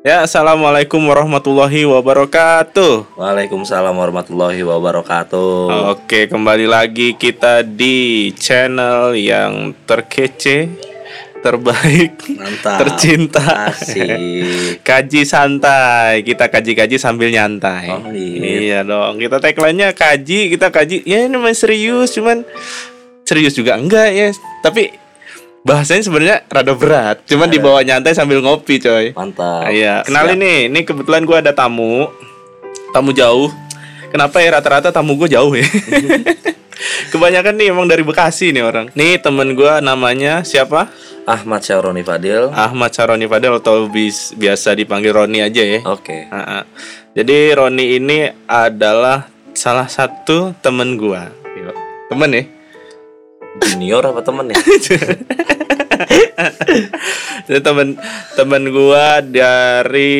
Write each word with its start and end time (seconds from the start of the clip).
Ya, 0.00 0.22
assalamualaikum 0.22 1.02
warahmatullahi 1.02 1.82
wabarakatuh. 1.82 3.18
Waalaikumsalam 3.18 3.90
warahmatullahi 3.90 4.62
wabarakatuh. 4.62 5.90
Oke, 5.90 6.30
kembali 6.30 6.70
lagi 6.70 7.18
kita 7.18 7.66
di 7.66 8.30
channel 8.38 9.18
yang 9.18 9.74
terkece, 9.90 10.70
terbaik, 11.42 12.16
Mantap. 12.38 12.78
tercinta. 12.86 13.74
Asik. 13.74 14.80
Kaji 14.88 15.26
santai, 15.26 16.22
kita 16.22 16.46
kaji-kaji 16.46 16.94
sambil 16.94 17.34
nyantai. 17.34 17.90
Oh, 17.90 18.14
iya. 18.14 18.40
iya 18.46 18.80
dong. 18.86 19.18
Kita 19.18 19.42
tagline-nya 19.42 19.92
kaji, 19.92 20.54
kita 20.54 20.70
kaji. 20.70 21.02
Ya 21.02 21.26
ini 21.26 21.34
mah 21.34 21.50
serius, 21.50 22.14
cuman 22.14 22.46
serius 23.26 23.58
juga 23.58 23.74
enggak 23.74 24.08
ya. 24.14 24.30
Tapi 24.64 24.99
bahasanya 25.60 26.02
sebenarnya 26.04 26.36
rada 26.48 26.72
berat, 26.72 27.16
cuman 27.28 27.48
dibawa 27.52 27.84
nyantai 27.84 28.16
sambil 28.16 28.40
ngopi, 28.40 28.80
coy. 28.80 29.12
Mantap. 29.12 29.68
Iya, 29.68 30.02
kenalin 30.08 30.40
Siap. 30.40 30.44
nih. 30.44 30.58
Ini 30.72 30.80
kebetulan 30.88 31.22
gua 31.28 31.44
ada 31.44 31.52
tamu. 31.52 32.08
Tamu 32.90 33.12
jauh. 33.12 33.52
Kenapa 34.10 34.42
ya 34.42 34.58
rata-rata 34.58 34.90
tamu 34.90 35.14
gue 35.14 35.30
jauh 35.30 35.54
ya? 35.54 35.62
Kebanyakan 37.14 37.54
nih 37.54 37.70
emang 37.70 37.86
dari 37.86 38.02
Bekasi 38.02 38.50
nih 38.50 38.66
orang. 38.66 38.90
Nih 38.98 39.22
temen 39.22 39.54
gua 39.54 39.78
namanya 39.78 40.42
siapa? 40.42 40.90
Ahmad 41.30 41.62
Syahroni 41.62 42.02
Fadil. 42.02 42.50
Ahmad 42.50 42.90
Saroni 42.90 43.30
Fadel 43.30 43.62
atau 43.62 43.86
bis, 43.86 44.34
biasa 44.34 44.74
dipanggil 44.74 45.14
Roni 45.14 45.38
aja 45.38 45.62
ya. 45.62 45.78
Oke. 45.86 46.26
Ah. 46.34 46.66
Jadi 47.14 47.54
Roni 47.54 48.02
ini 48.02 48.26
adalah 48.50 49.30
salah 49.54 49.86
satu 49.86 50.58
temen 50.58 50.98
gua. 50.98 51.30
Gila. 51.54 51.74
Temen 52.10 52.30
ya? 52.34 52.42
Junior 53.58 54.02
apa 54.06 54.22
temen 54.22 54.54
ya? 54.54 54.58
Jadi 57.50 57.60
temen 57.60 57.98
temen 58.38 58.62
gua 58.70 59.18
dari 59.20 60.14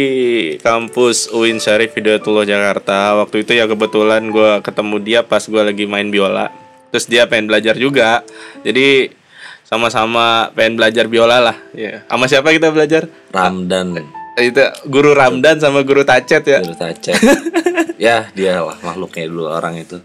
kampus 0.58 1.30
UIN 1.30 1.62
Syarif 1.62 1.94
Hidayatullah 1.94 2.42
Jakarta. 2.42 3.14
Waktu 3.22 3.46
itu 3.46 3.54
ya 3.54 3.70
kebetulan 3.70 4.34
gua 4.34 4.59
ketemu 4.59 4.96
dia 4.98 5.20
pas 5.22 5.46
gua 5.46 5.62
lagi 5.62 5.87
main 5.87 6.10
biola. 6.10 6.50
Terus 6.90 7.06
dia 7.06 7.30
pengen 7.30 7.46
belajar 7.46 7.78
juga. 7.78 8.26
Jadi 8.66 9.14
sama-sama 9.62 10.50
pengen 10.59 10.74
belajar 10.74 11.06
biola 11.06 11.38
lah. 11.38 11.56
Ya. 11.70 12.02
Sama 12.10 12.26
siapa 12.26 12.50
kita 12.50 12.74
belajar? 12.74 13.06
Ramdan. 13.30 14.02
Itu 14.34 14.62
guru 14.90 15.15
Ramdan 15.15 15.62
sama 15.62 15.87
guru 15.87 16.02
Tacet 16.02 16.42
ya. 16.42 16.59
Dulu 16.59 16.74
tacet. 16.74 17.15
ya, 18.10 18.26
dia 18.34 18.65
lah 18.65 18.78
makhluknya 18.82 19.30
dulu 19.30 19.46
orang 19.46 19.78
itu. 19.78 20.02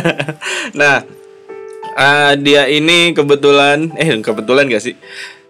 nah, 0.80 1.04
ah, 1.96 2.32
dia 2.38 2.66
ini 2.70 3.14
kebetulan 3.14 3.94
eh 3.98 4.18
kebetulan 4.20 4.66
gak 4.70 4.82
sih? 4.82 4.94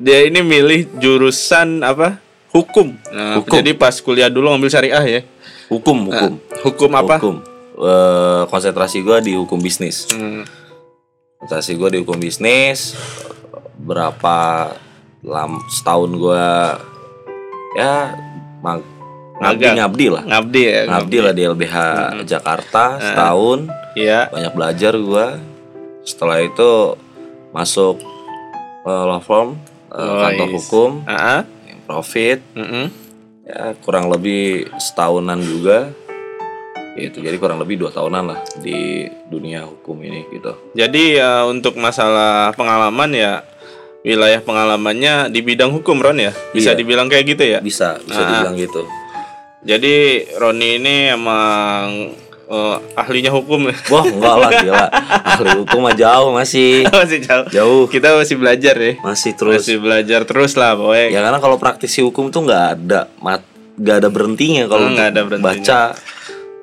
Dia 0.01 0.27
ini 0.27 0.41
milih 0.45 1.01
jurusan 1.01 1.81
apa? 1.85 2.21
Hukum. 2.55 2.95
Nah, 3.11 3.43
Hukum. 3.43 3.59
Jadi 3.59 3.75
pas 3.75 3.99
kuliah 3.99 4.31
dulu 4.31 4.55
ngambil 4.55 4.71
syariah 4.71 5.05
ya. 5.05 5.21
Hukum, 5.67 6.07
hukum. 6.07 6.33
Hukum 6.63 6.91
apa? 6.95 7.19
Hukum. 7.19 7.37
Eh, 7.75 8.43
konsentrasi 8.47 9.03
gua 9.03 9.19
di 9.19 9.35
hukum 9.35 9.59
bisnis. 9.59 10.07
Hmm. 10.15 10.47
Konsentrasi 11.43 11.75
gua 11.75 11.91
di 11.91 11.99
hukum 11.99 12.15
bisnis. 12.15 12.95
Berapa 13.83 14.71
lam 15.27 15.59
setahun 15.67 16.11
gua 16.15 16.79
ya 17.75 18.15
mag 18.63 18.87
ngabdi 19.43 19.67
ngabdi 19.75 20.07
lah. 20.15 20.23
Ngabdi 20.23 20.63
ya. 20.63 20.81
Ngabdi 20.87 21.19
lah 21.19 21.33
di 21.35 21.43
LBH 21.43 21.77
Jakarta 22.23 23.03
setahun. 23.03 23.67
Iya. 23.95 24.31
banyak 24.31 24.53
belajar 24.55 24.95
gua 24.99 25.39
setelah 26.05 26.39
itu 26.39 26.95
masuk 27.51 28.01
eh, 28.85 29.05
law 29.05 29.21
firm 29.21 29.57
Oh, 29.89 30.19
kantor 30.19 30.49
hukum 30.51 30.91
Ah, 31.07 31.47
yang 31.63 31.79
profit 31.87 32.43
mm-mm. 32.51 32.91
ya 33.43 33.79
kurang 33.79 34.11
lebih 34.11 34.67
setahunan 34.75 35.39
juga 35.39 35.95
itu 36.95 37.19
jadi 37.19 37.39
kurang 37.39 37.59
lebih 37.59 37.79
dua 37.79 37.91
tahunan 37.91 38.25
lah 38.27 38.41
di 38.59 39.07
dunia 39.25 39.63
hukum 39.63 39.95
ini 40.01 40.27
gitu 40.31 40.51
Jadi 40.75 41.15
ya 41.15 41.47
untuk 41.47 41.75
masalah 41.75 42.51
pengalaman 42.53 43.11
ya 43.11 43.47
wilayah 44.03 44.39
pengalamannya 44.39 45.31
di 45.31 45.41
bidang 45.41 45.71
hukum 45.71 45.97
Ron 45.97 46.19
ya. 46.19 46.35
Bisa 46.51 46.71
Iya. 46.71 46.77
dibilang 46.77 47.07
kayak 47.07 47.25
gitu 47.31 47.45
ya. 47.47 47.59
bisa 47.59 47.95
bisa 48.01 48.19
Ah. 48.19 48.27
dibilang 48.29 48.55
gitu 48.59 48.83
Jadi 49.63 49.95
Roni 50.35 50.69
ini 50.77 50.97
emang 51.09 51.87
eh, 52.47 52.77
ahlinya 52.95 53.31
hukum 53.31 53.61
wah 53.67 54.05
enggak 54.05 54.35
lah 54.37 54.51
gila 54.63 54.87
ahli 55.27 55.51
hukum 55.57 55.81
mah 55.81 55.95
jauh 55.95 56.31
masih 56.31 56.85
masih 56.87 57.19
jauh. 57.21 57.47
jauh 57.49 57.83
Kita 57.87 58.15
masih 58.15 58.37
belajar 58.37 58.75
ya. 58.75 58.93
masih 59.01 59.33
terus 59.33 59.61
Masih 59.61 59.77
belajar 59.79 60.21
terus 60.23 60.53
lah 60.55 60.73
pokoknya. 60.73 61.09
ya 61.11 61.21
karena 61.21 61.39
kalau 61.39 61.57
praktisi 61.57 62.01
hukum 62.01 62.29
tuh 62.29 62.43
nggak 62.43 62.65
ada 62.75 63.01
mat 63.19 63.43
nggak 63.75 63.97
ada 63.97 64.09
berhentinya 64.09 64.65
kalau 64.65 64.87
Hmm, 64.87 64.95
nggak 64.95 65.09
ada 65.09 65.21
berhentinya. 65.23 65.59
baca 65.59 65.81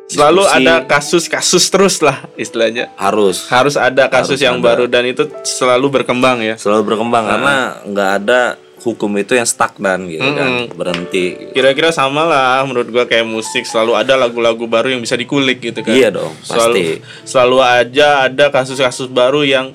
Selalu 0.07 0.43
diskusi. 0.43 0.59
ada 0.59 0.75
kasus-kasus 0.85 1.63
terus 1.67 1.95
lah 1.99 2.17
istilahnya. 2.35 2.91
harus 2.95 3.47
Harus 3.47 3.75
ada 3.75 4.05
kasus 4.05 4.35
Harus 4.35 4.43
yang 4.43 4.57
ada. 4.57 4.65
baru 4.65 4.85
dan 4.85 5.03
itu 5.05 5.23
selalu 5.41 5.87
berkembang 5.93 6.39
ya. 6.41 6.55
selalu 6.55 6.83
berkembang 6.85 7.23
karena 7.25 7.55
nggak 7.85 8.09
ada 8.17 8.41
hukum 8.81 9.13
itu 9.21 9.37
yang 9.37 9.45
stagnan 9.45 10.09
gitu 10.09 10.25
kan 10.25 10.67
berhenti 10.73 11.53
Kira-kira 11.53 11.93
sama 11.93 12.25
lah 12.25 12.65
menurut 12.65 12.89
gua 12.89 13.05
kayak 13.05 13.25
musik 13.25 13.63
selalu 13.65 13.93
ada 13.93 14.17
lagu-lagu 14.17 14.65
baru 14.65 14.93
yang 14.97 15.01
bisa 15.01 15.13
dikulik 15.13 15.61
gitu 15.61 15.85
kan. 15.85 15.93
iya 15.93 16.09
dong 16.09 16.33
selalu 16.41 16.73
pasti 16.73 16.85
selalu 17.29 17.57
aja 17.61 18.07
ada 18.25 18.45
kasus-kasus 18.49 19.07
baru 19.09 19.45
yang 19.45 19.73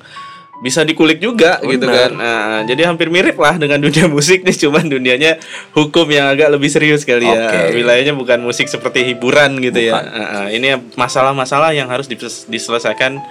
bisa 0.57 0.81
dikulik 0.81 1.21
juga 1.21 1.61
gitu 1.61 1.85
kan. 1.85 2.11
Nah, 2.17 2.65
jadi 2.65 2.89
hampir 2.89 3.13
mirip 3.13 3.37
lah 3.37 3.61
dengan 3.61 3.77
dunia 3.77 4.09
musik 4.15 4.41
nih, 4.41 4.57
cuman 4.57 4.89
dunianya 4.89 5.37
hukum 5.77 6.09
yang 6.09 6.33
agak 6.33 6.49
lebih 6.49 6.69
serius 6.73 7.05
kali 7.05 7.29
ya. 7.29 7.49
Oke. 7.49 7.77
Wilayahnya 7.77 8.17
bukan 8.17 8.41
musik 8.41 8.65
seperti 8.65 9.05
hiburan 9.05 9.61
gitu 9.61 9.77
ya. 9.77 10.01
Nah, 10.01 10.49
ini 10.49 10.73
masalah-masalah 10.97 11.77
yang 11.77 11.85
harus 11.93 12.09
diselesaikan 12.49 13.21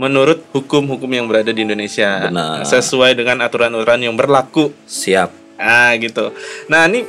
menurut 0.00 0.40
hukum-hukum 0.56 1.12
yang 1.12 1.28
berada 1.28 1.52
di 1.52 1.60
Indonesia 1.60 2.32
Benar. 2.32 2.64
sesuai 2.64 3.12
dengan 3.12 3.44
aturan-aturan 3.44 4.00
yang 4.00 4.16
berlaku. 4.16 4.72
siap 4.88 5.28
Ah 5.60 5.92
gitu. 6.00 6.32
Nah 6.72 6.88
ini 6.88 7.04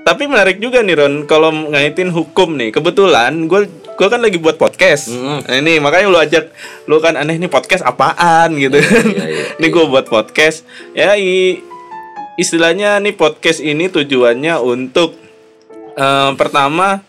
tapi 0.00 0.24
menarik 0.24 0.56
juga 0.56 0.80
nih 0.80 0.96
Ron 0.96 1.14
kalau 1.28 1.52
ngaitin 1.52 2.08
hukum 2.08 2.56
nih. 2.56 2.72
Kebetulan 2.72 3.44
gue 3.44 3.68
gue 3.68 4.08
kan 4.08 4.20
lagi 4.24 4.40
buat 4.40 4.56
podcast. 4.56 5.12
Mm-mm. 5.12 5.44
Nah, 5.44 5.56
ini 5.60 5.76
makanya 5.76 6.06
lu 6.08 6.16
ajak 6.16 6.48
lu 6.88 6.96
kan 7.04 7.20
aneh 7.20 7.36
nih 7.36 7.52
podcast 7.52 7.84
apaan 7.84 8.56
gitu 8.56 8.80
kan. 8.80 9.04
iya, 9.12 9.26
iya, 9.28 9.44
Ini 9.60 9.66
gue 9.68 9.84
buat 9.84 10.08
podcast. 10.08 10.64
Ya 10.96 11.20
i- 11.20 11.60
istilahnya 12.40 12.96
nih 12.96 13.12
podcast 13.12 13.60
ini 13.60 13.92
tujuannya 13.92 14.56
untuk 14.56 15.16
eh, 15.96 16.32
pertama 16.36 17.04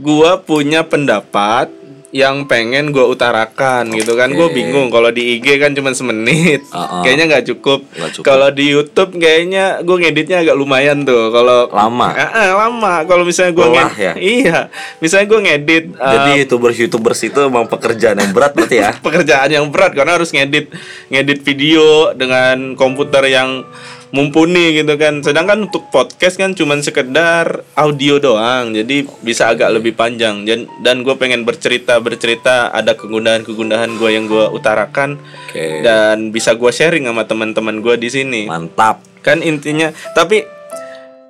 gua 0.00 0.40
punya 0.40 0.80
pendapat 0.80 1.68
yang 2.10 2.50
pengen 2.50 2.90
gue 2.90 3.06
utarakan 3.06 3.86
gitu 3.94 4.18
kan 4.18 4.34
gue 4.34 4.48
bingung 4.50 4.90
kalau 4.90 5.14
di 5.14 5.38
IG 5.38 5.62
kan 5.62 5.70
cuma 5.78 5.94
semenit 5.94 6.66
Uh-uh. 6.74 7.06
kayaknya 7.06 7.30
nggak 7.30 7.44
cukup 7.54 7.86
cukup. 7.86 8.24
kalau 8.26 8.50
di 8.50 8.66
YouTube 8.66 9.14
kayaknya 9.14 9.78
gue 9.86 9.96
ngeditnya 9.96 10.42
agak 10.42 10.58
lumayan 10.58 11.06
tuh 11.06 11.30
kalau 11.30 11.70
Lama. 11.70 12.10
Ah, 12.10 12.30
ah, 12.34 12.48
lama 12.66 12.94
kalau 13.06 13.22
misalnya 13.22 13.54
gue 13.54 13.62
Lelah 13.62 13.94
ya? 13.94 14.12
iya 14.18 14.58
misalnya 14.98 15.26
gue 15.30 15.40
ngedit 15.46 15.84
eh, 15.94 16.10
jadi 16.10 16.30
youtubers 16.42 16.76
youtubers 16.82 17.20
itu 17.22 17.38
emang 17.46 17.70
pekerjaan 17.70 18.18
yang 18.18 18.34
berat 18.34 18.58
berarti 18.58 18.76
ya 18.82 18.90
pekerjaan 19.06 19.48
yang 19.54 19.66
berat 19.70 19.94
karena 19.94 20.18
harus 20.18 20.34
ngedit 20.34 20.66
ngedit 21.14 21.46
video 21.46 22.10
dengan 22.18 22.74
komputer 22.74 23.22
yang 23.30 23.62
mumpuni 24.10 24.74
gitu 24.74 24.94
kan. 24.98 25.22
Sedangkan 25.22 25.70
untuk 25.70 25.86
podcast 25.90 26.36
kan 26.38 26.54
cuman 26.54 26.82
sekedar 26.82 27.62
audio 27.78 28.18
doang 28.18 28.74
jadi 28.74 29.06
bisa 29.22 29.50
agak 29.50 29.70
lebih 29.74 29.94
panjang. 29.94 30.46
Dan 30.46 30.66
dan 30.82 31.02
gue 31.06 31.14
pengen 31.16 31.46
bercerita 31.46 31.98
bercerita 32.02 32.70
ada 32.74 32.94
kegundahan 32.94 33.46
kegundahan 33.46 33.94
gue 33.96 34.10
yang 34.10 34.26
gue 34.26 34.50
utarakan 34.50 35.18
oke. 35.18 35.64
dan 35.86 36.34
bisa 36.34 36.54
gue 36.54 36.70
sharing 36.70 37.06
sama 37.06 37.24
teman-teman 37.26 37.78
gue 37.82 37.94
di 37.96 38.10
sini. 38.10 38.42
Mantap. 38.50 39.02
Kan 39.22 39.42
intinya 39.42 39.94
tapi 40.12 40.42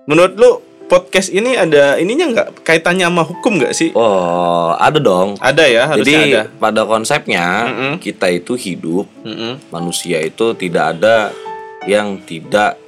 menurut 0.09 0.35
lu 0.41 0.51
podcast 0.91 1.31
ini 1.31 1.55
ada 1.55 1.95
ininya 2.03 2.27
nggak? 2.35 2.49
Kaitannya 2.67 3.07
sama 3.07 3.23
hukum 3.23 3.63
nggak 3.63 3.75
sih? 3.77 3.95
Oh 3.95 4.75
ada 4.75 4.99
dong. 4.99 5.39
Ada 5.39 5.65
ya 5.71 5.83
harusnya 5.87 6.19
jadi 6.19 6.23
ada. 6.27 6.43
pada 6.59 6.83
konsepnya 6.83 7.47
Mm-mm. 7.71 7.93
kita 8.03 8.27
itu 8.33 8.59
hidup 8.59 9.07
Mm-mm. 9.23 9.63
manusia 9.71 10.19
itu 10.19 10.57
tidak 10.59 10.99
ada 10.99 11.31
yang 11.87 12.19
tidak 12.27 12.80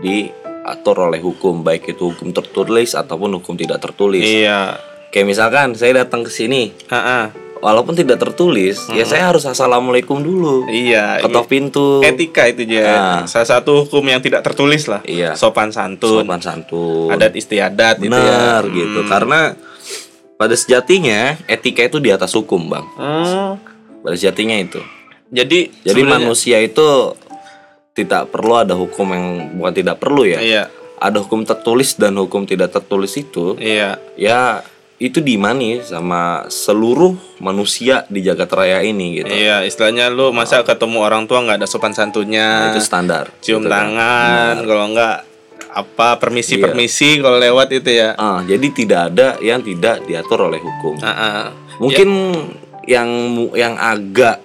diatur 0.00 1.08
oleh 1.08 1.20
hukum 1.20 1.62
baik 1.62 1.94
itu 1.94 2.10
hukum 2.12 2.30
tertulis 2.30 2.92
ataupun 2.92 3.38
hukum 3.40 3.54
tidak 3.54 3.78
tertulis. 3.80 4.24
Iya. 4.24 4.78
Kayak 5.10 5.26
misalkan 5.26 5.68
saya 5.74 6.04
datang 6.04 6.26
ke 6.26 6.30
sini 6.30 6.74
walaupun 7.56 7.96
tidak 7.96 8.20
tertulis 8.20 8.84
ya 8.92 9.08
saya 9.08 9.32
harus 9.32 9.46
assalamualaikum 9.48 10.20
dulu. 10.20 10.68
Iya 10.68 11.24
ketok 11.24 11.46
pintu. 11.48 12.04
etika 12.04 12.44
itu 12.46 12.68
ya 12.68 12.84
Ah. 12.84 13.20
salah 13.24 13.48
satu 13.48 13.86
hukum 13.86 14.04
yang 14.04 14.20
tidak 14.20 14.44
tertulis 14.44 14.84
lah. 14.86 15.00
Iya. 15.06 15.32
sopan 15.38 15.72
santun. 15.72 16.20
Sopan 16.26 16.42
santun. 16.42 17.08
Adat 17.08 17.32
istiadat 17.32 17.96
gitu 18.02 18.12
ya. 18.12 18.60
Benar 18.60 18.62
gitu. 18.68 19.00
Karena 19.08 19.40
pada 20.36 20.52
sejatinya 20.52 21.40
etika 21.48 21.80
itu 21.86 21.96
di 21.96 22.12
atas 22.12 22.36
hukum 22.36 22.68
bang. 22.68 22.84
Hmm, 23.00 23.56
pada 24.04 24.14
sejatinya 24.14 24.56
itu. 24.60 24.80
Jadi 25.32 25.72
jadi 25.82 26.02
manusia 26.04 26.60
itu 26.60 27.16
tidak 27.96 28.28
perlu 28.28 28.54
ada 28.54 28.74
hukum 28.74 29.08
yang 29.08 29.26
bukan 29.54 29.72
tidak 29.74 29.96
perlu 29.96 30.22
ya 30.22 30.38
iya 30.38 30.64
ada 30.94 31.18
hukum 31.18 31.42
tertulis 31.42 31.92
dan 31.94 32.14
hukum 32.14 32.44
tidak 32.44 32.70
tertulis 32.70 33.12
itu 33.14 33.56
Iya. 33.56 33.96
ya 34.14 34.60
itu 34.96 35.20
dimani 35.20 35.80
sama 35.82 36.44
seluruh 36.46 37.12
manusia 37.38 38.04
di 38.06 38.20
jagat 38.20 38.48
raya 38.48 38.80
ini 38.80 39.18
gitu 39.18 39.28
Iya, 39.28 39.60
istilahnya 39.62 40.08
lu 40.08 40.28
masa 40.30 40.60
ketemu 40.62 41.00
orang 41.02 41.24
tua 41.24 41.40
nggak 41.40 41.60
ada 41.60 41.68
sopan 41.68 41.92
santunnya. 41.92 42.70
itu 42.70 42.80
standar 42.80 43.28
cium 43.38 43.60
gitu 43.60 43.68
kan. 43.68 43.92
tangan 43.92 44.54
kalau 44.62 44.84
enggak 44.86 45.16
apa 45.68 46.16
permisi 46.16 46.56
permisi 46.56 47.20
kalau 47.20 47.36
lewat 47.36 47.68
itu 47.74 47.92
ya 47.92 48.16
Ah, 48.16 48.40
jadi 48.42 48.66
tidak 48.70 49.00
ada 49.06 49.28
yang 49.38 49.60
tidak 49.60 50.00
diatur 50.02 50.48
oleh 50.48 50.56
hukum 50.58 50.96
Ah, 50.98 51.12
ah. 51.12 51.44
mungkin 51.76 52.08
yang 52.82 53.04
mu- 53.28 53.52
yang 53.52 53.76
agak 53.76 54.40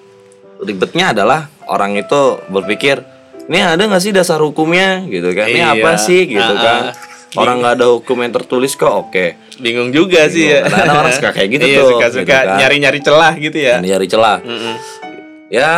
ribetnya 0.60 1.12
adalah 1.12 1.48
orang 1.66 1.96
itu 1.96 2.20
berpikir 2.46 3.00
ini 3.48 3.58
ada 3.58 3.82
nggak 3.82 4.00
sih 4.00 4.12
dasar 4.12 4.40
hukumnya? 4.40 5.02
Gitu 5.04 5.30
kan. 5.32 5.46
Ini 5.46 5.60
Iya. 5.60 5.74
apa 5.74 5.92
sih? 5.98 6.26
Gitu 6.26 6.42
Ah, 6.44 6.60
kan. 6.60 6.84
ah. 6.90 6.94
orang 7.32 7.64
nggak 7.64 7.74
ada 7.80 7.88
hukum 7.96 8.18
yang 8.20 8.34
tertulis 8.34 8.76
kok. 8.76 8.92
Oke. 9.08 9.40
Bingung 9.58 9.90
juga 9.90 10.28
sih 10.28 10.52
ya. 10.52 10.68
Kadang-kadang 10.68 11.00
orang 11.00 11.14
suka 11.14 11.30
kayak 11.32 11.50
gitu 11.50 11.64
iya, 11.66 11.78
tuh, 11.78 11.88
suka 11.90 12.08
suka 12.10 12.20
gitu 12.20 12.32
kan. 12.44 12.46
nyari 12.60 12.76
nyari 12.78 13.00
celah 13.00 13.34
gitu 13.36 13.58
ya. 13.58 13.76
Ini 13.80 13.88
nyari 13.88 14.08
celah. 14.08 14.38
Mm-mm. 14.42 14.76
ya 15.48 15.72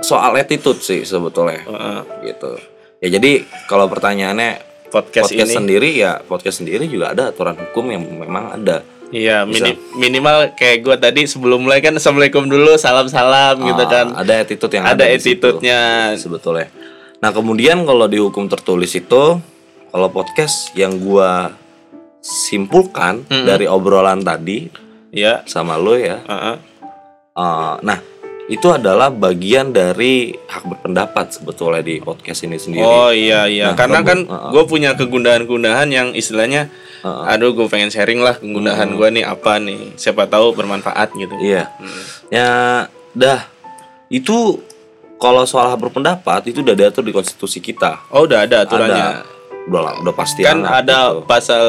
soal 0.00 0.32
attitude 0.36 0.80
sih 0.80 1.00
sebetulnya. 1.02 1.64
Heeh. 1.64 2.00
gitu. 2.26 2.50
Ya 2.98 3.08
jadi 3.10 3.30
kalau 3.64 3.86
pertanyaannya 3.86 4.58
podcast, 4.88 5.30
podcast 5.30 5.48
ini. 5.48 5.56
sendiri 5.56 5.90
ya 5.94 6.18
podcast 6.20 6.60
sendiri 6.60 6.84
juga 6.86 7.12
ada 7.12 7.28
aturan 7.28 7.56
hukum 7.56 7.88
yang 7.88 8.02
memang 8.04 8.52
ada 8.54 8.82
iya 9.10 9.42
mini- 9.42 9.78
minimal 9.94 10.52
kayak 10.52 10.78
gua 10.80 10.96
tadi 10.96 11.24
sebelum 11.24 11.60
mulai 11.60 11.78
kan 11.78 11.92
assalamualaikum 11.92 12.44
dulu 12.44 12.76
salam 12.76 13.06
salam 13.06 13.60
gitu 13.60 13.80
Ah, 13.80 13.88
kan 13.88 14.06
ada 14.14 14.34
attitude 14.38 14.72
yang 14.72 14.84
ada 14.84 15.04
situ. 15.10 15.16
attitude-nya 15.40 15.80
sebetulnya. 16.14 16.68
Nah 17.18 17.30
kemudian 17.30 17.82
kalau 17.82 18.04
di 18.04 18.16
hukum 18.16 18.46
tertulis 18.46 18.92
itu, 18.92 19.40
kalau 19.88 20.08
podcast 20.08 20.70
yang 20.72 20.96
gua 20.96 21.50
simpulkan 22.20 23.22
dari 23.24 23.64
obrolan 23.64 24.20
tadi 24.20 24.68
ya 25.08 25.40
sama 25.44 25.74
lo 25.74 25.94
ya, 25.94 26.20
Heeh. 26.20 26.56
eh, 27.32 27.74
nah 27.80 27.98
itu 28.46 28.64
adalah 28.66 29.08
bagian 29.08 29.70
dari 29.70 30.32
hak 30.32 30.64
berpendapat 30.66 31.32
sebetulnya 31.32 31.80
di 31.80 32.00
podcast 32.00 32.42
ini 32.42 32.56
sendiri. 32.56 32.80
Oh 32.80 33.08
iya 33.08 33.44
iya, 33.44 33.72
Nah, 33.72 33.76
karena 33.76 34.00
kan 34.00 34.24
uh-uh. 34.24 34.50
gue 34.50 34.64
punya 34.64 34.92
kegundahan-kegundahan 34.94 35.88
yang 35.88 36.08
istilahnya, 36.12 36.72
Uh-uh. 37.00 37.24
aduh 37.26 37.52
gue 37.52 37.66
pengen 37.66 37.88
sharing 37.88 38.18
lah 38.18 38.34
kegundahan 38.34 38.90
gue 38.90 39.08
nih 39.12 39.24
apa 39.24 39.58
nih, 39.58 39.94
siapa 39.94 40.24
tahu 40.24 40.52
bermanfaat 40.52 41.14
gitu. 41.14 41.34
Iya, 41.38 41.70
Hmm. 41.76 42.02
ya 42.28 42.48
dah 43.12 43.40
itu 44.08 44.62
kalau 45.18 45.42
soal 45.44 45.74
berpendapat 45.74 46.46
itu 46.46 46.62
udah 46.62 46.74
diatur 46.74 47.02
di 47.02 47.10
konstitusi 47.10 47.58
kita. 47.58 48.06
Oh 48.08 48.24
udah 48.24 48.46
ada 48.46 48.62
aturannya. 48.62 49.04
Ada, 49.20 49.22
udah 49.66 49.82
udah 50.00 50.14
pasti 50.14 50.40
kan 50.42 50.62
hangat 50.62 50.86
ada 50.86 50.98
gitu. 51.12 51.26
pasal 51.26 51.64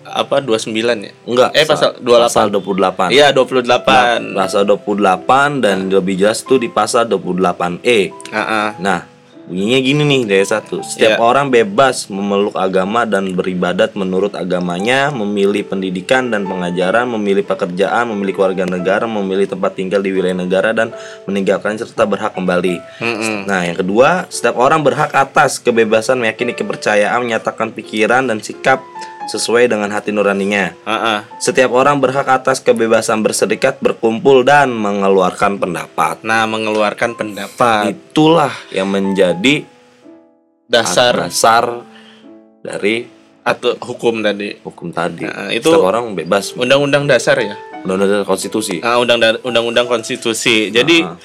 apa 0.00 0.42
29 0.42 0.74
ya? 1.00 1.12
Enggak. 1.22 1.50
Eh, 1.54 1.64
pasal 1.64 1.96
28. 1.98 2.26
Pasal 2.26 2.46
28. 2.50 3.08
Iya 3.10 3.26
28. 3.30 4.34
Pasal 4.34 4.62
28 4.66 5.62
dan 5.62 5.76
lebih 5.86 6.14
jelas 6.18 6.42
itu 6.42 6.58
di 6.58 6.68
pasal 6.68 7.06
28E. 7.06 8.10
Ah, 8.30 8.38
ah. 8.38 8.68
Nah, 8.78 9.06
bunyinya 9.50 9.82
gini 9.82 10.02
nih 10.06 10.22
dari 10.30 10.46
satu. 10.46 10.78
Setiap 10.86 11.18
Iya. 11.18 11.20
orang 11.20 11.50
bebas 11.50 12.06
memeluk 12.06 12.54
agama 12.54 13.02
dan 13.02 13.34
beribadat 13.34 13.98
menurut 13.98 14.38
agamanya, 14.38 15.10
memilih 15.10 15.66
pendidikan 15.66 16.30
dan 16.30 16.46
pengajaran, 16.46 17.10
memilih 17.10 17.42
pekerjaan, 17.42 18.14
memilih 18.14 18.38
keluarga 18.38 18.62
negara, 18.62 19.10
memilih 19.10 19.50
tempat 19.50 19.74
tinggal 19.74 19.98
di 19.98 20.14
wilayah 20.14 20.38
negara 20.38 20.70
dan 20.70 20.94
meninggalkan 21.26 21.74
serta 21.74 22.06
berhak 22.06 22.30
kembali. 22.38 22.78
Mm-mm. 23.02 23.50
Nah, 23.50 23.66
yang 23.66 23.74
kedua, 23.74 24.30
setiap 24.30 24.54
orang 24.54 24.86
berhak 24.86 25.10
atas 25.10 25.58
kebebasan 25.58 26.22
meyakini 26.22 26.54
kepercayaan, 26.54 27.18
menyatakan 27.26 27.74
pikiran 27.74 28.30
dan 28.30 28.38
sikap 28.38 28.78
sesuai 29.26 29.68
dengan 29.68 29.90
hati 29.90 30.10
nuraninya. 30.10 30.72
Ah. 30.82 31.26
Setiap 31.36 31.70
orang 31.70 32.00
berhak 32.00 32.24
atas 32.24 32.58
kebebasan 32.58 33.20
berserikat, 33.20 33.76
berkumpul, 33.78 34.40
dan 34.42 34.72
mengeluarkan 34.72 35.58
pendapat. 35.58 36.24
Nah 36.24 36.48
mengeluarkan 36.48 37.12
pendapat 37.12 37.92
Itulah 37.92 38.52
yang 38.70 38.88
menjadi 38.88 39.66
dasar 40.64 41.26
dasar 41.26 41.82
dari 42.62 43.06
atau 43.42 43.74
hukum 43.80 44.20
tadi. 44.20 44.54
hukum 44.62 44.92
tadi. 44.92 45.24
Nah, 45.26 45.50
itu- 45.50 45.72
Setiap 45.72 45.84
orang 45.84 46.12
bebas. 46.14 46.52
Undang-undang 46.54 47.08
dasar 47.08 47.34
ya. 47.40 47.56
Undang-undang 47.82 48.22
konstitusi. 48.22 48.78
Ah, 48.84 49.00
undang 49.00 49.18
undang-undang 49.42 49.88
konstitusi. 49.88 50.68
Jadi 50.68 51.00
Ah. 51.02 51.16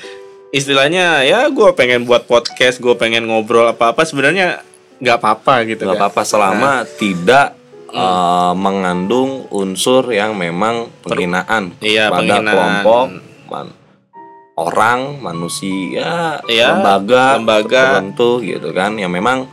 istilahnya 0.50 1.22
ya 1.22 1.52
gue 1.52 1.70
pengen 1.76 2.08
buat 2.08 2.26
podcast, 2.26 2.80
gue 2.80 2.96
pengen 2.96 3.28
ngobrol 3.28 3.68
apa-apa 3.68 4.08
sebenarnya 4.08 4.64
nggak 4.96 5.18
apa-apa 5.20 5.68
gitu 5.68 5.84
Gak 5.84 5.92
kan. 5.92 6.00
apa-apa 6.00 6.22
selama 6.24 6.72
tidak 6.96 7.48
Hmm. 7.96 8.04
eh, 8.04 8.54
mengandung 8.54 9.48
unsur 9.50 10.12
yang 10.12 10.36
memang 10.36 10.92
penghinaan 11.02 11.80
Iya, 11.80 12.12
pada 12.12 12.20
penghinaan. 12.20 12.52
kelompok 12.84 13.06
man- 13.48 13.76
orang, 14.56 15.20
manusia, 15.20 16.40
Iya, 16.46 16.76
lembaga, 16.76 17.36
lembaga. 17.36 18.00
tertentu 18.00 18.40
gitu 18.40 18.72
kan 18.72 18.96
yang 18.96 19.12
memang 19.12 19.48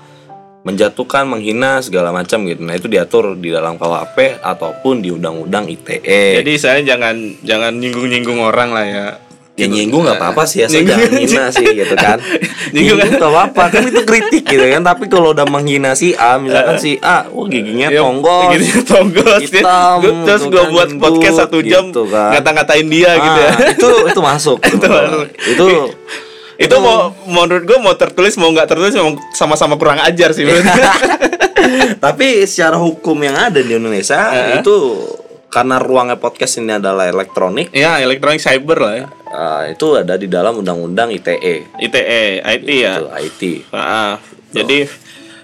menjatuhkan, 0.62 1.26
menghina 1.26 1.82
segala 1.82 2.14
macam 2.14 2.46
gitu. 2.46 2.62
Nah, 2.62 2.78
itu 2.78 2.86
diatur 2.86 3.34
di 3.34 3.50
dalam 3.50 3.74
KUHP 3.74 4.38
ataupun 4.38 5.02
di 5.02 5.10
Undang-Undang 5.10 5.66
ITE. 5.68 6.38
Jadi 6.38 6.52
saya 6.54 6.78
jangan 6.82 7.18
jangan 7.42 7.74
nyinggung-nyinggung 7.74 8.38
orang 8.38 8.70
lah 8.70 8.86
ya. 8.86 9.06
Ya 9.52 9.66
nyinggung 9.66 10.02
nggak 10.02 10.16
apa-apa 10.16 10.42
sih 10.42 10.64
Nyinggung. 10.64 10.96
jangan 10.96 11.12
hina 11.14 11.44
sih 11.50 11.66
gitu 11.74 11.92
kan 11.94 12.16
Nyinggung 12.72 12.98
nggak 12.98 13.20
apa-apa 13.22 13.64
kan 13.68 13.82
itu 13.84 14.00
kritik 14.02 14.44
gitu 14.44 14.64
kan 14.66 14.80
tapi 14.80 15.06
kalau 15.06 15.30
udah 15.30 15.44
menghina 15.44 15.92
si 15.92 16.12
A 16.14 16.36
misalkan 16.36 16.76
si 16.76 16.96
A 16.98 17.28
wah 17.28 17.44
giginya 17.46 17.86
Ya, 17.86 18.00
tonggol 18.00 18.48
Giginya 18.50 18.80
tonggol. 18.82 19.36
hitam, 19.38 19.96
Gua- 19.98 20.24
Terus 20.24 20.42
gue 20.46 20.56
kan, 20.58 20.68
buat 20.70 20.88
gendut, 20.88 21.02
podcast 21.02 21.36
satu 21.38 21.58
jam 21.60 21.84
gitu 21.86 22.04
kan. 22.06 22.32
ngata-ngatain 22.32 22.86
dia 22.86 23.10
gitu 23.14 23.38
ya. 23.38 23.50
Ah, 23.50 23.56
itu 23.68 23.88
itu 24.08 24.20
masuk 24.20 24.58
Itu 24.72 24.86
masuk. 24.86 25.26
itu 25.46 25.66
itu 26.54 26.74
mau 26.78 26.96
menurut 27.26 27.64
gue 27.64 27.76
mau 27.76 27.92
tertulis 27.92 28.32
mau 28.36 28.48
nggak 28.48 28.66
tertulis 28.66 28.94
sama-sama 29.32 29.74
kurang 29.74 29.98
ajar 29.98 30.30
sih 30.30 30.46
tapi 31.98 32.44
secara 32.44 32.76
hukum 32.76 33.16
yang 33.18 33.34
ada 33.34 33.58
di 33.58 33.72
Indonesia 33.72 34.30
Eh. 34.30 34.60
itu 34.60 34.76
karena 35.52 35.76
ruangnya 35.76 36.16
podcast 36.16 36.56
ini 36.56 36.72
adalah 36.72 37.04
elektronik 37.06 37.68
ya 37.70 38.00
elektronik 38.00 38.40
cyber 38.40 38.78
lah 38.78 38.94
ya. 38.96 39.06
ah, 39.28 39.62
itu 39.66 39.84
ada 39.94 40.16
di 40.16 40.26
dalam 40.26 40.56
undang-undang 40.56 41.12
ITE 41.12 41.68
ITE 41.76 42.22
IT 42.40 42.68
ya? 42.72 42.94
IT 43.20 43.42
Ah, 43.68 44.16
jadi 44.48 44.88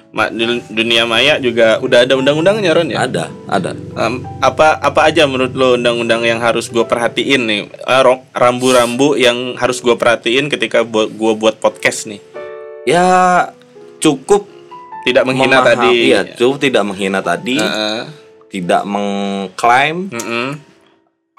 ma- 0.09 0.29
di 0.29 0.45
dunia 0.67 1.05
maya 1.05 1.37
juga 1.37 1.77
udah 1.79 2.03
ada 2.03 2.17
undang-undangnya 2.17 2.73
Ron 2.73 2.89
ya? 2.89 3.05
Ada 3.05 3.29
ada. 3.47 3.77
Em, 3.77 4.25
apa 4.41 4.77
apa 4.79 5.01
aja 5.05 5.25
menurut 5.25 5.53
lo 5.53 5.77
undang-undang 5.77 6.21
yang 6.23 6.41
harus 6.41 6.69
gue 6.69 6.83
perhatiin 6.83 7.43
nih? 7.45 7.61
Ro- 8.01 8.25
rambu-rambu 8.33 9.13
yang 9.15 9.55
harus 9.55 9.79
gue 9.79 9.93
perhatiin 9.93 10.49
ketika 10.49 10.81
buat 10.83 11.09
gue 11.11 11.33
buat 11.35 11.57
podcast 11.57 12.09
nih? 12.09 12.21
Ya 12.85 13.05
cukup 13.99 14.49
tidak 15.05 15.25
menghina 15.25 15.61
memahami- 15.61 15.69
tadi 15.71 15.93
iya, 16.07 16.21
cukup 16.33 16.57
tidak 16.59 16.83
menghina 16.83 17.21
tadi. 17.21 17.57
Heeh. 17.57 18.28
Tidak 18.49 18.83
mengklaim 18.89 20.09
Mm-mm. 20.09 20.47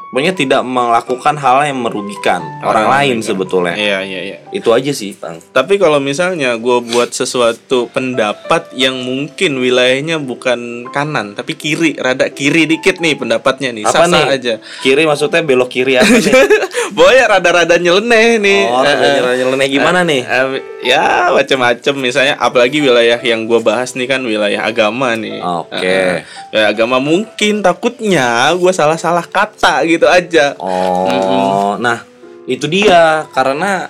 Pokoknya 0.09 0.33
tidak 0.33 0.61
melakukan 0.65 1.37
hal 1.37 1.61
yang 1.63 1.79
merugikan 1.79 2.41
orang, 2.65 2.89
lain 2.89 3.17
sebetulnya 3.21 3.77
iya 3.77 4.01
iya 4.01 4.21
iya 4.25 4.37
itu 4.49 4.69
aja 4.73 4.89
sih 4.89 5.13
bang 5.13 5.37
Tapi 5.53 5.77
kalau 5.77 6.01
misalnya 6.01 6.57
gue 6.57 6.77
buat 6.81 7.13
sesuatu 7.13 7.85
pendapat 7.93 8.73
yang 8.73 8.97
mungkin 8.97 9.61
wilayahnya 9.61 10.17
bukan 10.17 10.89
kanan 10.89 11.37
tapi 11.37 11.53
kiri, 11.53 11.93
rada 11.93 12.33
kiri 12.33 12.65
dikit 12.65 12.97
nih 12.97 13.13
pendapatnya 13.13 13.69
nih, 13.69 13.85
apa 13.85 14.09
nih 14.09 14.25
aja. 14.25 14.53
kiri 14.81 15.05
maksudnya 15.05 15.45
belok 15.45 15.69
kiri 15.69 16.01
apa 16.01 16.09
nih 16.09 16.33
Boleh 16.89 17.21
rada-rada 17.21 17.77
nyeleneh 17.77 18.41
nih. 18.41 18.61
oh 18.65 18.81
Eh, 18.81 18.97
eh. 18.97 19.37
nyeleneh 19.37 19.67
gimana 19.69 20.01
nih 20.01 20.21
Eh, 20.25 20.47
ya 20.89 21.29
macam-macam 21.29 21.93
misalnya 21.99 22.33
apalagi 22.39 22.81
wilayah 22.81 23.19
yang 23.21 23.45
gue 23.45 23.59
bahas 23.61 23.93
nih 23.93 24.09
kan 24.09 24.21
wilayah 24.25 24.65
agama 24.65 25.13
nih. 25.13 25.37
Oke. 25.37 25.77
Eh, 25.85 26.15
wilayah 26.49 26.69
agama 26.73 26.97
mungkin 26.97 27.61
takutnya 27.61 28.49
gue 28.57 28.73
salah-salah 28.73 29.25
kata 29.27 29.85
gitu 29.85 29.98
aja. 30.05 30.53
oh 30.55 31.75
nah 31.75 32.03
itu 32.45 32.65
dia 32.65 33.25
karena 33.29 33.89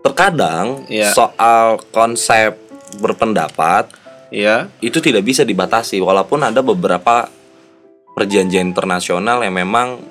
terkadang 0.00 0.86
Iya. 0.86 1.10
soal 1.10 1.82
konsep 1.90 2.54
berpendapat 2.98 3.90
Ya. 4.28 4.66
itu 4.78 4.98
tidak 4.98 5.22
bisa 5.22 5.42
dibatasi 5.42 5.98
walaupun 5.98 6.42
ada 6.42 6.58
beberapa 6.60 7.30
perjanjian 8.12 8.66
internasional 8.66 9.38
yang 9.40 9.54
memang 9.54 10.02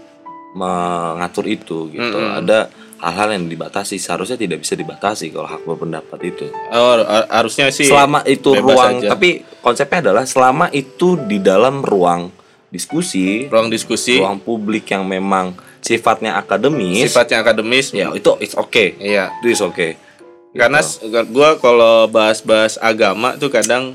mengatur 0.53 1.43
itu 1.45 1.89
gitu 1.89 2.15
Mm-mm. 2.15 2.39
ada 2.39 2.71
hal-hal 2.97 3.35
yang 3.35 3.45
dibatasi 3.45 3.97
seharusnya 3.97 4.39
tidak 4.39 4.61
bisa 4.61 4.71
dibatasi 4.73 5.29
kalau 5.29 5.43
hak 5.45 5.61
berpendapat 5.61 6.19
itu 6.25 6.47
Oh, 6.71 6.95
har- 6.95 7.27
harusnya 7.29 7.67
sih 7.69 7.83
selama 7.83 8.23
itu 8.23 8.55
ruang 8.55 9.03
aja. 9.03 9.11
tapi 9.11 9.43
konsepnya 9.59 9.99
adalah 10.05 10.23
selama 10.23 10.71
itu 10.71 11.19
di 11.19 11.37
dalam 11.37 11.83
ruang 11.83 12.31
diskusi 12.67 13.45
ruang 13.45 13.67
diskusi 13.67 14.17
ruang 14.17 14.37
publik 14.37 14.87
yang 14.87 15.03
memang 15.03 15.53
sifatnya 15.79 16.35
akademis 16.35 17.05
sifatnya 17.05 17.39
akademis 17.39 17.91
ya 17.91 18.09
itu 18.11 18.33
it's 18.39 18.53
okay 18.53 18.97
Iya. 18.97 19.29
itu 19.37 19.47
is 19.49 19.61
okay 19.61 19.97
Karena 20.51 20.79
s- 20.79 21.03
gua 21.27 21.59
kalau 21.59 22.07
bahas-bahas 22.07 22.79
agama 22.79 23.35
tuh 23.35 23.51
kadang 23.51 23.91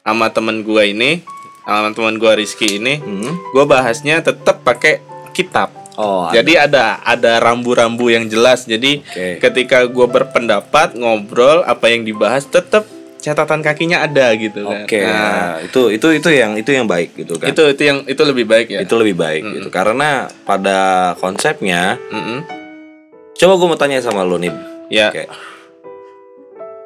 sama 0.00 0.32
temen 0.32 0.64
gua 0.64 0.80
ini, 0.82 1.20
sama 1.60 1.92
temen 1.92 2.16
gua 2.16 2.32
Rizky 2.32 2.80
ini, 2.80 2.96
Hmm. 2.96 3.36
gua 3.52 3.68
bahasnya 3.68 4.24
tetap 4.24 4.64
pakai 4.64 5.04
kitab. 5.36 5.68
Oh, 6.00 6.32
Jadi 6.32 6.56
ada 6.56 6.96
ada 7.04 7.36
rambu-rambu 7.38 8.08
yang 8.08 8.24
jelas. 8.24 8.64
Jadi 8.64 9.04
Oke. 9.04 9.36
ketika 9.36 9.84
gua 9.84 10.08
berpendapat 10.08 10.96
ngobrol 10.96 11.60
apa 11.62 11.92
yang 11.92 12.08
dibahas 12.08 12.48
tetap 12.48 12.88
catatan 13.18 13.60
kakinya 13.60 14.00
ada 14.00 14.30
gitu 14.32 14.62
kan. 14.62 14.82
Oke, 14.82 15.00
Nah, 15.00 15.12
nah, 15.12 15.52
itu 15.60 15.90
itu 15.90 16.06
itu 16.14 16.28
yang 16.30 16.54
itu 16.54 16.70
yang 16.70 16.86
baik 16.86 17.14
gitu 17.14 17.34
kan. 17.34 17.50
itu 17.50 17.62
itu 17.68 17.82
yang 17.82 17.98
itu 18.04 18.22
lebih 18.22 18.44
baik 18.44 18.66
ya. 18.70 18.78
Itu 18.80 18.94
lebih 18.94 19.14
baik 19.14 19.42
gitu. 19.44 19.68
Karena 19.68 20.26
pada 20.42 20.78
konsepnya, 21.16 21.98
Mm-mm. 22.08 22.46
coba 23.34 23.52
gue 23.54 23.66
mau 23.66 23.76
tanya 23.76 23.98
sama 23.98 24.22
lo 24.22 24.36
nih, 24.36 24.54
Ya. 24.88 25.10
Oke. 25.10 25.26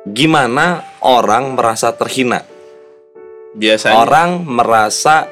gimana 0.04 0.82
orang 1.00 1.54
merasa 1.54 1.92
terhina? 1.92 2.42
Biasanya 3.52 3.94
Orang 3.94 4.30
merasa 4.42 5.28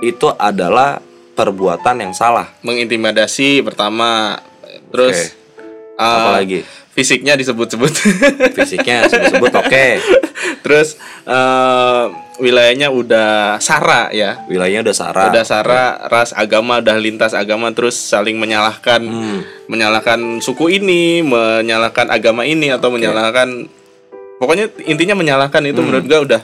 itu 0.00 0.26
adalah 0.28 0.98
perbuatan 1.32 1.96
yang 2.00 2.12
salah. 2.12 2.50
mengintimidasi 2.60 3.62
pertama 3.62 4.38
terus 4.90 5.34
uh, 5.94 6.02
Apalagi 6.20 6.66
fisiknya 6.94 7.34
disebut-sebut. 7.34 7.92
fisiknya 8.56 9.04
sebut-sebut 9.06 9.52
oke, 9.52 9.86
terus 10.62 10.94
uh, 11.24 12.06
wilayahnya 12.36 12.88
udah 12.88 13.58
sara 13.58 14.10
ya. 14.10 14.42
wilayahnya 14.46 14.82
udah 14.82 14.96
sara. 14.96 15.22
Udah 15.28 15.42
sara, 15.42 15.84
ras 16.06 16.30
agama 16.32 16.78
udah 16.78 16.96
lintas 16.96 17.34
agama 17.34 17.70
terus 17.70 17.94
saling 17.94 18.38
menyalahkan 18.38 19.02
Hmm. 19.02 19.42
menyalahkan 19.66 20.18
suku 20.38 20.70
ini, 20.72 21.20
menyalahkan 21.20 22.08
agama 22.08 22.42
ini 22.42 22.70
atau 22.70 22.88
menyalahkan 22.88 23.66
pokoknya 24.36 24.70
intinya 24.84 25.14
menyalahkan 25.14 25.62
itu 25.64 25.78
Hmm. 25.78 25.86
menurut 25.88 26.04
gua 26.04 26.20
udah 26.22 26.42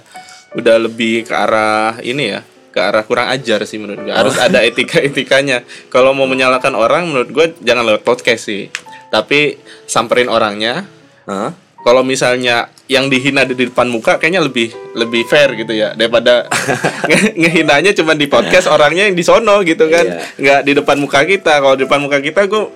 udah 0.52 0.76
lebih 0.80 1.22
ke 1.22 1.34
arah 1.34 1.98
ini 2.02 2.34
ya, 2.34 2.40
ke 2.68 2.78
arah 2.78 3.02
kurang 3.02 3.30
ajar 3.30 3.62
sih 3.62 3.78
menurut 3.78 4.02
gua. 4.02 4.18
Harus 4.18 4.34
Oh. 4.34 4.46
ada 4.46 4.62
etika-etikanya. 4.62 5.62
Kalau 5.86 6.10
mau 6.10 6.26
menyalahkan 6.26 6.74
orang 6.74 7.06
menurut 7.06 7.30
gua 7.30 7.46
jangan 7.58 7.86
lewat 7.86 8.02
podcast 8.02 8.46
sih. 8.46 8.66
Tapi 9.10 9.58
samperin 9.84 10.26
orangnya. 10.26 10.86
Hah? 11.24 11.50
Kalau 11.80 12.00
misalnya 12.00 12.68
yang 12.86 13.06
dihina 13.06 13.42
di 13.42 13.56
depan 13.56 13.86
muka 13.86 14.16
kayaknya 14.16 14.42
lebih 14.42 14.68
lebih 14.92 15.22
fair 15.24 15.54
gitu 15.54 15.70
ya 15.70 15.94
daripada 15.94 16.44
nge- 17.08 17.34
ngehinanya 17.34 17.94
cuma 17.94 18.12
di 18.12 18.26
podcast 18.26 18.66
orangnya 18.66 19.06
yang 19.06 19.14
di 19.14 19.22
sono 19.22 19.62
gitu 19.62 19.86
kan 19.86 20.02
Iya. 20.02 20.20
nggak 20.36 20.60
di 20.60 20.72
depan 20.74 20.96
muka 20.98 21.22
kita 21.22 21.56
kalau 21.56 21.72
di 21.72 21.86
depan 21.86 22.02
muka 22.02 22.18
kita 22.18 22.44
gue 22.44 22.66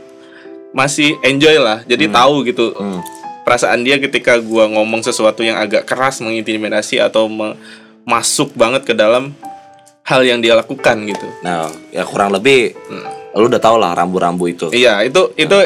masih 0.70 1.18
enjoy 1.20 1.58
lah 1.58 1.82
jadi 1.82 2.06
tahu 2.08 2.46
gitu 2.46 2.70
Hmm. 2.72 3.02
perasaan 3.42 3.82
dia 3.82 3.98
ketika 3.98 4.38
gua 4.38 4.64
ngomong 4.66 5.02
sesuatu 5.02 5.42
yang 5.42 5.58
agak 5.58 5.82
keras 5.82 6.18
mengintimidasi 6.18 6.96
atau 6.96 7.26
me- 7.26 7.58
masuk 8.02 8.54
banget 8.54 8.84
ke 8.84 8.94
dalam 8.94 9.34
hal 10.04 10.20
yang 10.20 10.38
dia 10.38 10.52
lakukan 10.52 10.96
gitu 11.04 11.26
Nah, 11.40 11.64
ya 11.88 12.04
kurang 12.04 12.30
lebih 12.30 12.76
lu 13.34 13.50
udah 13.50 13.58
tau 13.58 13.74
lah 13.74 13.90
rambu-rambu 13.92 14.46
itu. 14.46 14.70
iya 14.70 15.02
itu 15.02 15.34
itu 15.34 15.58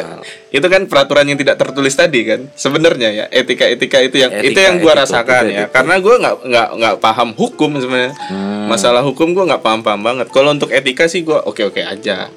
itu 0.49 0.65
kan 0.65 0.89
peraturan 0.89 1.21
yang 1.23 1.37
tidak 1.37 1.53
tertulis 1.55 1.93
tadi 1.93 2.25
kan 2.25 2.49
sebenarnya 2.51 3.09
ya 3.13 3.25
etika 3.29 3.69
etika 3.69 4.01
itu 4.01 4.17
yang 4.17 4.33
itu 4.33 4.57
Etika, 4.57 4.61
yang 4.63 4.75
gua 4.81 4.97
etika, 4.97 5.01
rasakan 5.05 5.43
betul, 5.43 5.53
ya 5.53 5.61
betul. 5.61 5.73
karena 5.77 5.93
gua 6.01 6.15
nggak 6.17 6.35
nggak 6.49 6.67
nggak 6.73 6.95
paham 6.97 7.29
hukum 7.31 7.71
sebenarnya 7.77 8.13
Hmm. 8.25 8.65
masalah 8.65 9.05
hukum 9.05 9.27
gua 9.31 9.45
nggak 9.45 9.61
paham 9.61 9.81
paham 9.85 10.01
banget 10.01 10.27
kalau 10.29 10.49
untuk 10.49 10.73
etika 10.73 11.05
sih 11.05 11.21
gua 11.21 11.45
oke 11.45 11.61
oke 11.63 11.77
aja 11.79 12.33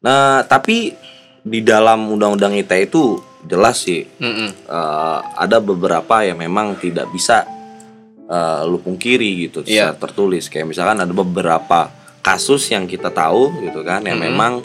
Nah, 0.00 0.44
tapi 0.44 0.92
di 1.40 1.60
dalam 1.60 2.08
undang-undang 2.08 2.52
ITE 2.54 2.88
itu 2.88 3.16
jelas 3.42 3.76
sih 3.78 4.04
Mm-mm. 4.16 4.48
eh, 4.64 5.18
ada 5.34 5.60
beberapa 5.60 6.20
yang 6.20 6.36
memang 6.36 6.76
tidak 6.78 7.04
bisa 7.10 7.44
eh, 8.26 8.60
lu 8.64 8.78
pungkiri 8.78 9.44
gitu 9.44 9.62
Iya. 9.62 9.90
secara 9.90 9.96
tertulis 10.00 10.46
kayak 10.46 10.66
misalkan 10.66 10.98
ada 10.98 11.10
beberapa 11.10 11.88
kasus 12.18 12.68
yang 12.68 12.84
kita 12.84 13.08
tahu 13.08 13.52
gitu 13.60 13.80
kan 13.80 14.00
yang 14.02 14.16
memang 14.18 14.64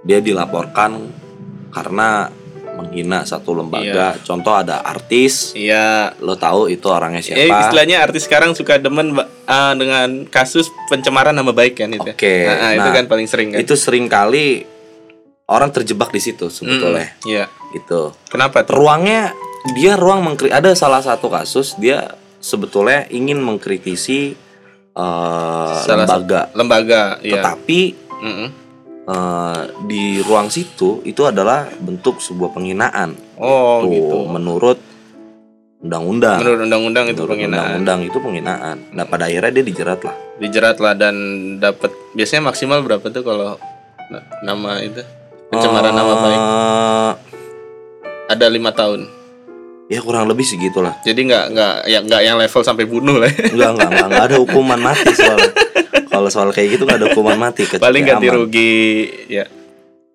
dia 0.00 0.18
dilaporkan 0.18 1.10
karena 1.68 2.30
menghina 2.72 3.22
satu 3.22 3.50
lembaga 3.52 4.18
contoh 4.20 4.50
ada 4.52 4.78
artis 4.80 5.54
iya 5.54 6.10
lo 6.18 6.34
tahu 6.34 6.66
itu 6.66 6.82
orangnya 6.84 7.22
Ya, 7.24 7.34
siapa 7.40 7.54
istilahnya 7.64 7.96
artis 8.00 8.22
sekarang 8.24 8.50
suka 8.52 8.78
demen 8.78 9.14
ah, 9.44 9.72
dengan 9.72 10.22
kasus 10.24 10.70
pencemaran 10.86 11.30
nama 11.32 11.50
baik 11.50 11.74
kan 11.76 11.90
itu. 11.90 12.02
ya? 12.04 12.14
Oke, 12.14 12.34
Nah, 12.44 12.58
ah, 12.60 12.72
itu 12.72 12.82
nah, 12.84 12.94
kan 12.94 13.04
paling 13.06 13.26
sering 13.26 13.48
kan. 13.50 13.58
itu 13.58 13.74
sering 13.74 14.06
kali 14.06 14.66
orang 15.46 15.70
terjebak 15.70 16.10
di 16.10 16.20
situ 16.20 16.46
sebetulnya 16.48 17.10
Mm-mm, 17.12 17.26
Iya. 17.26 17.44
gitu 17.72 18.10
Kenapa 18.26 18.62
tuh? 18.62 18.74
ruangnya 18.76 19.34
dia 19.72 19.94
ruang 19.94 20.22
mengkri 20.22 20.50
ada 20.50 20.74
salah 20.74 20.98
satu 20.98 21.26
kasus 21.26 21.74
dia 21.76 22.10
sebetulnya 22.44 23.08
ingin 23.08 23.40
mengkritisi 23.40 24.36
Salah 24.94 26.06
lembaga 26.06 26.40
Lembaga, 26.52 27.02
iya. 27.18 27.40
tetapi 27.40 27.80
Mm-mm. 28.20 28.48
eh, 29.04 29.60
di 29.82 30.02
ruang 30.20 30.46
situ 30.46 31.02
itu 31.02 31.24
adalah 31.24 31.66
bentuk 31.74 32.20
sebuah 32.20 32.52
penghinaan 32.52 33.16
Oh, 33.34 33.82
Tuh, 33.82 33.90
gitu. 33.90 34.16
menurut 34.24 34.78
undang-undang 35.80 36.38
Menurut 36.38 36.60
undang-undang 36.62 37.06
itu 37.06 37.18
Menurut 37.18 37.30
penghinaan. 37.34 37.58
undang-undang 37.74 38.00
itu 38.06 38.16
penghinaan 38.16 38.76
nah 38.92 39.04
pada 39.04 39.26
akhirnya 39.26 39.50
dia 39.50 39.64
dijerat 39.64 40.00
lah 40.00 40.14
Dijerat 40.36 40.76
lah 40.78 40.94
dan 40.94 41.14
dapat 41.58 41.90
biasanya 42.12 42.48
maksimal 42.48 42.78
berapa 42.80 43.02
tuh 43.04 43.20
kalau 43.20 43.58
na- 44.08 44.24
nama 44.42 44.78
itu 44.78 45.02
pencemaran 45.48 45.90
nama 45.90 46.12
baik? 46.16 46.40
Eh, 46.40 47.12
Ada 48.26 48.46
lima 48.48 48.70
tahun. 48.70 49.06
Ya 49.86 50.00
kurang 50.00 50.24
lebih 50.24 50.42
segitulah 50.42 50.96
Jadi 51.00 51.20
nggak 51.24 51.44
nggak 51.50 51.74
ya 51.84 51.98
nggak 52.00 52.20
yang 52.22 52.36
level 52.36 52.62
sampai 52.62 52.84
bunuh 52.84 53.16
lah. 53.16 53.28
ya. 53.28 53.52
Enggak, 53.52 53.70
enggak, 53.70 53.88
enggak, 53.88 54.06
enggak 54.06 54.24
ada 54.24 54.36
hukuman 54.38 54.80
mati 54.82 55.10
soal 55.12 55.38
kalau 56.12 56.28
soal 56.28 56.48
kayak 56.50 56.68
gitu 56.72 56.82
enggak 56.82 56.98
ada 56.98 57.06
hukuman 57.08 57.36
mati 57.38 57.62
Paling 57.68 58.02
ganti 58.02 58.26
aman. 58.26 58.36
rugi 58.38 58.76
ya 59.28 59.44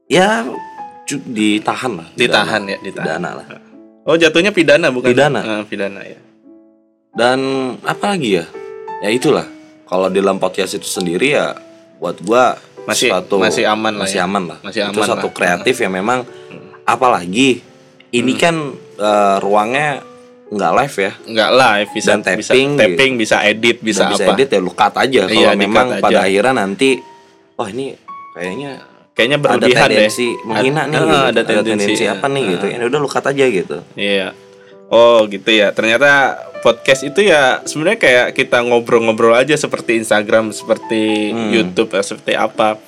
Ya 0.05 0.41
ditahan 1.05 1.91
lah. 1.95 2.07
ditahan 2.13 2.61
ya 2.65 2.77
ditahan. 2.79 3.05
Pidana 3.17 3.29
lah. 3.35 3.45
Oh 4.03 4.13
jatuhnya 4.13 4.49
pidana 4.49 4.89
bukan? 4.89 5.09
Pidana. 5.09 5.39
Ah, 5.39 5.61
pidana 5.63 6.01
ya. 6.01 6.17
Dan 7.11 7.39
apa 7.81 8.05
lagi 8.09 8.37
ya? 8.37 8.45
Ya 8.99 9.09
itulah. 9.09 9.45
Kalau 9.85 10.05
di 10.07 10.17
dalam 10.17 10.37
podcast 10.37 10.73
itu 10.75 10.85
sendiri 10.85 11.33
ya 11.33 11.57
buat 11.97 12.21
gua 12.21 12.57
Masih- 12.85 13.09
suatu- 13.09 13.37
masih 13.37 13.65
aman 13.65 13.93
lah 13.95 14.05
masih 14.05 14.17
ya. 14.17 14.25
aman 14.25 14.43
lah. 14.47 14.57
Masih 14.61 14.81
itu 14.83 14.97
aman 14.97 15.07
satu 15.07 15.27
lah. 15.27 15.33
kreatif 15.35 15.75
yang 15.77 15.93
memang 15.93 16.25
apalagi 16.83 17.61
ini 18.09 18.33
Hmm. 18.33 18.39
kan 18.39 18.55
eh, 18.99 19.35
ruangnya 19.39 20.03
nggak 20.49 20.71
live 20.75 20.95
ya. 20.99 21.11
nggak 21.23 21.51
live 21.53 21.89
bisa 21.91 22.09
Dan 22.11 22.19
bisa 22.35 22.51
tapping 22.51 22.69
tapping 22.75 23.11
bisa 23.15 23.37
edit 23.43 23.77
bisa, 23.79 24.03
Dan 24.03 24.11
bisa 24.11 24.23
apa. 24.23 24.33
edit 24.33 24.49
ya 24.49 24.59
lu 24.59 24.71
cut 24.71 24.93
aja. 24.93 25.19
Kalau 25.23 25.33
Iya, 25.35 25.49
memang 25.55 25.87
aja. 25.91 26.01
pada 26.01 26.19
akhirnya 26.21 26.53
nanti 26.57 26.89
wah 27.53 27.67
ini 27.67 27.93
kayaknya 28.33 28.71
kayaknya 29.13 29.37
ada 29.37 29.43
berlebihan 29.45 29.77
deh. 29.85 29.95
tendensi 29.99 30.27
menghina 30.41 30.81
Ad- 30.81 30.89
nih 30.89 30.97
gitu. 30.97 31.17
ada 31.21 31.41
tendensi, 31.43 32.03
apa 32.05 32.25
nih 32.27 32.43
gitu. 32.49 32.65
Ya 32.67 32.77
udah 32.83 32.99
lu 32.99 33.07
cut 33.07 33.25
aja 33.25 33.45
gitu. 33.45 33.77
Iya. 33.93 34.27
Oh 34.89 35.19
gitu 35.25 35.49
ya. 35.49 35.69
Ternyata 35.69 36.09
podcast 36.59 37.03
itu 37.03 37.19
ya 37.21 37.61
sebenarnya 37.61 37.99
kayak 37.99 38.27
kita 38.33 38.57
ngobrol-ngobrol 38.59 39.31
aja 39.33 39.53
seperti 39.53 39.95
Instagram 39.97 40.49
seperti 40.49 41.29
Hmm. 41.29 41.51
YouTube 41.51 41.93
eh, 41.93 42.01
seperti 42.01 42.33
apa. 42.33 42.81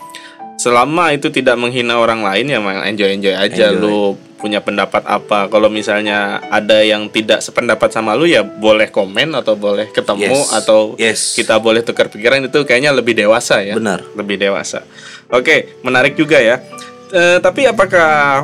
Selama 0.56 1.10
itu 1.10 1.30
tidak 1.30 1.56
menghina 1.56 1.96
orang 1.96 2.22
lain 2.22 2.46
ya 2.48 2.58
memang 2.58 2.86
enjoy 2.86 3.12
enjoy 3.12 3.34
aja 3.34 3.70
Enjoy. 3.70 3.82
lu 3.82 4.00
punya 4.41 4.57
pendapat 4.60 5.05
apa 5.05 5.45
kalau 5.45 5.69
misalnya 5.69 6.17
ada 6.50 6.81
yang 6.81 7.05
tidak 7.07 7.39
sependapat 7.39 7.88
sama 7.88 8.12
lu 8.12 8.25
ya 8.25 8.41
boleh 8.41 8.89
komen 8.89 9.31
atau 9.31 9.53
boleh 9.53 9.88
ketemu 9.88 10.33
Yes. 10.33 10.50
atau 10.51 10.79
Yes. 10.98 11.19
kita 11.33 11.55
boleh 11.55 11.79
tukar 11.79 12.10
pikiran 12.10 12.41
itu 12.41 12.57
kayaknya 12.62 12.89
lebih 12.89 13.13
dewasa 13.13 13.62
ya 13.62 13.77
Benar. 13.77 14.01
lebih 14.13 14.36
dewasa. 14.36 14.81
Oke, 15.29 15.77
menarik 15.79 16.13
juga 16.13 16.36
ya. 16.38 16.57
Eh, 17.07 17.38
tapi 17.38 17.63
apakah 17.63 18.43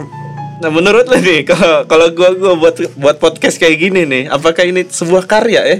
nah 0.58 0.70
menurut 0.70 1.04
lo 1.04 1.18
nih 1.18 1.42
kalau 1.50 1.84
kalau 1.84 2.08
gua 2.12 2.30
gua 2.32 2.54
buat 2.56 2.75
buat 2.94 3.18
podcast 3.18 3.58
kayak 3.58 3.77
gini 3.80 4.01
nih, 4.04 4.24
apakah 4.27 4.63
ini 4.63 4.86
sebuah 4.86 5.25
karya 5.25 5.62
ya? 5.66 5.77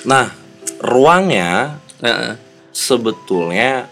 nah 0.00 0.32
ruangnya 0.80 1.76
Heeh. 1.98 2.32
sebetulnya 2.70 3.84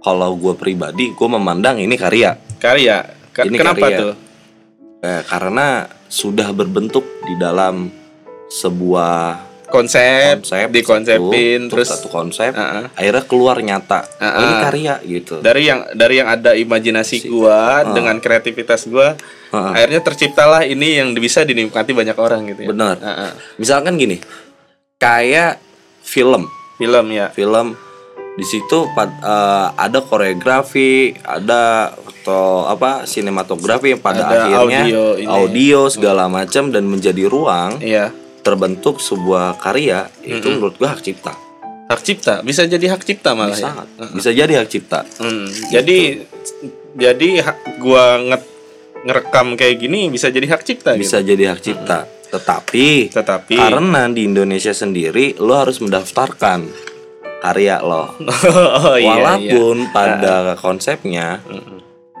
kalau 0.00 0.34
gue 0.34 0.52
pribadi 0.52 1.10
gue 1.10 1.28
memandang 1.30 1.78
ini 1.78 1.94
karya 1.94 2.36
karya. 2.58 3.06
Ka- 3.30 3.42
Ini 3.42 3.56
kenapa 3.56 3.82
karya. 3.82 3.98
tuh? 3.98 4.12
Eh, 5.04 5.20
karena 5.28 5.84
sudah 6.08 6.48
berbentuk 6.50 7.04
di 7.22 7.36
dalam 7.36 7.92
sebuah 8.48 9.52
Konsep, 9.64 10.38
konsep 10.38 10.70
dikonsepin 10.70 11.66
satu, 11.66 11.70
terus 11.74 11.88
satu 11.90 12.06
konsep 12.06 12.54
Heeh. 12.54 12.94
akhirnya 12.94 13.24
keluar 13.26 13.58
nyata 13.58 14.06
Oh, 14.06 14.22
Heeh. 14.22 14.38
ini 14.38 14.54
karya 14.62 14.94
gitu 15.02 15.34
dari 15.42 15.66
yang 15.66 15.80
dari 15.90 16.14
yang 16.22 16.28
ada 16.30 16.54
imajinasi 16.54 17.26
gua 17.26 17.82
dengan 17.90 18.22
kreativitas 18.22 18.86
gua, 18.86 19.18
Heeh. 19.50 19.72
akhirnya 19.74 20.00
terciptalah 20.00 20.62
ini 20.62 21.02
yang 21.02 21.10
bisa 21.12 21.42
dinikmati 21.42 21.90
banyak 21.90 22.14
orang 22.14 22.46
gitu 22.54 22.60
ya. 22.64 22.68
Benar. 22.70 22.96
Heeh. 23.02 23.30
misalkan 23.58 23.98
gini 23.98 24.22
kayak 24.96 25.58
film 26.00 26.46
Film 26.74 27.06
ya. 27.10 27.34
film 27.34 27.74
di 28.34 28.42
situ 28.42 28.78
eh, 28.94 29.66
ada 29.74 29.98
koreografi, 30.02 31.14
ada 31.18 31.94
atau 32.24 32.64
apa 32.64 33.04
sinematografi 33.04 33.92
yang 33.92 34.00
pada 34.00 34.24
Ada 34.24 34.36
akhirnya 34.48 34.80
audio 34.80 35.02
ini. 35.14 35.28
audio 35.28 35.80
segala 35.86 36.24
macam 36.26 36.72
dan 36.72 36.84
menjadi 36.84 37.24
ruang 37.24 37.76
Iya. 37.78 38.16
terbentuk 38.40 38.96
sebuah 38.98 39.56
karya 39.56 40.08
itu 40.18 40.48
menurut 40.50 40.74
gua 40.74 40.92
hak 40.92 41.02
cipta. 41.02 41.36
hak 41.84 42.00
cipta 42.00 42.40
bisa 42.40 42.64
jadi 42.64 42.96
hak 42.96 43.04
cipta 43.04 43.36
malah 43.36 43.52
ya 43.52 43.68
Sangat. 43.68 43.86
Bisa 44.10 44.32
jadi 44.32 44.52
hak 44.56 44.68
cipta. 44.68 45.04
Hmm, 45.14 45.44
jadi 45.68 46.24
jadi 46.94 47.28
hak 47.42 47.58
gua 47.76 48.16
nge- 48.18 48.48
ngerekam 49.04 49.52
kayak 49.52 49.76
gini 49.78 50.08
bisa 50.08 50.32
jadi 50.32 50.48
hak 50.48 50.64
cipta 50.64 50.96
Bisa 50.96 51.20
jadi 51.20 51.52
hak 51.52 51.60
cipta. 51.60 52.08
Tetapi 52.26 52.88
gitu. 53.06 53.20
Tetapi 53.20 53.54
karena 53.54 54.08
di 54.08 54.24
Indonesia 54.24 54.72
sendiri 54.72 55.36
lo 55.36 55.54
harus 55.54 55.76
mendaftarkan 55.78 56.64
karya 57.38 57.76
lo. 57.78 58.16
oh 58.80 58.96
iya 58.96 58.96
iya. 58.96 59.12
Walaupun 59.52 59.92
pada 59.92 60.56
konsepnya 60.56 61.44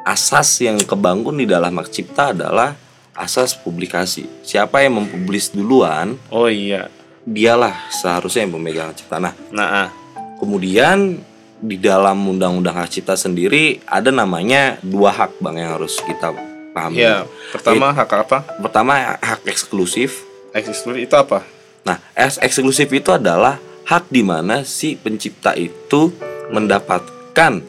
asas 0.04 0.60
yang 0.60 0.76
kebangun 0.84 1.40
di 1.40 1.48
dalam 1.48 1.72
hak 1.80 1.88
cipta 1.88 2.36
adalah 2.36 2.76
asas 3.16 3.56
publikasi. 3.56 4.28
Siapa 4.44 4.84
yang 4.84 5.00
mempublis 5.00 5.50
duluan, 5.50 6.20
Oh 6.28 6.46
iya. 6.46 6.92
dialah 7.24 7.72
seharusnya 7.88 8.44
yang 8.44 8.52
pemegang 8.54 8.92
hak 8.92 9.00
cipta. 9.00 9.16
Nah, 9.16 9.32
Nah, 9.48 9.68
ah. 9.86 9.88
kemudian 10.36 11.24
di 11.64 11.80
dalam 11.80 12.20
undang-undang 12.20 12.76
hak 12.76 12.92
cipta 12.92 13.16
sendiri 13.16 13.80
ada 13.88 14.12
namanya 14.12 14.76
dua 14.84 15.08
hak 15.08 15.40
bang 15.40 15.64
yang 15.64 15.80
harus 15.80 15.96
kita 16.04 16.36
pahami. 16.76 17.00
ya 17.00 17.24
pertama 17.48 17.88
hak 17.96 18.10
apa? 18.12 18.38
Pertama 18.60 19.16
hak 19.16 19.48
eksklusif. 19.48 20.20
Eksklusif 20.52 21.08
itu 21.08 21.16
apa? 21.16 21.40
Nah, 21.88 21.96
eksklusif 22.16 22.92
itu 22.92 23.08
adalah 23.08 23.56
hak 23.88 24.12
di 24.12 24.20
mana 24.20 24.64
si 24.68 24.96
pencipta 25.00 25.56
itu 25.56 26.12
mendapatkan 26.52 27.60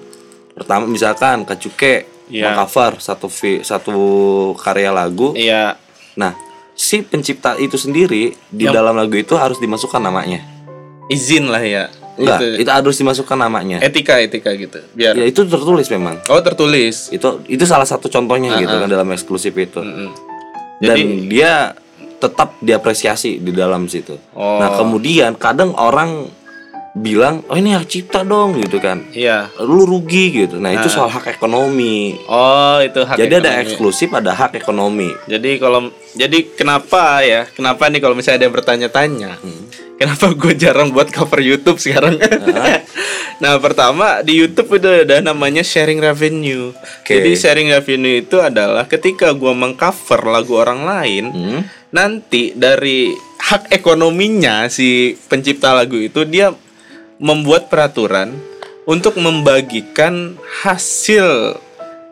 pertama 0.55 0.83
misalkan 0.87 1.43
Kacuke 1.47 2.14
Iya. 2.27 2.55
cover 2.55 2.97
satu 2.97 3.27
vi- 3.27 3.61
satu 3.61 3.95
karya 4.55 4.89
lagu. 4.89 5.31
Iya. 5.31 5.77
Nah, 6.15 6.33
si 6.71 7.01
pencipta 7.01 7.53
itu 7.55 7.75
sendiri 7.75 8.33
di 8.47 8.65
dalam 8.65 8.93
lagu 8.93 9.13
itu 9.13 9.33
harus 9.33 9.57
dimasukkan 9.57 9.99
namanya. 9.99 10.41
Izin 11.05 11.47
lah 11.47 11.61
ya. 11.61 11.85
Enggak, 12.15 12.39
Itu 12.39 12.63
itu 12.63 12.69
harus 12.71 12.95
dimasukkan 12.95 13.37
namanya. 13.37 13.77
etika 13.79 14.15
etika 14.17 14.55
gitu. 14.55 14.79
Biar 14.91 15.13
Ya 15.13 15.27
itu 15.27 15.43
tertulis 15.43 15.85
memang. 15.87 16.15
Oh 16.25 16.39
tertulis. 16.39 17.11
Itu 17.11 17.43
itu 17.45 17.63
salah 17.63 17.83
satu 17.83 18.07
contohnya 18.07 18.55
gitu 18.55 18.71
Ah, 18.71 18.79
ah. 18.79 18.81
kan 18.81 18.89
dalam 18.89 19.07
eksklusif 19.11 19.51
itu. 19.51 19.83
Dan 19.83 20.15
Jadi 20.81 21.03
dia 21.27 21.75
tetap 22.15 22.55
diapresiasi 22.57 23.37
di 23.37 23.51
dalam 23.51 23.85
situ. 23.85 24.15
Oh. 24.31 24.57
Nah, 24.57 24.79
kemudian 24.79 25.35
kadang 25.35 25.75
orang 25.75 26.31
bilang, 26.95 27.43
"Oh, 27.51 27.59
ini 27.59 27.75
hak 27.75 27.85
cipta 27.85 28.23
dong." 28.23 28.55
gitu 28.55 28.79
kan. 28.79 29.03
iya. 29.11 29.51
Lu 29.59 29.83
rugi 29.83 30.31
gitu. 30.31 30.57
Nah, 30.57 30.71
itu 30.71 30.87
soal 30.87 31.11
hak 31.11 31.27
ekonomi. 31.29 32.15
Oh 32.25 32.79
itu 32.79 33.03
hak. 33.03 33.19
Jadi 33.19 33.33
ada 33.35 33.51
ekonomi. 33.51 33.63
eksklusif, 33.67 34.09
ada 34.09 34.31
hak 34.31 34.55
ekonomi. 34.55 35.11
Jadi 35.27 35.59
kalau 35.59 35.91
jadi 36.15 36.39
kenapa 36.55 37.19
ya? 37.21 37.43
Kenapa 37.51 37.91
nih 37.91 37.99
kalau 37.99 38.15
misalnya 38.15 38.39
ada 38.39 38.45
yang 38.47 38.55
bertanya-tanya? 38.55 39.31
Hmm. 39.37 39.63
Kenapa 39.95 40.27
gue 40.31 40.53
jarang 40.55 40.91
buat 40.91 41.07
cover 41.07 41.39
YouTube 41.39 41.79
sekarang? 41.79 42.19
nah 43.43 43.55
pertama 43.59 44.19
di 44.19 44.35
YouTube 44.35 44.75
itu 44.75 44.87
ada 45.07 45.19
namanya 45.19 45.63
sharing 45.63 45.99
revenue. 45.99 46.71
Oke. 46.71 47.15
Jadi 47.15 47.31
sharing 47.35 47.71
revenue 47.71 48.19
itu 48.19 48.39
adalah 48.39 48.87
ketika 48.87 49.31
gue 49.31 49.51
mengcover 49.51 50.19
lagu 50.27 50.55
orang 50.55 50.83
lain, 50.83 51.25
Hmm. 51.31 51.61
nanti 51.91 52.51
dari 52.51 53.11
hak 53.39 53.71
ekonominya 53.71 54.67
si 54.67 55.15
pencipta 55.27 55.71
lagu 55.71 55.95
itu 55.95 56.23
dia 56.23 56.51
membuat 57.17 57.67
peraturan 57.67 58.35
untuk 58.83 59.15
membagikan 59.15 60.35
hasil 60.61 61.57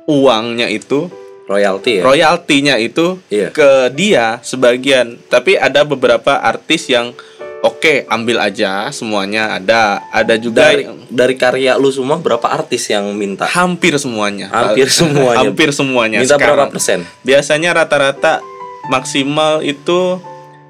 uangnya 0.06 0.68
itu 0.68 1.08
Royalti 1.44 2.00
ya. 2.00 2.04
royaltinya 2.04 2.76
itu 2.78 3.20
Iya. 3.28 3.52
ke 3.52 3.92
dia 3.92 4.40
sebagian 4.42 5.20
tapi 5.28 5.54
ada 5.54 5.84
beberapa 5.84 6.40
artis 6.40 6.88
yang 6.88 7.12
oke 7.60 8.08
ambil 8.08 8.40
aja 8.40 8.88
semuanya 8.90 9.54
ada 9.54 10.00
ada 10.10 10.36
juga 10.36 10.72
dari 10.72 10.88
yang- 10.88 11.04
dari 11.06 11.36
karya 11.36 11.76
lu 11.76 11.88
semua 11.90 12.16
berapa 12.16 12.48
artis 12.48 12.88
yang 12.88 13.12
minta? 13.12 13.44
hampir 13.46 13.92
semuanya 13.98 14.48
Hampir 14.50 14.88
semuanya. 15.04 15.40
hampir 15.42 15.70
semuanya 15.72 16.18
Minta 16.18 16.36
berapa 16.36 16.48
sekarang. 16.64 16.72
persen? 16.72 17.00
biasanya 17.22 17.70
rata-rata 17.76 18.40
maksimal 18.86 19.60
itu 19.62 20.20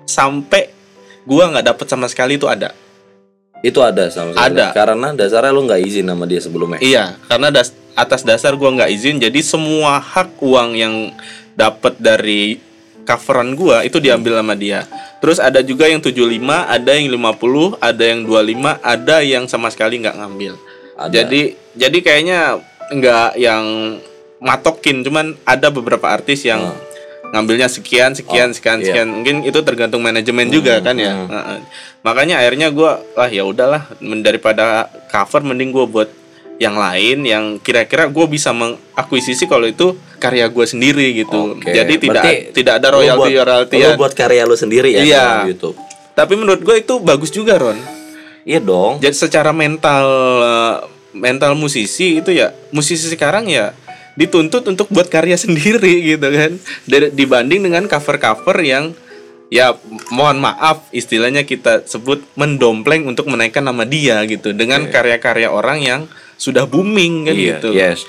sampai 0.03 0.73
gua 1.23 1.49
nggak 1.49 1.65
dapet 1.65 1.85
sama 1.85 2.05
sekali 2.05 2.35
itu 2.35 2.45
ada 2.45 2.73
Itu 3.63 3.79
ada 3.79 4.11
sama 4.11 4.35
sekali. 4.35 4.59
Ada. 4.59 4.75
Karena 4.75 5.07
dasarnya 5.15 5.55
lu 5.55 5.63
nggak 5.63 5.81
izin 5.87 6.05
sama 6.11 6.27
dia 6.27 6.41
sebelumnya. 6.43 6.83
Iya, 6.83 7.15
karena 7.31 7.47
das- 7.47 7.71
atas 7.95 8.21
dasar 8.27 8.59
gua 8.59 8.75
nggak 8.75 8.91
izin, 8.91 9.23
jadi 9.23 9.39
semua 9.39 10.03
hak 10.03 10.35
uang 10.43 10.75
yang 10.75 11.15
dapat 11.55 11.95
dari 11.95 12.59
coveran 13.07 13.55
gua 13.55 13.87
itu 13.87 14.03
diambil 14.03 14.43
sama 14.43 14.53
dia. 14.59 14.83
Terus 15.23 15.39
ada 15.39 15.63
juga 15.63 15.87
yang 15.87 16.03
75, 16.03 16.67
ada 16.67 16.91
yang 16.91 17.07
50, 17.07 17.79
ada 17.79 18.03
yang 18.03 18.27
25, 18.27 18.75
ada 18.83 19.23
yang 19.23 19.47
sama 19.47 19.71
sekali 19.71 20.03
nggak 20.03 20.19
ngambil. 20.19 20.59
Ada. 20.99 21.23
Jadi 21.23 21.55
jadi 21.79 21.97
kayaknya 22.03 22.39
nggak 22.91 23.29
yang 23.39 23.63
matokin, 24.43 25.07
cuman 25.07 25.39
ada 25.47 25.71
beberapa 25.71 26.11
artis 26.11 26.43
yang 26.43 26.75
ngambilnya 27.33 27.65
sekian 27.65 28.13
sekian 28.13 28.49
Oh, 28.49 28.55
sekian 28.55 28.77
iya. 28.79 28.85
sekian 28.93 29.07
mungkin 29.09 29.35
itu 29.41 29.57
tergantung 29.65 30.05
manajemen 30.05 30.53
juga 30.53 30.77
kan 30.79 30.93
ya 30.93 31.17
hmm. 31.17 31.27
Heeh. 31.27 31.57
makanya 32.05 32.37
akhirnya 32.39 32.69
gua 32.69 33.01
lah 33.17 33.27
ya 33.27 33.41
udahlah 33.41 33.89
daripada 34.21 34.85
cover 35.09 35.41
mending 35.41 35.73
gua 35.73 35.89
buat 35.89 36.09
yang 36.61 36.77
lain 36.77 37.25
yang 37.25 37.43
kira-kira 37.57 38.05
gue 38.05 38.25
bisa 38.29 38.53
mengakuisisi 38.53 39.49
kalau 39.49 39.65
itu 39.65 39.97
karya 40.21 40.45
gue 40.45 40.61
sendiri 40.63 41.09
gitu 41.17 41.57
Oke. 41.57 41.73
jadi 41.73 41.97
tidak 41.97 42.21
Berarti 42.23 42.53
tidak 42.53 42.73
ada 42.77 42.87
royalti 42.93 43.31
royalti 43.33 43.75
Lu 43.81 43.97
buat 43.97 44.13
karya 44.13 44.45
lu 44.45 44.53
sendiri 44.53 44.93
ya 44.93 45.01
Iya. 45.01 45.25
YouTube. 45.49 45.73
tapi 46.13 46.37
menurut 46.37 46.61
gue 46.61 46.77
itu 46.77 47.01
bagus 47.01 47.33
juga 47.33 47.57
Ron 47.57 47.75
Iya 48.45 48.61
dong. 48.61 49.01
jadi 49.01 49.17
secara 49.17 49.49
mental 49.49 50.05
eh, 50.45 50.75
mental 51.17 51.57
musisi 51.57 52.21
itu 52.21 52.29
ya 52.29 52.53
musisi 52.69 53.09
sekarang 53.09 53.49
ya 53.49 53.73
dituntut 54.13 54.63
untuk 54.65 54.87
buat 54.89 55.09
karya 55.09 55.35
sendiri 55.35 56.01
gitu 56.15 56.27
kan 56.27 56.51
dibanding 57.11 57.65
dengan 57.65 57.85
cover-cover 57.85 58.61
yang 58.61 58.93
ya 59.49 59.77
mohon 60.09 60.41
maaf 60.41 60.89
istilahnya 60.89 61.45
kita 61.45 61.85
sebut 61.85 62.25
mendompleng 62.33 63.05
untuk 63.05 63.29
menaikkan 63.29 63.61
nama 63.61 63.85
dia 63.85 64.25
gitu 64.25 64.49
dengan 64.49 64.89
karya-karya 64.89 65.49
orang 65.49 65.79
yang 65.81 66.01
sudah 66.35 66.65
booming 66.65 67.29
kan 67.29 67.35
Iya, 67.37 67.45
gitu 67.57 67.69
Yes. 67.71 67.99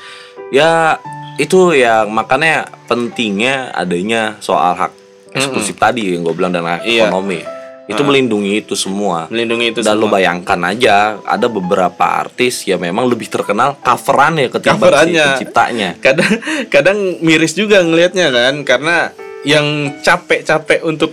Ya 0.48 0.96
itu 1.36 1.74
ya 1.74 2.06
makanya 2.06 2.64
pentingnya 2.86 3.74
adanya 3.74 4.38
soal 4.40 4.72
hak 4.72 4.92
eksklusif 5.34 5.76
tadi 5.76 6.14
yang 6.14 6.22
gue 6.22 6.32
bilang 6.32 6.54
dan 6.54 6.64
hak 6.64 6.86
Iya. 6.86 7.10
ekonomi. 7.10 7.42
Itu 7.84 8.00
melindungi 8.00 8.58
itu 8.58 8.72
semua. 8.72 9.28
melindungi 9.28 9.66
itu 9.70 9.80
Dan 9.80 9.96
lo 9.96 10.08
semua. 10.08 10.16
bayangkan 10.16 10.60
aja 10.64 11.20
ada 11.20 11.46
beberapa 11.46 12.00
artis 12.00 12.64
yang 12.64 12.80
memang 12.80 13.04
lebih 13.04 13.28
terkenal 13.28 13.76
coverannya 13.78 14.48
ketimbang 14.48 14.72
si 14.72 14.80
Coverannya. 14.80 15.24
penciptanya. 15.30 15.90
kadang 16.06 16.32
kadang 16.68 16.98
miris 17.20 17.52
juga 17.52 17.80
ngelihatnya 17.80 18.32
kan 18.32 18.54
karena 18.62 18.96
yang 19.44 19.64
capek-capek 20.00 20.80
untuk 20.80 21.12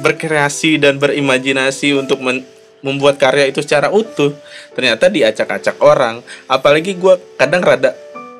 berkreasi 0.00 0.76
dan 0.76 0.96
berimajinasi 0.96 1.92
untuk 1.92 2.18
men- 2.18 2.48
membuat 2.80 3.16
karya 3.16 3.48
itu 3.48 3.60
secara 3.60 3.88
utuh 3.88 4.32
ternyata 4.72 5.08
diacak-acak 5.08 5.80
orang 5.80 6.20
apalagi 6.44 6.92
gua 6.94 7.16
kadang 7.36 7.60
rada 7.60 7.92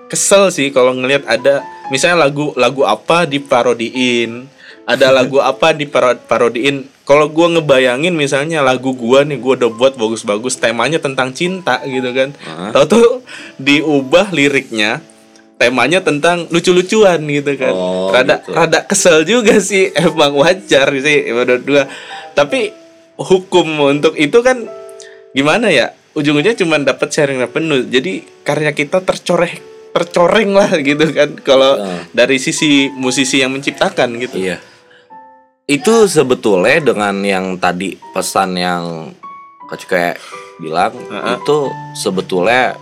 kesel 0.06 0.48
sih 0.48 0.68
kalau 0.68 0.92
ngelihat 0.92 1.24
ada 1.24 1.60
misalnya 1.88 2.24
lagu 2.24 2.52
lagu 2.54 2.84
apa 2.84 3.24
diparodiin 3.24 4.48
ada 4.84 5.08
lagu 5.08 5.40
apa 5.40 5.72
diparodiin 5.72 6.84
kalau 7.04 7.28
gua 7.28 7.48
ngebayangin 7.52 8.12
misalnya 8.12 8.60
lagu 8.60 8.92
gua 8.96 9.24
nih 9.24 9.36
gua 9.36 9.56
udah 9.56 9.70
buat 9.72 9.94
bagus-bagus 9.96 10.56
temanya 10.56 11.00
tentang 11.00 11.32
cinta 11.32 11.80
gitu 11.84 12.12
kan. 12.12 12.32
Tahu-tahu 12.72 13.20
diubah 13.56 14.32
liriknya 14.32 15.00
temanya 15.56 16.00
tentang 16.04 16.48
lucu-lucuan 16.48 17.20
gitu 17.28 17.56
kan. 17.56 17.72
Oh, 17.72 18.08
rada 18.10 18.40
gitu. 18.40 18.52
rada 18.52 18.80
kesel 18.84 19.24
juga 19.24 19.56
sih 19.60 19.92
emang 20.00 20.36
wajar 20.36 20.88
sih 21.00 21.28
menurut 21.32 21.64
gua. 21.64 21.84
Tapi 22.32 22.72
hukum 23.16 23.68
untuk 23.84 24.16
itu 24.16 24.40
kan 24.40 24.64
gimana 25.32 25.68
ya? 25.68 25.92
Ujung-ujungnya 26.14 26.54
cuma 26.54 26.78
dapat 26.78 27.10
sharing 27.10 27.42
revenue 27.42 27.82
jadi 27.84 28.22
karya 28.46 28.70
kita 28.70 29.02
tercoreng 29.02 29.58
tercoreng 29.94 30.50
lah 30.56 30.70
gitu 30.82 31.06
kan. 31.14 31.30
Kalau 31.40 31.78
Ya. 31.78 32.02
dari 32.10 32.36
sisi 32.42 32.90
musisi 32.90 33.44
yang 33.44 33.54
menciptakan 33.54 34.18
gitu. 34.18 34.40
Iya. 34.40 34.58
Itu 35.64 36.04
sebetulnya 36.04 36.76
dengan 36.84 37.16
yang 37.18 37.56
tadi 37.56 37.96
pesan 38.12 38.52
yang 38.54 39.16
kayak 39.80 40.20
bilang 40.56 40.92
Heeh. 41.02 41.34
itu 41.34 41.56
sebetulnya 41.94 42.76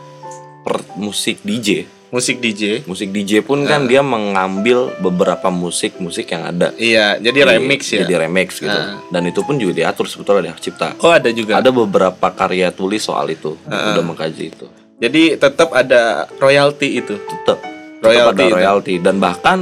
per 0.61 0.83
musik 0.95 1.41
DJ. 1.41 1.87
musik 2.13 2.37
DJ 2.37 2.85
Musik 2.85 3.09
DJ 3.09 3.41
pun 3.41 3.65
kan 3.65 3.89
dia 3.89 4.05
mengambil 4.05 4.93
beberapa 5.01 5.49
musik-musik 5.49 6.29
yang 6.29 6.45
ada. 6.45 6.69
iya 6.77 7.17
jadi 7.17 7.39
di- 7.39 7.49
remix 7.49 7.89
ya 7.89 8.05
Jadi 8.05 8.15
remix 8.21 8.61
gitu. 8.61 8.69
Heeh. 8.69 8.99
Dan 9.09 9.25
itu 9.25 9.41
pun 9.41 9.57
juga 9.57 9.73
diatur 9.73 10.05
sebetulnya 10.05 10.53
hak 10.53 10.61
cipta. 10.61 10.93
oh 10.99 11.09
ada 11.09 11.31
juga 11.31 11.57
Ada 11.57 11.73
beberapa 11.73 12.27
karya 12.29 12.69
tulis 12.69 13.01
soal 13.01 13.31
itu. 13.31 13.57
Udah 13.65 14.03
mengkaji 14.03 14.45
itu. 14.51 14.67
jadi 14.99 15.39
tetap 15.41 15.73
ada 15.73 16.27
royalti 16.37 16.99
itu 16.99 17.17
Tetap 17.17 17.63
Royalti 18.03 18.19
tetap 18.19 18.35
ada 18.35 18.45
itu. 18.45 18.55
royalti 18.55 18.95
dan 19.01 19.17
bahkan 19.17 19.59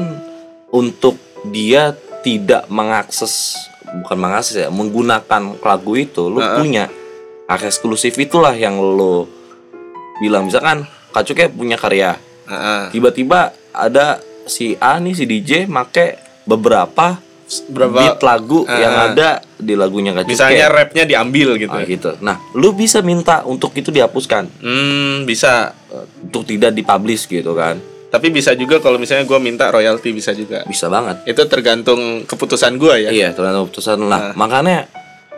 untuk 0.70 1.14
dia 1.46 1.94
tidak 2.20 2.68
mengakses 2.68 3.56
bukan 3.96 4.18
mengakses 4.18 4.54
ya 4.56 4.68
menggunakan 4.68 5.58
lagu 5.58 5.92
itu 5.94 6.26
lu 6.26 6.38
punya 6.38 6.86
hak 7.46 7.66
eksklusif 7.66 8.14
itulah 8.16 8.52
yang 8.52 8.76
lu 8.76 9.26
bilang 10.18 10.46
misalkan 10.46 10.84
Kacuke 11.10 11.50
punya 11.50 11.74
karya 11.74 12.14
Heeh. 12.46 12.82
tiba-tiba 12.90 13.50
ada 13.70 14.22
si 14.44 14.78
A 14.78 14.96
nih 14.96 15.12
si 15.12 15.24
DJ 15.24 15.66
make 15.66 16.14
beberapa 16.44 17.18
Berapa- 17.66 17.98
beat 17.98 18.22
lagu 18.22 18.62
Ah. 18.62 18.78
yang 18.78 18.94
ada 19.10 19.42
di 19.52 19.74
lagunya 19.74 20.14
Kacuke 20.14 20.30
Misalnya 20.30 20.70
rapnya 20.70 21.02
diambil 21.02 21.58
gitu. 21.58 21.74
Ah, 21.74 21.82
gitu 21.82 22.10
nah 22.20 22.38
lu 22.54 22.70
bisa 22.70 23.02
minta 23.02 23.42
untuk 23.42 23.74
itu 23.74 23.90
dihapuskan 23.90 24.46
Hmm, 24.62 25.26
bisa. 25.26 25.74
untuk 26.22 26.46
tidak 26.46 26.70
dipublish 26.70 27.26
gitu 27.26 27.50
kan 27.52 27.82
Tapi 28.10 28.26
bisa 28.28 28.52
juga 28.52 28.78
kalau 28.78 28.98
misalnya 28.98 29.22
gue 29.22 29.38
minta 29.38 29.70
royalti 29.70 30.10
bisa 30.10 30.34
juga. 30.34 30.66
bisa 30.66 30.86
banget 30.86 31.22
Itu 31.24 31.46
tergantung 31.46 32.26
keputusan 32.26 32.74
gue 32.74 33.06
ya. 33.06 33.10
Iya, 33.10 33.28
tergantung 33.30 33.66
keputusan 33.66 34.02
lah. 34.02 34.34
Makanya 34.34 34.90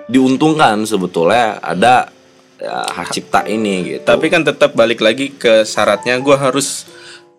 diuntungkan 0.06 0.82
sebetulnya 0.82 1.60
ada 1.60 2.08
ya, 2.56 2.82
hak 2.82 3.12
cipta 3.12 3.44
ini 3.44 3.74
gitu. 3.92 4.04
Tapi 4.04 4.26
kan 4.26 4.42
tetap 4.42 4.72
balik 4.72 4.98
lagi 4.98 5.30
ke 5.30 5.62
syaratnya 5.62 6.16
gue 6.18 6.32
harus 6.32 6.88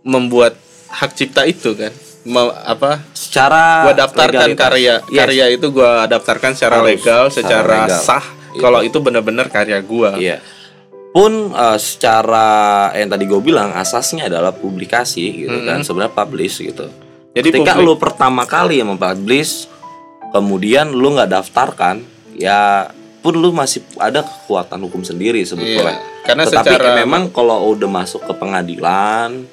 membuat 0.02 0.54
hak 0.90 1.12
cipta 1.14 1.44
itu 1.44 1.74
kan. 1.74 1.90
Me- 2.24 2.56
apa? 2.64 3.04
secara 3.12 3.84
Gua 3.84 3.96
daftarkan 3.98 4.48
legalitas. 4.48 4.62
karya 4.62 4.96
Yes. 5.10 5.20
karya 5.20 5.46
itu 5.52 5.68
gua 5.74 6.08
daftarkan 6.08 6.56
secara 6.56 6.80
Harus, 6.80 6.90
legal, 6.96 7.24
secara 7.28 7.50
secara 7.66 7.78
legal. 7.84 8.00
sah. 8.00 8.26
Kalau 8.54 8.80
itu 8.80 8.98
benar-benar 9.02 9.50
karya 9.50 9.82
gua. 9.82 10.16
Iya. 10.16 10.40
Pun 11.14 11.32
eh, 11.50 11.78
secara 11.78 12.48
yang 12.92 13.08
tadi 13.08 13.24
gue 13.24 13.38
bilang 13.38 13.70
asasnya 13.72 14.26
adalah 14.26 14.50
publikasi 14.50 15.46
gitu 15.46 15.58
kan, 15.64 15.80
sebenarnya 15.80 16.10
publish 16.12 16.60
gitu. 16.60 16.90
Jadi 17.32 17.50
Ketika 17.50 17.74
publik- 17.74 17.86
lu 17.88 17.94
pertama 17.96 18.44
kali 18.44 18.82
yang 18.82 18.90
mempublish, 18.90 19.70
kemudian 20.30 20.90
lu 20.90 21.14
nggak 21.14 21.30
daftarkan, 21.32 22.02
ya 22.34 22.90
pun 23.22 23.34
lu 23.34 23.50
masih 23.50 23.86
ada 23.96 24.20
kekuatan 24.20 24.82
hukum 24.82 25.02
sendiri 25.02 25.42
sebetulnya. 25.44 25.96
Iya, 25.96 26.26
karena 26.26 26.44
Tetapi 26.44 26.66
secara- 26.76 26.98
memang 26.98 27.30
kalau 27.30 27.72
udah 27.72 27.88
masuk 27.88 28.26
ke 28.26 28.34
pengadilan, 28.34 29.46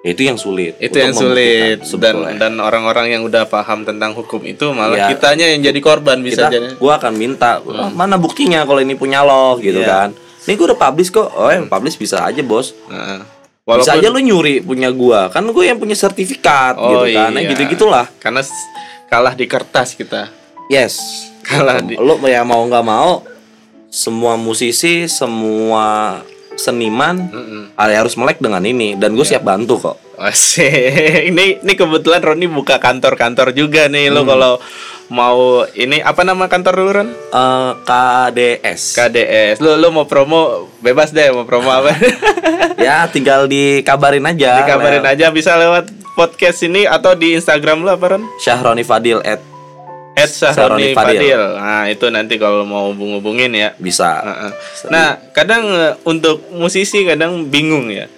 ya 0.00 0.10
itu 0.12 0.22
yang 0.22 0.36
sulit. 0.36 0.76
itu 0.78 0.94
yang 0.94 1.10
sulit 1.10 1.80
membuktikan 1.80 1.80
dan 1.80 1.88
sebetulnya. 2.12 2.38
dan 2.38 2.52
orang-orang 2.60 3.06
yang 3.10 3.22
udah 3.24 3.44
paham 3.46 3.82
tentang 3.82 4.12
hukum 4.12 4.44
itu 4.44 4.70
malah 4.70 4.94
Iya. 4.94 5.06
kitanya 5.10 5.46
yang 5.48 5.64
jadi 5.64 5.80
korban 5.80 6.20
bisa 6.20 6.46
kita 6.46 6.52
jadi. 6.52 6.66
gua 6.76 6.92
akan 6.96 7.12
minta 7.12 7.58
"Oh, 7.58 7.90
mana 7.90 8.14
buktinya 8.14 8.62
kalau 8.62 8.78
ini 8.78 8.94
punya 8.94 9.20
lo 9.20 9.58
gitu 9.58 9.80
Iya. 9.80 9.88
kan 9.90 10.08
ini 10.46 10.54
gua 10.54 10.66
udah 10.68 10.80
publish 10.80 11.10
kok 11.10 11.28
oh 11.28 11.50
yang 11.50 11.66
publish 11.66 11.94
bisa 11.94 12.22
aja 12.22 12.40
bos 12.40 12.72
Heeh. 12.86 13.20
bisa 13.20 13.66
Walaupun 13.66 13.92
aja 13.92 14.08
lu 14.08 14.20
nyuri 14.20 14.54
punya 14.60 14.88
gua 14.88 15.26
kan 15.26 15.42
gue 15.42 15.64
yang 15.64 15.76
punya 15.76 15.92
sertifikat 15.92 16.74
Oh, 16.74 17.02
gitu 17.02 17.12
kan 17.12 17.30
Nah, 17.30 17.42
iya. 17.42 17.50
gitu 17.50 17.66
gitulah 17.68 18.06
karena 18.16 18.40
kalah 19.06 19.34
di 19.34 19.44
kertas 19.44 19.92
kita. 19.92 20.30
yes 20.66 20.98
Kalah 21.42 21.78
di 21.78 21.94
lo 21.94 22.18
ya 22.22 22.42
mau 22.42 22.62
nggak 22.62 22.82
mau 22.82 23.22
semua 23.86 24.34
musisi 24.34 25.06
semua 25.06 26.18
seniman 26.54 27.28
ah, 27.74 27.86
harus 27.86 28.14
melek 28.14 28.38
dengan 28.38 28.60
ini 28.60 28.94
dan 28.94 29.12
gue 29.12 29.20
Iya. 29.20 29.36
siap 29.36 29.44
bantu 29.44 29.78
kok 29.82 29.96
Asik. 30.16 30.72
ini 31.30 31.60
ini 31.60 31.72
kebetulan 31.74 32.18
Roni 32.18 32.46
buka 32.46 32.78
kantor-kantor 32.78 33.52
juga 33.52 33.86
nih 33.86 34.08
Hmm. 34.08 34.16
lo 34.16 34.22
kalau 34.24 34.52
mau 35.08 35.62
ini 35.74 36.02
apa 36.02 36.26
nama 36.26 36.50
kantor 36.50 36.74
dulu 36.82 36.90
Ron? 36.90 37.10
Eh, 37.12 37.70
KDS 37.86 38.80
KDS. 38.96 39.56
Lu 39.62 39.78
lu 39.78 39.88
mau 39.94 40.06
promo 40.06 40.70
bebas 40.82 41.14
deh 41.14 41.30
mau 41.30 41.46
promo 41.46 41.70
apa? 41.70 41.94
ya 42.86 43.06
tinggal 43.08 43.46
dikabarin 43.46 44.26
aja 44.26 44.62
Dikabarin 44.62 45.06
aja 45.06 45.30
bisa 45.30 45.54
lewat 45.54 45.88
podcast 46.18 46.64
ini 46.66 46.88
atau 46.88 47.14
di 47.14 47.36
Instagram 47.36 47.86
lu 47.86 47.90
apa 47.92 48.16
Ron? 48.16 48.24
Syahroni 48.42 48.82
Fadil 48.82 49.22
at 49.22 49.56
Ed 50.16 50.32
Sahroni 50.32 50.56
Sahroni 50.56 50.88
Fadil. 50.96 51.20
Fadil. 51.20 51.42
Nah, 51.60 51.84
itu 51.92 52.06
nanti 52.08 52.40
kalau 52.40 52.64
mau 52.64 52.88
hubung-hubungin 52.88 53.52
ya. 53.52 53.76
bisa. 53.76 54.24
Nah, 54.88 55.20
kadang 55.36 55.68
eh, 55.68 55.92
untuk 56.08 56.40
musisi 56.56 57.04
kadang 57.04 57.52
bingung 57.52 57.92
ya. 57.92 58.08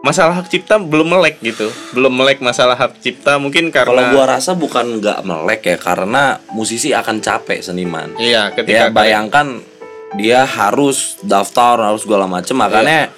Masalah 0.00 0.32
hak 0.32 0.48
cipta 0.48 0.80
belum 0.80 1.12
melek 1.12 1.44
gitu. 1.44 1.68
Belum 1.92 2.08
melek 2.08 2.40
masalah 2.40 2.72
hak 2.72 3.04
cipta 3.04 3.36
mungkin 3.36 3.68
Kalau 3.68 3.92
karena 3.92 4.10
gua 4.10 4.24
rasa 4.30 4.56
bukan 4.56 4.96
nggak 4.96 5.20
melek 5.22 5.60
ya 5.62 5.76
karena 5.76 6.40
musisi 6.50 6.96
akan 6.96 7.20
capek 7.20 7.60
seniman. 7.60 8.16
Iya, 8.16 8.48
Ya 8.48 8.54
ketika 8.56 8.84
bayangkan 8.88 9.60
dia 10.16 10.42
harus 10.42 11.20
daftar 11.20 11.76
harus 11.78 12.02
segala 12.02 12.24
macem 12.24 12.56
makanya 12.56 13.12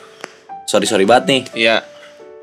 sorry 0.67 0.85
sorry 0.85 1.09
banget 1.09 1.25
nih 1.25 1.43
Iya. 1.57 1.77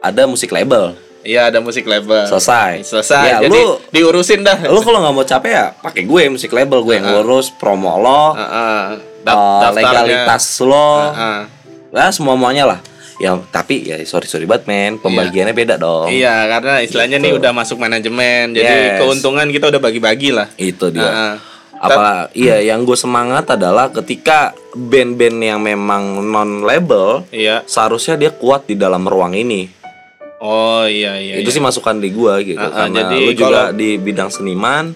ada 0.01 0.25
musik 0.25 0.49
label 0.49 0.95
Iya, 1.19 1.51
ada 1.51 1.59
musik 1.59 1.83
label. 1.83 2.23
selesai. 2.25 2.79
Selesai. 2.81 3.25
Ya, 3.27 3.37
Jadi 3.43 3.51
lu 3.51 3.75
diurusin 3.91 4.39
dah. 4.39 4.55
lu 4.65 4.79
kalau 4.79 5.03
nggak 5.03 5.13
mau 5.13 5.27
capek 5.27 5.51
ya 5.51 5.65
pakai 5.75 6.07
gue 6.07 6.23
musik 6.31 6.49
label 6.49 6.79
gue 6.79 6.95
yang 6.95 7.05
ngurus 7.05 7.51
promo 7.51 7.99
lo, 7.99 8.33
Heeh. 8.33 8.47
eh, 8.47 8.87
Daf- 9.21 9.35
daftarnya. 9.67 9.75
legalitas 9.75 10.63
lo, 10.63 11.11
Heeh. 11.11 11.39
ya 11.91 12.07
semua 12.09 12.33
semuanya 12.33 12.63
lah. 12.65 12.79
Ya 13.19 13.35
tapi 13.51 13.83
ya 13.83 13.99
sorry 14.07 14.31
sorry 14.31 14.47
banget 14.47 14.63
men 14.65 14.91
pembagiannya 14.95 15.51
beda 15.51 15.75
dong. 15.75 16.07
Iya, 16.07 16.47
karena 16.47 16.79
istilahnya 16.79 17.19
nih 17.19 17.35
udah 17.35 17.51
masuk 17.51 17.75
manajemen. 17.75 18.55
Jadi 18.55 18.63
Gitu. 18.63 18.79
Yes. 18.79 18.99
keuntungan 19.03 19.47
kita 19.51 19.65
udah 19.67 19.81
bagi-bagi 19.83 20.29
lah. 20.31 20.47
Itu 20.55 20.87
dia. 20.87 21.03
Heeh. 21.03 21.33
Apa 21.79 22.27
iya 22.31 22.59
yang 22.59 22.83
gue 22.83 22.95
semangat 22.95 23.55
adalah 23.55 23.87
ketika 23.87 24.51
band-band 24.71 25.37
yang 25.39 25.59
memang 25.59 26.23
non 26.23 26.63
label 26.63 27.23
Iya. 27.31 27.63
seharusnya 27.63 28.15
dia 28.15 28.31
kuat 28.31 28.67
di 28.67 28.75
dalam 28.75 29.03
ruang 29.03 29.31
ini. 29.31 29.67
Oh, 30.39 30.87
iya 30.87 31.19
iya. 31.19 31.35
itu 31.35 31.51
iya. 31.51 31.55
sih 31.55 31.63
masukan 31.63 31.99
di 31.99 32.15
gua 32.15 32.39
gitu. 32.39 32.55
Ah, 32.55 32.71
ah, 32.71 32.87
Karena 32.87 32.95
jadi 33.03 33.17
lu 33.19 33.31
juga 33.35 33.47
kalau- 33.51 33.75
di 33.75 33.99
bidang 33.99 34.31
seniman, 34.31 34.95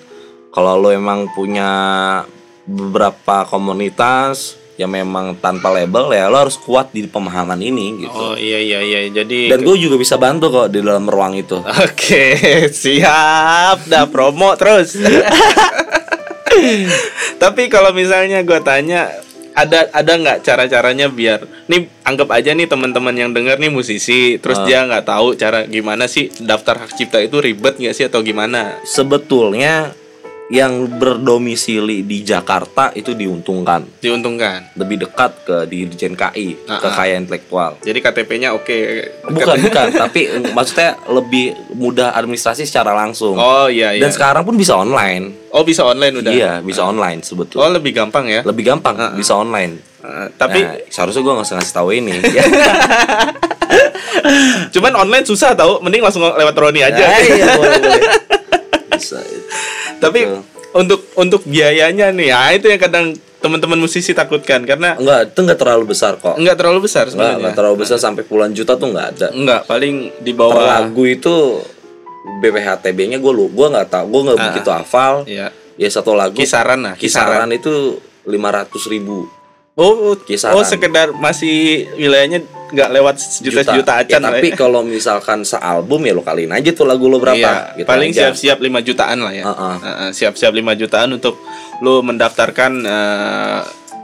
kalau 0.55 0.79
lu 0.79 0.95
emang 0.95 1.27
punya 1.35 1.71
beberapa 2.63 3.43
komunitas 3.43 4.55
yang 4.73 4.89
memang 4.89 5.37
tanpa 5.37 5.69
label 5.69 6.09
ya 6.09 6.25
lo 6.27 6.41
harus 6.41 6.57
kuat 6.57 6.89
di 6.89 7.05
pemahaman 7.05 7.57
ini 7.57 8.01
gitu. 8.01 8.13
Oh, 8.13 8.33
iya 8.33 8.57
iya 8.57 8.81
iya. 8.81 8.99
Jadi 9.07 9.45
Dan 9.45 9.61
gue 9.61 9.77
juga 9.77 9.95
bisa 9.95 10.17
bantu 10.17 10.49
kok 10.49 10.69
di 10.69 10.81
dalam 10.81 11.05
ruang 11.05 11.37
itu. 11.37 11.61
Oke, 11.85 12.33
siap. 12.67 13.85
Dah 13.85 14.09
promo 14.09 14.57
terus. 14.57 14.97
Tapi 17.37 17.67
kalau 17.67 17.91
misalnya 17.91 18.41
gue 18.41 18.59
tanya 18.61 19.09
ada 19.53 19.85
ada 19.93 20.17
nggak 20.17 20.41
cara-caranya 20.41 21.13
biar 21.13 21.45
nih 21.69 21.85
anggap 22.01 22.25
aja 22.33 22.57
nih 22.57 22.65
teman-teman 22.65 23.13
yang 23.13 23.29
dengar 23.29 23.61
nih 23.61 23.69
musisi 23.69 24.41
terus 24.41 24.57
Ah. 24.57 24.65
dia 24.65 24.81
nggak 24.81 25.05
tahu 25.05 25.37
cara 25.37 25.69
gimana 25.69 26.09
sih 26.09 26.33
daftar 26.41 26.81
hak 26.81 26.97
cipta 26.97 27.21
itu 27.21 27.37
ribet 27.37 27.77
nggak 27.77 27.93
sih 27.93 28.09
atau 28.09 28.25
gimana 28.25 28.81
Sebetulnya 28.83 29.93
yang 30.53 30.85
berdomisili 30.93 32.05
di 32.05 32.21
Jakarta 32.21 32.93
itu 32.93 33.11
diuntungkan 33.11 33.89
diuntungkan 33.97 34.69
lebih 34.75 35.01
dekat 35.01 35.41
ke 35.41 35.57
Dirjen 35.65 36.13
KI, 36.13 36.61
Ah, 36.63 36.77
ah. 36.77 36.79
kekayaan 36.79 37.25
intelektual. 37.25 37.81
jadi 37.81 37.97
KTP-nya 37.99 38.53
oke 38.53 38.77
Bukan, 39.25 39.57
bukan, 39.59 39.87
tapi 40.03 40.21
maksudnya 40.47 40.93
lebih 41.09 41.45
mudah 41.73 42.13
administrasi 42.13 42.63
secara 42.63 42.93
langsung. 42.93 43.33
oh 43.33 43.65
iya 43.65 43.91
iya 43.91 44.05
Dan 44.05 44.13
sekarang 44.13 44.43
pun 44.43 44.53
bisa 44.53 44.77
online. 44.77 45.49
oh 45.49 45.65
bisa 45.65 45.81
online 45.83 46.21
udah 46.21 46.29
Iya, 46.31 46.53
bisa 46.61 46.85
online 46.85 47.19
oh 47.19 47.25
sebetulnya. 47.25 47.73
lebih 47.73 47.91
gampang 47.91 48.25
ya 48.27 48.41
Lebih 48.43 48.63
gampang, 48.63 48.93
bisa 49.13 49.33
online. 49.33 49.81
Eh, 49.99 50.27
tapi 50.35 50.61
Nah, 50.61 50.77
seharusnya 50.85 51.19
gue 51.19 51.33
nggak 51.33 51.47
usah 51.47 51.57
ngasih 51.57 51.73
tahu 51.73 51.89
ini. 51.91 52.13
cuman 54.69 54.93
online 54.95 55.25
susah 55.25 55.53
tau 55.53 55.79
mending 55.79 56.03
langsung 56.03 56.21
lewat 56.21 56.53
Roni 56.53 56.81
aja 56.81 57.01
Ah, 57.01 57.19
iya, 57.19 57.45
boleh, 57.53 57.77
boleh. 57.79 58.01
Bisa. 58.93 59.17
Tapi 60.03 60.19
Betul. 60.21 60.39
untuk 60.73 60.99
untuk 61.15 61.41
biayanya 61.43 62.09
nih, 62.09 62.27
ya 62.27 62.51
itu 62.51 62.67
yang 62.67 62.77
kadang 62.77 63.05
teman-teman 63.39 63.75
musisi 63.77 64.11
takutkan 64.11 64.63
karena 64.63 64.95
Enggak, 64.95 65.29
itu 65.29 65.39
enggak 65.41 65.59
terlalu 65.59 65.85
besar 65.89 66.15
kok. 66.15 66.35
enggak 66.35 66.55
terlalu 66.55 66.79
besar 66.81 67.03
Enggak, 67.03 67.13
sebenarnya. 67.13 67.37
enggak 67.37 67.55
terlalu 67.55 67.75
besar 67.77 67.97
sampai 67.97 68.23
puluhan 68.23 68.51
juta 68.51 68.73
tuh 68.73 68.87
enggak 68.87 69.07
ada. 69.13 69.27
Enggak, 69.31 69.61
paling 69.63 69.95
di 70.17 70.31
Per 70.31 70.39
bawah 70.39 70.63
lagu 70.79 71.03
itu 71.03 71.35
BPHTB-nya 72.39 73.19
gue 73.19 73.31
lu, 73.31 73.47
gue 73.49 73.67
nggak 73.67 73.89
tahu, 73.89 74.05
gue 74.07 74.21
nggak 74.25 74.39
begitu 74.41 74.69
hafal. 74.69 75.23
ya 75.25 75.51
Ya 75.73 75.89
satu 75.89 76.13
lagu 76.13 76.37
kisaran 76.37 76.79
lah, 76.79 76.93
kisaran 76.93 77.49
itu 77.49 77.97
lima 78.23 78.47
ratus 78.47 78.85
ribu. 78.87 79.25
Oh, 79.73 80.13
Kisaran. 80.15 80.53
oh 80.53 80.61
sekedar 80.61 81.09
masih 81.11 81.89
wilayahnya 81.97 82.45
nggak 82.73 82.89
lewat 82.91 83.15
sejuta-sejuta 83.15 83.91
Ya, 83.93 84.01
acan 84.03 84.19
lah 84.19 84.31
tapi 84.33 84.47
ya. 84.49 84.55
kalau 84.57 84.81
misalkan 84.81 85.39
sealbum 85.41 86.01
ya 86.01 86.11
lo 86.11 86.21
kaliin 86.21 86.49
aja 86.49 86.69
tuh 86.69 86.83
lagu 86.83 87.05
lo 87.05 87.17
berapa. 87.17 87.37
Iya, 87.37 87.77
gitu 87.77 87.85
paling 87.85 88.09
aja. 88.09 88.19
siap-siap 88.27 88.57
5 88.57 88.81
jutaan 88.81 89.17
lah 89.19 89.31
ya. 89.31 89.43
Heeh. 89.43 89.75
Heeh, 89.79 90.09
Siap-siap 90.11 90.51
5 90.51 90.73
jutaan 90.75 91.09
untuk 91.11 91.37
lu 91.79 92.01
mendaftarkan 92.01 92.71
eh, 92.81 93.59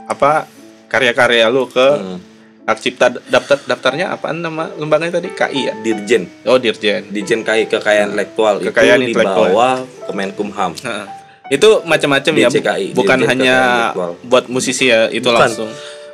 apa 0.06 0.46
karya-karya 0.86 1.46
lu 1.46 1.66
ke 1.66 1.88
Hmm. 1.92 2.18
hak 2.62 2.78
cipta 2.78 3.10
daftar 3.24 3.58
daftarnya 3.60 4.06
apaan 4.10 4.38
nama 4.38 4.70
lembaganya 4.72 5.18
tadi 5.18 5.30
KI 5.30 5.60
ya? 5.64 5.74
Dirjen, 5.76 6.30
Oh, 6.44 6.54
Dirjen. 6.54 7.10
Dirjen 7.10 7.42
KI 7.42 7.66
kekayaan 7.66 8.14
intelektual 8.14 8.62
Kekayaan 8.62 9.00
itu 9.00 9.10
intelektual. 9.12 9.34
di 9.44 9.52
bawah 9.52 9.74
Kemenkumham. 10.06 10.72
Heeh. 10.78 11.06
Itu 11.50 11.82
macam-macam 11.82 12.32
ya, 12.32 12.46
bukan 12.92 13.18
Dirjen 13.18 13.26
hanya 13.28 13.56
buat 14.22 14.46
musisi 14.46 14.86
ya, 14.86 15.10
itu 15.10 15.26
Bukan. 15.26 15.34
langsung 15.36 15.70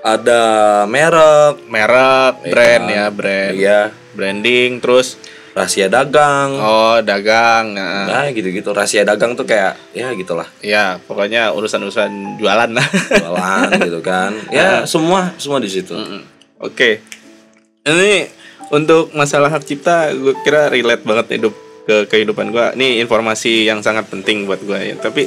Ada 0.07 0.43
merek, 0.87 1.67
merek, 1.67 2.35
brand 2.47 2.85
ya, 2.87 3.05
brand, 3.11 3.53
iya, 3.53 3.81
branding, 4.15 4.79
terus 4.79 5.19
rahasia 5.51 5.89
dagang 5.89 6.55
Oh, 6.55 7.01
dagang. 7.01 7.75
Nah. 7.75 8.07
nah 8.07 8.25
gitu-gitu 8.29 8.71
rahasia 8.71 9.03
dagang 9.03 9.35
tuh 9.35 9.43
kayak 9.43 9.75
ya 9.91 10.13
gitulah 10.13 10.47
Ya, 10.61 11.03
pokoknya 11.03 11.51
urusan-urusan 11.51 12.37
jualan 12.37 12.71
lah. 12.71 12.87
jualan 12.87 13.69
gitu 13.83 13.99
kan 13.99 14.31
ya 14.49 14.85
semua 14.85 15.35
semua 15.37 15.59
di 15.59 15.67
situ 15.67 15.91
Mm-mm. 15.91 16.23
Oke. 16.59 17.01
Ini 17.83 18.29
untuk 18.69 19.11
masalah 19.11 19.49
hak 19.49 19.65
cipta 19.65 20.09
gue 20.11 20.37
kira 20.41 20.69
relate 20.69 21.03
banget 21.03 21.27
hidup 21.37 21.55
ke 21.83 22.07
kehidupan 22.07 22.49
gue. 22.49 22.67
Ini 22.75 23.01
informasi 23.01 23.65
yang 23.65 23.81
sangat 23.81 24.07
penting 24.07 24.45
buat 24.45 24.61
gue 24.61 24.79
ya. 24.85 24.97
Tapi 24.97 25.25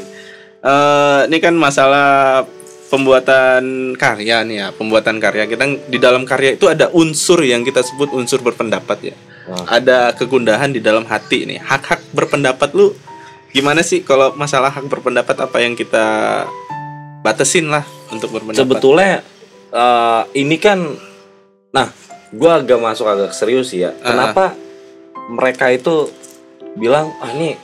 eh 0.59 1.19
ini 1.25 1.37
kan 1.37 1.51
masalah 1.53 2.43
pembuatan 2.89 3.93
karya 3.95 4.43
nih 4.43 4.57
ya, 4.59 4.67
pembuatan 4.73 5.21
karya. 5.21 5.45
Kita 5.45 5.65
di 5.65 5.97
dalam 6.01 6.25
karya 6.25 6.57
itu 6.57 6.65
ada 6.65 6.89
unsur 6.91 7.39
yang 7.45 7.61
kita 7.61 7.85
sebut 7.85 8.11
unsur 8.11 8.41
berpendapat 8.41 9.13
ya. 9.13 9.15
Wah. 9.49 9.65
Ada 9.65 10.13
kegundahan 10.13 10.73
di 10.73 10.81
dalam 10.81 11.05
hati 11.05 11.45
nih. 11.45 11.61
Hak-hak 11.61 12.13
berpendapat 12.13 12.73
lu 12.73 12.93
gimana 13.49 13.81
sih 13.81 14.05
kalau 14.05 14.33
masalah 14.37 14.69
hak 14.69 14.85
berpendapat 14.85 15.33
apa 15.41 15.57
yang 15.61 15.73
kita 15.73 16.45
batasin 17.25 17.69
lah 17.69 17.81
untuk 18.13 18.37
berpendapat? 18.37 18.61
sebetulnya 18.61 19.25
eh, 19.73 20.23
ini 20.37 20.57
kan 20.61 20.79
nah 21.73 21.89
gua 22.29 22.61
agak 22.61 22.77
masuk 22.77 23.09
agak 23.09 23.33
serius 23.33 23.73
ya 23.73 23.93
kenapa 23.97 24.53
mereka 25.33 25.73
itu 25.73 26.13
bilang 26.77 27.09
ah 27.21 27.33
ini 27.33 27.57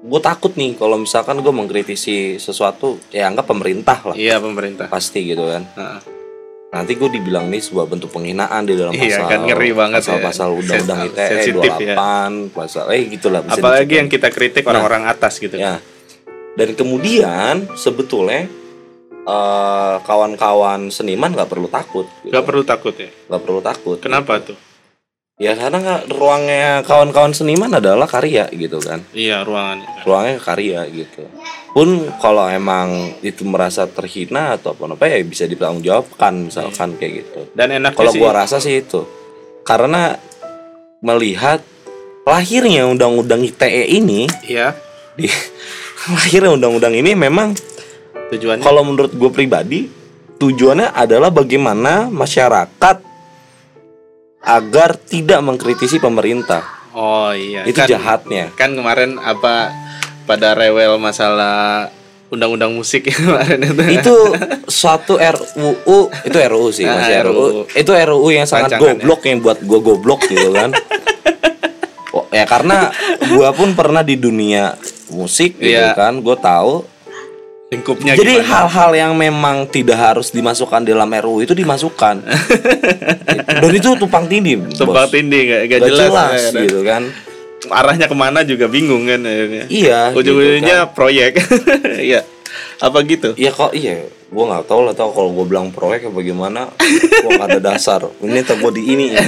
gue 0.00 0.20
takut 0.20 0.52
nih 0.52 0.74
kalau 0.74 0.96
misalkan 0.96 1.38
gue 1.38 1.50
mengkritisi 1.50 2.16
sesuatu 2.36 3.02
ya 3.08 3.26
anggap 3.26 3.46
pemerintah 3.46 3.98
lah 4.04 4.14
Iya, 4.14 4.38
pemerintah. 4.38 4.86
pasti 4.86 5.26
gitu 5.26 5.42
kan 5.44 5.66
Heeh. 5.68 6.00
nanti 6.70 6.92
gue 6.94 7.08
dibilang 7.10 7.46
nih 7.46 7.58
sebuah 7.58 7.88
bentuk 7.88 8.10
penghinaan 8.10 8.62
di 8.62 8.74
dalam 8.74 8.92
Iya, 8.92 9.18
pasal 9.18 9.24
kan 9.26 9.40
ngeri 9.42 9.70
banget 9.72 10.00
pasal 10.00 10.16
ya. 10.16 10.22
pasal 10.22 10.48
undang-undang 10.54 10.98
Sen- 10.98 11.08
ITE 11.08 11.26
sensitif 11.34 11.72
ya. 11.80 11.94
28 11.96 12.54
pasal 12.54 12.84
eh 12.88 13.02
gitulah 13.08 13.40
Apalagi 13.42 13.94
yang 13.96 14.06
kita 14.06 14.28
kritik 14.28 14.62
orang-orang 14.64 15.02
atas 15.04 15.36
gitu. 15.36 15.56
ya 15.56 15.82
dan 16.54 16.68
kemudian 16.72 17.54
sebetulnya 17.74 18.46
eh, 19.24 19.96
kawan-kawan 20.00 20.88
seniman 20.88 21.32
nggak 21.32 21.48
perlu 21.48 21.66
takut 21.66 22.06
gitu. 22.22 22.30
Gak 22.30 22.44
perlu 22.44 22.62
takut 22.62 22.94
ya. 22.94 23.10
nggak 23.26 23.42
perlu 23.42 23.60
takut 23.60 23.98
Kenapa 23.98 24.38
tuh? 24.40 24.54
Ya 25.38 25.54
karena 25.54 25.78
nggak- 25.78 26.04
ruangnya 26.10 26.82
kawan-kawan 26.82 27.30
seniman 27.30 27.70
adalah 27.78 28.10
karya 28.10 28.50
gitu 28.50 28.82
kan. 28.82 29.06
Iya, 29.14 29.46
ruangannya. 29.46 30.02
ruangnya 30.02 30.36
karya 30.42 30.80
gitu. 30.90 31.22
Pun 31.70 32.10
kalau 32.18 32.50
emang 32.50 33.14
itu 33.22 33.46
merasa 33.46 33.86
terhina 33.86 34.58
atau 34.58 34.74
apa 34.74 34.98
apa 34.98 35.04
ya 35.06 35.22
bisa 35.22 35.46
dipertanggungjawabkan 35.46 36.50
misalkan 36.50 36.98
kayak 36.98 37.22
gitu. 37.22 37.40
Dan 37.54 37.70
enaknya 37.70 37.94
kalau 37.94 38.12
sih. 38.12 38.18
gua 38.18 38.32
rasa 38.34 38.58
sih 38.58 38.82
itu. 38.82 39.06
Karena 39.62 40.18
melihat 40.98 41.62
lahirnya 42.26 42.84
undang-undang 42.84 43.40
ITE 43.40 43.88
ini 43.88 44.26
iya, 44.44 44.74
di 45.14 45.30
lahirnya 46.12 46.52
undang-undang 46.52 46.92
ini 46.92 47.16
memang 47.16 47.54
tujuannya? 48.34 48.60
kalau 48.60 48.84
menurut 48.84 49.16
gue 49.16 49.30
pribadi 49.32 49.88
tujuannya 50.36 50.92
adalah 50.92 51.32
bagaimana 51.32 52.12
masyarakat 52.12 52.96
agar 54.40 54.94
tidak 54.96 55.40
mengkritisi 55.40 55.98
pemerintah 55.98 56.62
Oh 56.90 57.30
iya. 57.30 57.62
itu 57.62 57.76
kan, 57.76 57.86
jahatnya 57.86 58.50
Kan 58.52 58.72
kemarin 58.72 59.18
apa 59.18 59.70
pada 60.24 60.52
rewel 60.52 60.96
masalah 60.96 61.88
undang-undang 62.28 62.70
musik 62.70 63.08
kemarin 63.08 63.62
itu. 63.62 63.82
itu 63.94 64.16
suatu 64.66 65.16
RUU 65.16 65.98
itu 66.22 66.36
RUU 66.38 66.68
sih 66.70 66.84
Ah, 66.84 66.96
masih 66.98 67.14
RUU. 67.24 67.32
RUU. 67.32 67.62
itu 67.72 67.90
RUU 67.90 68.28
yang 68.30 68.44
sangat 68.44 68.76
goblok 68.76 69.20
yang 69.22 69.38
buat 69.38 69.58
gue 69.58 69.78
goblok 69.78 70.20
gitu 70.24 70.50
kan 70.50 70.72
Oh, 72.08 72.24
ya 72.30 72.44
karena 72.44 72.88
gua 73.28 73.52
pun 73.52 73.72
pernah 73.72 74.00
di 74.00 74.16
dunia 74.16 74.72
musik 75.08 75.56
gitu 75.56 75.70
Iya. 75.70 75.92
kan 75.92 76.18
gue 76.18 76.34
tahu 76.34 76.88
Lingkupnya 77.68 78.16
Jadi 78.16 78.40
hal-hal 78.40 78.90
yang 78.96 79.12
memang 79.12 79.68
tidak 79.68 80.00
harus 80.00 80.32
dimasukkan 80.32 80.88
dalam 80.88 81.04
RUU 81.04 81.44
itu 81.44 81.52
dimasukkan. 81.52 82.24
Gitu. 82.24 83.60
Dan 83.60 83.72
itu 83.76 83.88
tumpang 84.00 84.24
tindih, 84.24 84.72
Tumpang 84.72 85.04
tindih 85.12 85.42
gak, 85.44 85.62
gak 85.68 85.78
Gak 85.84 85.88
jelas, 85.92 86.08
jelas, 86.08 86.40
ya, 86.56 86.60
gitu 86.64 86.80
kan. 86.80 87.02
arahnya 87.68 88.06
ke 88.08 88.16
mana 88.16 88.40
juga 88.40 88.72
bingung 88.72 89.04
kan. 89.04 89.20
Iya. 89.68 90.16
Ujung-ujungnya 90.16 90.88
gitu 90.88 90.94
proyek. 90.96 91.32
Iya. 92.08 92.24
Apa 92.80 93.04
gitu? 93.04 93.36
kan. 93.36 93.40
Iya 93.42 93.50
kok 93.52 93.76
iya. 93.76 94.08
Gua 94.32 94.44
nggak 94.48 94.64
tahu 94.64 94.80
lah 94.88 94.94
tahu 94.96 95.10
kalau 95.12 95.30
gue 95.36 95.44
bilang 95.44 95.68
proyek 95.68 96.08
apa 96.08 96.20
gimana. 96.24 96.72
gua 97.20 97.30
nggak 97.36 97.48
ada 97.52 97.60
dasar. 97.60 98.00
Ini 98.24 98.48
tak 98.48 98.64
gua 98.64 98.72
di 98.72 98.82
ini. 98.88 99.12
Ya. 99.18 99.20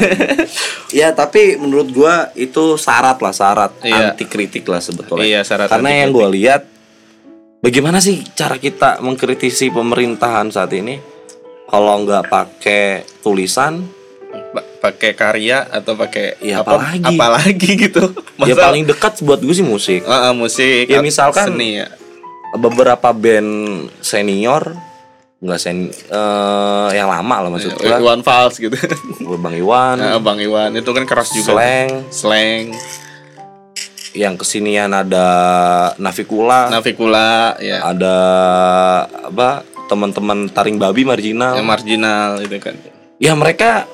ya 0.90 1.09
tapi 1.14 1.61
menurut 1.61 1.92
gua 1.92 2.33
itu 2.35 2.81
syarat 2.81 3.20
lah 3.20 3.35
syarat 3.37 3.76
Iya. 3.85 4.16
anti 4.16 4.24
kritik 4.24 4.64
lah 4.64 4.81
sebetulnya. 4.81 5.29
Iya, 5.29 5.40
syarat 5.44 5.68
Karena 5.68 5.90
yang 5.92 6.11
gua 6.11 6.26
lihat 6.33 6.69
bagaimana 7.61 7.99
sih 7.99 8.25
cara 8.31 8.57
kita 8.57 9.01
mengkritisi 9.01 9.68
pemerintahan 9.68 10.49
saat 10.49 10.73
ini 10.73 10.96
kalau 11.66 12.03
nggak 12.03 12.27
pakai 12.27 12.85
tulisan 13.20 13.85
Pa- 14.31 14.62
pakai 14.81 15.12
karya 15.12 15.66
atau 15.68 15.94
pakai 15.94 16.38
Ya, 16.40 16.62
apa 16.62 16.79
apalagi. 16.79 17.03
apalagi 17.12 17.70
gitu. 17.85 18.05
ya 18.38 18.55
Masa- 18.55 18.62
paling 18.64 18.85
dekat 18.85 19.18
buat 19.20 19.38
gue 19.38 19.53
sih 19.53 19.66
musik 19.66 20.03
Ah, 20.05 20.31
ah, 20.31 20.33
musik 20.33 20.87
Ya, 20.87 20.99
misalkan- 21.01 21.51
seni 21.51 21.79
ya. 21.79 21.87
beberapa 22.53 23.11
band 23.11 23.51
senior 24.01 24.75
nggak 25.40 25.57
sen 25.57 25.88
eh, 25.88 26.88
yang 26.92 27.09
lama 27.09 27.37
lah 27.40 27.49
maksud 27.49 27.73
gue 27.73 27.88
Iwan 27.88 28.20
Fals 28.20 28.55
gitu. 28.57 28.77
Bang 29.37 29.55
Iwan 29.55 29.96
Nah, 29.96 30.18
Bang 30.18 30.37
Iwan 30.37 30.75
itu 30.75 30.90
kan 30.90 31.03
keras 31.03 31.31
juga. 31.31 31.57
Slang 31.57 31.88
Slang, 32.11 32.62
yang 34.12 34.35
kesinian 34.35 34.90
ada 34.90 35.27
Navikula 35.96 36.66
Navikula 36.68 37.55
ya. 37.59 37.79
ada 37.85 38.16
apa 39.23 39.62
teman-teman 39.87 40.46
taring 40.46 40.77
babi 40.77 41.03
marginal 41.03 41.55
Yang 41.55 41.68
marginal 41.68 42.31
itu 42.38 42.57
kan. 42.59 42.75
ya 43.18 43.33
mereka 43.35 43.87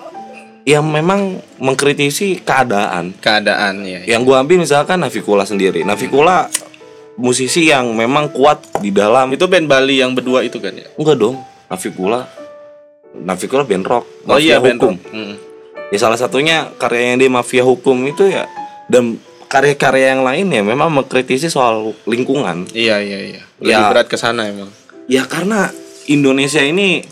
yang 0.64 0.82
memang 0.82 1.38
mengkritisi 1.56 2.40
keadaan 2.40 3.12
Keadaan 3.16 3.84
ya. 3.84 4.02
yang 4.04 4.24
gua 4.24 4.40
ambil 4.40 4.58
misalkan 4.58 4.98
Navikula 4.98 5.44
sendiri 5.44 5.84
Navikula 5.84 6.48
musisi 7.16 7.68
yang 7.68 7.92
memang 7.92 8.28
kuat 8.28 8.60
di 8.78 8.90
dalam 8.90 9.30
Itu 9.30 9.46
band 9.46 9.64
Bali 9.64 10.00
yang 10.00 10.12
berdua 10.12 10.40
itu 10.42 10.56
kan 10.58 10.72
ya. 10.72 10.88
enggak 10.94 11.16
dong 11.16 11.36
Navikula 11.66 12.24
Navikula 13.14 13.62
band 13.64 13.84
rock 13.84 14.04
Oh 14.26 14.36
iya 14.36 14.56
Mafia 14.56 14.64
band 14.64 14.78
hukum 14.78 14.94
rock. 14.96 15.12
Mm. 15.12 15.34
ya 15.86 15.98
salah 15.98 16.16
satunya 16.16 16.72
karya 16.76 17.12
yang 17.12 17.18
di 17.18 17.28
mafia 17.28 17.62
hukum 17.62 18.00
itu 18.04 18.26
ya 18.26 18.44
dan 18.86 19.16
karya-karya 19.46 20.12
yang 20.12 20.22
lain 20.22 20.46
ya 20.48 20.60
memang 20.60 20.90
mengkritisi 20.90 21.46
soal 21.46 21.94
lingkungan 22.04 22.66
Iya 22.70 22.98
iya 22.98 23.18
iya. 23.30 23.42
Lebih 23.56 23.72
Ya. 23.72 23.88
berat 23.88 24.06
ke 24.06 24.16
sana 24.16 24.44
emang. 24.44 24.68
ya 25.06 25.22
karena 25.24 25.70
Indonesia 26.06 26.60
ini 26.60 27.02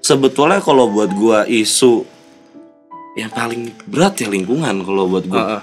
sebetulnya 0.00 0.58
kalau 0.58 0.86
buat 0.86 1.10
gua 1.10 1.44
isu 1.44 2.06
yang 3.12 3.28
paling 3.28 3.74
berat 3.84 4.16
ya 4.16 4.28
lingkungan 4.28 4.80
kalau 4.80 5.06
buat 5.06 5.24
gua 5.26 5.38
Ah, 5.40 5.50
ah. 5.52 5.62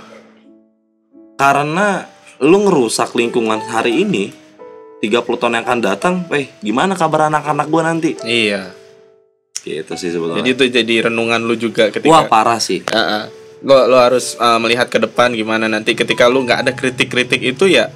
karena 1.36 1.88
lu 2.38 2.62
ngerusak 2.62 3.13
lingkungan 3.13 3.63
hari 3.63 4.04
ini 4.04 4.30
30 4.98 5.13
tahun 5.38 5.54
yang 5.54 5.63
akan 5.63 5.80
datang, 5.80 6.13
eh 6.32 6.50
gimana 6.60 6.94
kabar 6.94 7.30
anak-anak 7.30 7.66
gua 7.68 7.86
nanti? 7.86 8.18
Iya. 8.20 8.74
Gitu 9.60 9.94
sih 9.94 10.10
sebetulnya. 10.10 10.40
Jadi 10.40 10.50
itu 10.52 10.63
jadi 10.72 10.96
renungan 11.06 11.38
lu 11.40 11.54
juga 11.54 11.88
ketika 11.88 12.10
Wah 12.10 12.26
parah 12.26 12.58
sih. 12.58 12.82
Ah, 12.88 12.98
ah. 12.98 13.24
Lo 13.62 13.88
lo 13.88 13.98
harus 13.98 14.38
ah, 14.38 14.58
melihat 14.58 14.86
ke 14.88 15.00
depan 15.00 15.34
gimana 15.34 15.65
nanti 15.65 15.93
ketika 15.93 16.30
lu 16.30 16.46
nggak 16.46 16.60
ada 16.67 16.72
kritik-kritik 16.74 17.41
itu 17.41 17.65
ya 17.67 17.89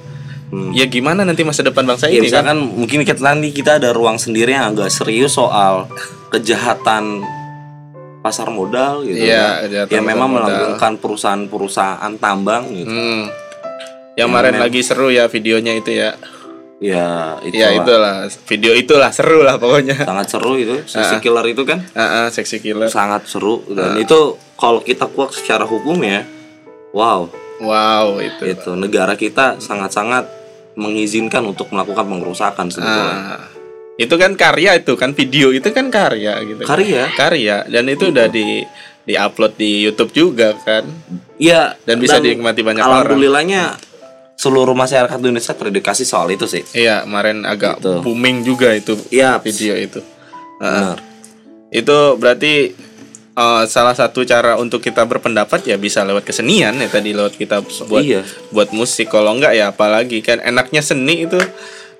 Hmm. 0.52 0.68
ya 0.76 0.84
gimana 0.84 1.24
nanti 1.24 1.48
masa 1.48 1.64
depan 1.64 1.88
bangsa 1.88 2.12
Ya, 2.12 2.20
ini 2.20 2.28
kan 2.28 2.44
misalkan 2.44 2.58
mungkin 2.76 3.08
kita 3.08 3.24
nanti 3.24 3.56
kita 3.56 3.80
ada 3.80 3.88
ruang 3.96 4.20
sendiri 4.20 4.52
yang 4.52 4.76
agak 4.76 4.92
serius 4.92 5.32
soal 5.32 5.88
kejahatan 6.28 7.24
pasar 8.20 8.52
modal 8.52 9.00
gitu 9.00 9.16
Iya, 9.16 9.40
kan. 9.40 9.62
kejahatan 9.64 9.92
yang 9.96 10.04
memang 10.04 10.28
melanggengkan 10.28 11.00
perusahaan-perusahaan 11.00 12.12
tambang 12.20 12.68
gitu. 12.68 12.84
Hmm. 12.84 13.32
Yang 14.12 14.28
kemarin 14.28 14.56
lagi 14.60 14.80
seru 14.84 15.08
ya 15.08 15.24
videonya 15.24 15.72
itu 15.72 15.96
ya. 15.96 16.20
Ya, 16.82 17.38
itu 17.46 17.54
Ya 17.54 17.70
itulah 17.70 18.26
video 18.42 18.74
itulah 18.74 19.14
seru 19.14 19.46
lah 19.46 19.54
pokoknya. 19.54 20.02
sangat 20.02 20.26
seru 20.26 20.58
itu. 20.58 20.82
Sisi 20.90 21.22
killer 21.22 21.46
itu 21.46 21.62
kan 21.62 21.78
Ah, 21.94 22.02
ah, 22.02 22.26
seksi 22.26 22.58
killer. 22.58 22.90
sangat 22.90 23.22
seru 23.24 23.62
dan 23.70 23.94
itu 23.96 24.34
kalau 24.58 24.82
kita 24.82 25.06
kuat 25.06 25.30
secara 25.30 25.62
hukum 25.62 25.94
ya. 26.02 26.26
Wow, 26.90 27.30
Wow 27.62 28.18
itu. 28.18 28.50
itu 28.50 28.70
negara 28.74 29.14
kita 29.14 29.62
sangat-sangat 29.62 30.26
mengizinkan 30.74 31.46
untuk 31.46 31.70
melakukan 31.70 32.02
pengerusakan 32.02 32.66
sebetulnya. 32.66 33.38
Ah. 33.38 33.46
Itu 33.94 34.18
kan 34.18 34.34
karya 34.34 34.74
itu 34.74 34.98
kan 34.98 35.14
video 35.14 35.54
itu 35.54 35.70
kan 35.70 35.86
karya 35.86 36.34
gitu. 36.42 36.66
Karya. 36.66 37.14
Karya 37.14 37.56
dan 37.64 37.86
itu 37.86 38.10
udah 38.10 38.26
di 38.26 38.66
di 39.02 39.14
upload 39.14 39.54
di 39.54 39.86
YouTube 39.86 40.10
juga 40.10 40.58
kan. 40.58 40.82
Iya, 41.38 41.78
Dan 41.82 41.98
bisa 41.98 42.18
dinikmati 42.18 42.62
banyak 42.62 42.82
orang. 42.82 43.06
Alhamdulillahnya 43.06 43.62
seluruh 44.42 44.74
masyarakat 44.74 45.14
Indonesia 45.16 45.54
teredukasi 45.54 46.02
soal 46.02 46.26
itu 46.28 46.44
sih. 46.44 46.66
Iya, 46.74 47.06
kemarin 47.06 47.46
agak 47.46 47.78
Gitu. 47.78 48.02
booming 48.02 48.42
juga 48.42 48.74
itu 48.74 48.98
Iya, 49.08 49.38
video 49.38 49.78
itu. 49.78 50.02
Benar. 50.58 50.98
itu 51.72 51.98
berarti 52.16 52.74
eh, 53.32 53.64
salah 53.64 53.94
satu 53.94 54.22
cara 54.22 54.54
untuk 54.56 54.78
kita 54.78 55.02
berpendapat 55.02 55.64
ya 55.64 55.74
bisa 55.76 56.02
lewat 56.02 56.20
kesenian 56.22 56.76
ya 56.76 56.84
tadi 56.86 57.10
lewat 57.10 57.32
kita 57.34 57.64
buat 57.86 58.04
Iya. 58.04 58.28
buat 58.50 58.70
musik 58.70 59.08
kalau 59.08 59.32
enggak 59.32 59.54
ya 59.54 59.70
apalagi 59.70 60.20
kan 60.20 60.36
enaknya 60.38 60.84
seni 60.84 61.24
itu 61.24 61.40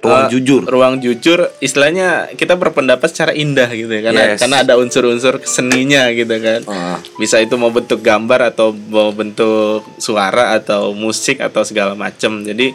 Ruang 0.03 0.27
eh, 0.27 0.31
jujur. 0.31 0.63
ruang 0.65 0.95
jujur 0.99 1.39
istilahnya 1.59 2.09
kita 2.33 2.55
berpendapat 2.55 3.07
secara 3.07 3.33
indah 3.33 3.71
gitu 3.71 3.87
ya 3.89 4.03
karena 4.05 4.23
Yes. 4.29 4.43
karena 4.43 4.57
ada 4.61 4.75
unsur-unsur 4.75 5.39
seninya 5.45 6.11
gitu 6.11 6.35
kan 6.37 6.61
Ah. 6.67 6.99
bisa 7.17 7.39
itu 7.39 7.55
mau 7.55 7.71
bentuk 7.71 8.01
gambar 8.01 8.51
atau 8.51 8.75
mau 8.75 9.11
bentuk 9.11 9.87
suara 9.97 10.55
atau 10.55 10.91
musik 10.93 11.39
atau 11.39 11.63
segala 11.63 11.95
macam 11.95 12.43
jadi 12.43 12.75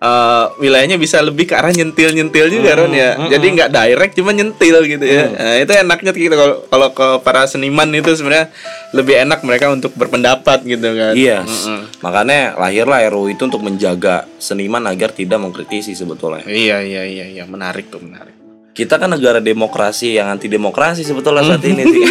eh, 0.00 0.44
wilayahnya 0.56 0.96
bisa 0.96 1.20
lebih 1.20 1.44
ke 1.44 1.52
arah 1.52 1.68
nyentil 1.70 2.10
nyentil 2.10 2.48
juga 2.50 2.72
Ron 2.74 2.90
ya 2.90 3.14
jadi 3.28 3.46
nggak 3.46 3.70
direct 3.70 4.12
cuma 4.14 4.30
nyentil 4.30 4.80
gitu 4.82 5.02
ya 5.02 5.24
Nah, 5.30 5.56
itu 5.56 5.70
enaknya 5.70 6.10
gitu 6.10 6.32
kalau 6.32 6.56
kalau 6.66 6.88
ke 6.90 7.08
para 7.20 7.44
seniman 7.44 7.84
itu 7.90 8.08
sebenarnya 8.10 8.48
lebih 8.90 9.14
enak 9.20 9.40
mereka 9.40 9.68
untuk 9.68 9.92
berpendapat 9.92 10.64
gitu 10.64 10.88
kan 10.90 11.12
Iya. 11.12 11.44
Mm-mm. 11.44 12.00
Makanya 12.00 12.56
lahirlah 12.56 13.04
RUU 13.06 13.30
itu 13.30 13.42
untuk 13.42 13.60
menjaga 13.60 14.24
seniman 14.36 14.82
agar 14.84 15.10
tidak 15.10 15.36
mengkritisi 15.38 15.92
sebetulnya. 15.92 16.42
iya 16.44 16.80
iya 16.80 17.04
iya 17.04 17.24
iya 17.30 17.44
menarik 17.44 17.88
tuh 17.88 18.00
menarik 18.00 18.32
Kita 18.70 18.96
kan 18.96 19.10
negara 19.10 19.38
demokrasi 19.38 20.14
yang 20.14 20.28
anti 20.28 20.46
demokrasi 20.46 21.02
sebetulnya 21.02 21.44
saat 21.44 21.60
ini 21.62 21.82
sih. 21.82 22.04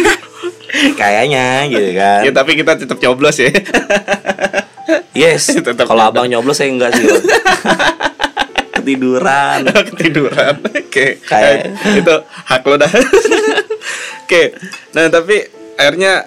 Kayaknya 0.94 1.66
gitu 1.66 1.90
kan. 1.92 2.22
ya 2.22 2.30
tapi 2.30 2.54
kita 2.54 2.78
tetap 2.78 2.96
coblos 2.96 3.36
ya 3.36 3.50
Yes. 5.12 5.50
Tetap 5.66 5.84
Kalau 5.84 6.04
abang 6.04 6.24
nyoblos 6.24 6.56
saya 6.56 6.68
enggak 6.68 6.92
sih. 6.92 7.06
Ketiduran. 8.72 9.66
ketiduran 9.88 10.54
oke 10.62 11.06
Kayak- 11.20 11.68
Eh, 11.84 12.00
itu 12.00 12.14
hak 12.24 12.62
lo 12.64 12.76
dah 12.76 12.88
oke 14.22 14.42
nah 14.90 15.06
tapi 15.06 15.36
akhirnya 15.74 16.24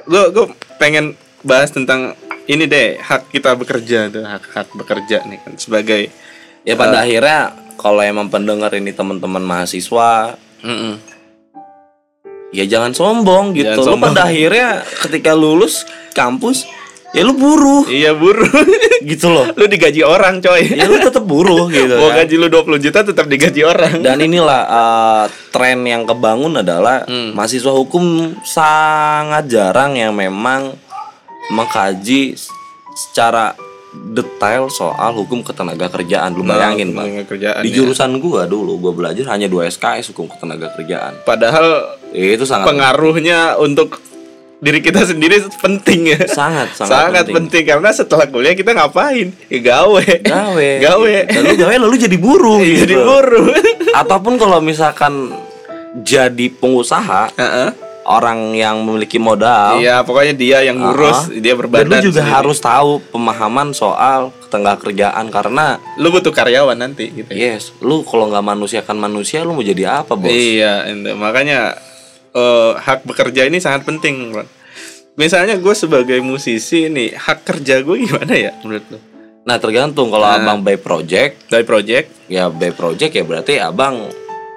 gue 0.00 0.24
gue 0.30 0.46
pengen 0.76 1.12
bahas 1.42 1.68
tentang 1.68 2.14
ini 2.46 2.64
deh 2.64 2.94
hak 2.96 3.28
kita 3.28 3.52
bekerja 3.54 4.06
tuh 4.06 4.22
hak 4.22 4.44
hak 4.46 4.68
bekerja 4.72 5.24
nih 5.24 5.38
kan 5.40 5.54
sebagai 5.56 6.10
Ya 6.60 6.76
pada 6.76 7.00
akhirnya 7.00 7.56
kalau 7.74 7.98
emang 7.98 8.28
pendengar 8.28 8.70
ini 8.70 8.92
teman-teman 8.92 9.40
mahasiswa 9.40 10.36
Mm-mm. 10.60 11.00
ya 12.50 12.64
jangan 12.66 12.92
sombong 12.92 13.56
gitu. 13.56 13.64
Jangan 13.66 13.78
Lu 13.78 13.86
sombong. 13.88 14.12
pada 14.12 14.28
akhirnya 14.28 14.68
ketika 15.00 15.32
lulus 15.32 15.82
kampus 16.12 16.68
ya 17.10 17.22
lu 17.22 17.32
buruh 17.32 17.84
iya 17.86 18.12
buruh 18.12 18.46
gitu 19.02 19.26
loh. 19.28 19.50
lu 19.50 19.66
digaji 19.66 20.00
orang 20.00 20.38
coy 20.38 20.62
Ya 20.64 20.84
lu 20.84 20.96
tetap 20.96 21.22
buruh 21.22 21.66
gitu. 21.72 21.90
mau 21.92 22.08
kan. 22.08 22.22
gaji 22.22 22.34
lu 22.36 22.46
20 22.46 22.78
juta 22.80 22.98
tetap 23.02 23.26
digaji 23.26 23.62
orang 23.62 23.98
Dan 23.98 24.18
inilah 24.26 24.60
uh, 24.62 25.24
tren 25.50 25.82
yang 25.82 26.04
kebangun 26.04 26.54
adalah 26.56 27.02
Hmm. 27.02 27.32
mahasiswa 27.32 27.72
hukum 27.72 28.04
sangat 28.40 29.46
jarang 29.46 29.94
yang 29.94 30.12
memang 30.12 30.74
mengkaji 31.48 32.38
secara 32.92 33.56
detail 33.90 34.70
soal 34.70 35.10
hukum 35.16 35.42
ketenaga 35.42 35.90
kerjaan. 35.90 36.30
Lu 36.30 36.46
bayangin, 36.46 36.94
Bang. 36.94 37.10
Nah, 37.10 37.26
kerjaan 37.26 37.58
Di 37.58 37.70
ya. 37.70 37.82
jurusan 37.82 38.22
gua 38.22 38.46
dulu 38.46 38.78
gua 38.78 38.92
belajar 38.92 39.26
hanya 39.28 39.46
2 39.46 39.66
SKS 39.66 40.14
hukum 40.14 40.30
ketenaga 40.30 40.70
kerjaan. 40.72 41.18
padahal 41.24 41.98
Itu 42.10 42.42
sangat 42.42 42.66
pengaruhnya 42.66 43.54
untuk 43.56 43.98
diri 44.60 44.78
kita 44.78 45.02
sendiri 45.02 45.40
penting 45.56 46.00
ya 46.06 46.20
sangat 46.28 46.76
sangat, 46.76 46.92
sangat 47.16 47.24
penting. 47.26 47.64
karena 47.64 47.88
setelah 47.90 48.24
kuliah 48.24 48.52
kita 48.52 48.70
ngapain 48.70 49.32
ya 49.46 49.58
gawe 49.58 50.04
Gawe. 50.20 50.68
gawe 50.78 51.14
Dan 51.26 51.42
lu 51.42 51.54
gawe 51.56 51.74
lalu 51.80 51.96
jadi 51.98 52.16
buruh 52.16 52.60
gitu. 52.60 52.84
jadi 52.84 52.94
buruh 52.94 53.56
Ataupun 53.92 54.36
kalau 54.36 54.60
misalkan 54.60 55.32
jadi 55.98 56.46
pengusaha, 56.52 57.34
Heeh. 57.34 57.68
orang 58.02 58.52
yang 58.52 58.78
memiliki 58.80 59.16
modal, 59.16 59.76
iya 59.76 60.00
pokoknya 60.00 60.34
dia 60.34 60.58
yang 60.62 60.78
ngurus 60.78 61.26
Uh-huh. 61.26 61.36
dia 61.36 61.52
Dan 61.52 61.60
berbadan 61.60 61.98
lu 61.98 62.06
juga 62.06 62.20
sendiri. 62.20 62.36
harus 62.36 62.58
tahu 62.58 62.90
pemahaman 63.08 63.68
soal 63.70 64.30
ketenaga 64.40 64.78
kerjaan 64.80 65.26
karena 65.28 65.66
lu 65.96 66.08
butuh 66.08 66.30
karyawan 66.30 66.76
nanti 66.76 67.10
gitu 67.12 67.26
ya. 67.28 67.54
yes, 67.54 67.74
lu 67.80 68.02
kalau 68.02 68.28
nggak 68.28 68.44
manusia 68.44 68.80
kan 68.80 68.94
manusia, 68.94 69.40
lu 69.40 69.50
mau 69.50 69.62
jadi 69.62 70.00
apa 70.00 70.14
bos? 70.14 70.30
iya 70.30 70.86
makanya 71.12 71.74
eh, 72.34 72.72
hak 72.78 73.06
bekerja 73.06 73.46
ini 73.46 73.58
sangat 73.58 73.86
penting 73.86 74.34
Ron. 74.34 74.48
misalnya 75.18 75.58
gue 75.58 75.74
sebagai 75.74 76.18
musisi 76.22 76.88
nih 76.88 77.14
hak 77.18 77.44
kerja 77.44 77.82
gue 77.82 77.96
gimana 78.06 78.34
ya 78.34 78.52
menurut 78.62 78.86
lu 78.90 78.98
Nah 79.40 79.56
tergantung 79.56 80.12
kalau 80.12 80.28
abang 80.28 80.60
by 80.60 80.76
project, 80.76 81.48
dari 81.48 81.64
project 81.64 82.12
ya 82.28 82.52
by 82.52 82.76
project 82.76 83.12
ya 83.16 83.24
berarti 83.24 83.56
abang 83.56 84.04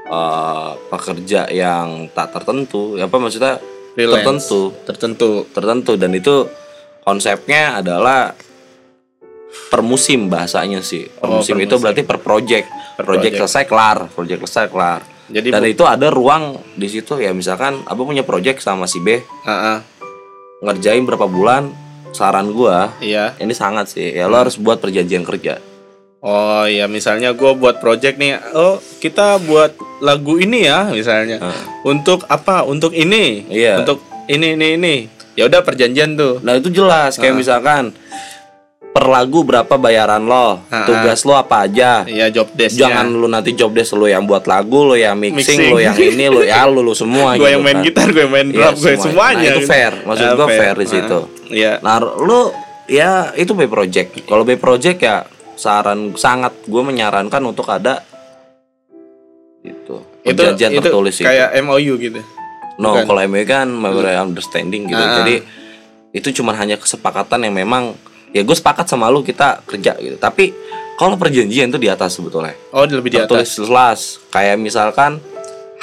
eh, 0.06 0.72
pekerja 0.92 1.48
yang 1.48 2.12
tak 2.12 2.36
tertentu, 2.36 3.00
ya 3.00 3.08
apa 3.08 3.16
maksudnya 3.16 3.64
freelance 3.96 4.44
tertentu, 4.44 4.62
tertentu 4.84 5.30
tertentu 5.56 5.92
dan 5.96 6.12
itu 6.12 6.46
konsepnya 7.08 7.80
adalah 7.80 8.36
per 9.72 9.82
musim 9.86 10.28
bahasanya 10.28 10.84
sih. 10.84 11.08
Per 11.08 11.32
Oh, 11.32 11.40
musim 11.40 11.56
per 11.58 11.64
itu 11.64 11.76
musim. 11.80 11.84
berarti 11.88 12.02
per 12.04 12.20
project. 12.20 12.68
Per 13.00 13.06
project 13.08 13.34
project. 13.34 13.36
selesai 13.40 13.64
kelar, 13.66 13.98
project 14.12 14.40
selesai 14.46 14.68
kelar. 14.68 15.02
Jadi 15.32 15.48
Dan 15.56 15.64
itu 15.72 15.84
ada 15.88 16.12
ruang 16.12 16.60
di 16.76 16.88
situ 16.92 17.16
ya 17.16 17.32
misalkan 17.32 17.80
abang 17.88 18.10
punya 18.10 18.28
project 18.28 18.60
sama 18.60 18.90
si 18.90 19.00
B. 19.00 19.24
Ah. 19.48 19.80
ngerjain 20.64 21.04
berapa 21.04 21.28
bulan 21.28 21.76
saran 22.16 22.56
gua 22.56 22.96
iya. 23.04 23.36
ini 23.36 23.52
sangat 23.52 23.92
sih 23.92 24.16
ya 24.16 24.32
lo 24.32 24.40
harus 24.40 24.56
buat 24.56 24.80
perjanjian 24.80 25.28
kerja. 25.28 25.60
Oh 26.24 26.64
ya 26.64 26.88
misalnya 26.88 27.36
gue 27.36 27.52
buat 27.52 27.84
project 27.84 28.16
nih 28.16 28.40
Oh 28.56 28.80
kita 29.04 29.44
buat 29.44 29.76
lagu 30.00 30.40
ini 30.40 30.64
ya 30.64 30.88
misalnya. 30.88 31.44
Untuk 31.84 32.24
apa? 32.32 32.64
Untuk 32.64 32.96
ini. 32.96 33.44
Iya. 33.52 33.84
Untuk 33.84 34.00
ini 34.32 34.56
ini 34.56 34.68
ini. 34.80 34.96
Ya 35.36 35.52
udah 35.52 35.60
perjanjian 35.68 36.16
tuh. 36.16 36.40
Nah 36.40 36.56
itu 36.56 36.72
jelas 36.72 37.20
kayak 37.20 37.36
misalkan 37.36 37.92
per 38.94 39.06
lagu 39.06 39.42
berapa 39.42 39.74
bayaran 39.74 40.22
lo 40.22 40.62
Ah. 40.64 40.86
tugas 40.86 41.22
lo 41.22 41.34
apa 41.34 41.66
aja 41.66 42.06
Iya 42.06 42.30
job 42.30 42.54
desk 42.54 42.78
jangan 42.78 43.10
lu 43.10 43.26
nanti 43.26 43.52
job 43.52 43.74
desk 43.74 43.94
lo 43.94 44.06
yang 44.06 44.24
buat 44.24 44.46
lagu 44.46 44.86
lo 44.86 44.94
yang 44.94 45.18
mixing, 45.18 45.42
Mixing. 45.58 45.72
lo 45.74 45.80
yang 45.80 45.98
ini 45.98 46.26
lo 46.28 46.42
ya 46.42 46.64
lo 46.64 46.80
lo 46.80 46.94
semua 47.04 47.34
Gue 47.34 47.50
gitu 47.50 47.52
yang 47.52 47.64
main 47.64 47.76
kan. 47.76 47.84
gitar 47.84 48.08
Gue 48.08 48.22
yang 48.22 48.32
main 48.32 48.48
drum 48.48 48.70
Gue 48.72 48.94
semuanya. 48.94 49.02
semuanya 49.02 49.38
Nah, 49.40 49.50
itu 49.50 49.60
gitu. 49.60 49.68
fair. 49.68 49.94
Maksud 50.00 50.24
Ah, 50.24 50.34
gua 50.36 50.48
fair 50.48 50.76
di 50.76 50.86
Ah, 50.86 50.92
situ. 50.92 51.20
Iya 51.50 51.74
nah 51.80 51.96
lu 52.00 52.40
ya 52.86 53.12
itu 53.34 53.52
by 53.52 53.66
project 53.66 54.10
kalau 54.24 54.42
by 54.42 54.56
project 54.56 55.00
ya 55.00 55.26
saran 55.56 56.14
sangat 56.14 56.54
gue 56.64 56.82
menyarankan 56.82 57.42
untuk 57.44 57.66
ada 57.68 58.02
itu 59.64 59.96
itu 60.22 60.30
perjanjian 60.30 60.70
itu 60.72 60.82
tertulis 60.82 61.16
itu 61.16 61.24
kayak 61.24 61.50
MOU 61.62 61.94
gitu 61.96 62.20
no 62.76 63.00
kalau 63.02 63.22
MOU 63.24 63.42
kan 63.44 63.66
memorandum 63.66 64.30
understanding 64.30 64.86
gitu 64.86 65.00
Ah. 65.00 65.24
jadi 65.24 65.36
itu 66.12 66.30
cuma 66.34 66.54
hanya 66.54 66.76
kesepakatan 66.76 67.42
yang 67.44 67.56
memang 67.56 67.96
ya 68.34 68.42
gue 68.42 68.56
sepakat 68.58 68.90
sama 68.90 69.08
lu 69.14 69.22
kita 69.22 69.62
kerja 69.64 69.96
gitu. 70.02 70.18
Tapi 70.18 70.52
kalau 70.98 71.16
perjanjian 71.16 71.70
itu 71.70 71.80
di 71.80 71.88
atas 71.88 72.18
sebetulnya. 72.18 72.58
Oh 72.74 72.84
lebih 72.84 73.14
di 73.14 73.18
tertulis 73.22 73.54
atas. 73.54 73.62
jelas. 73.62 74.00
Kayak 74.34 74.58
misalkan 74.60 75.22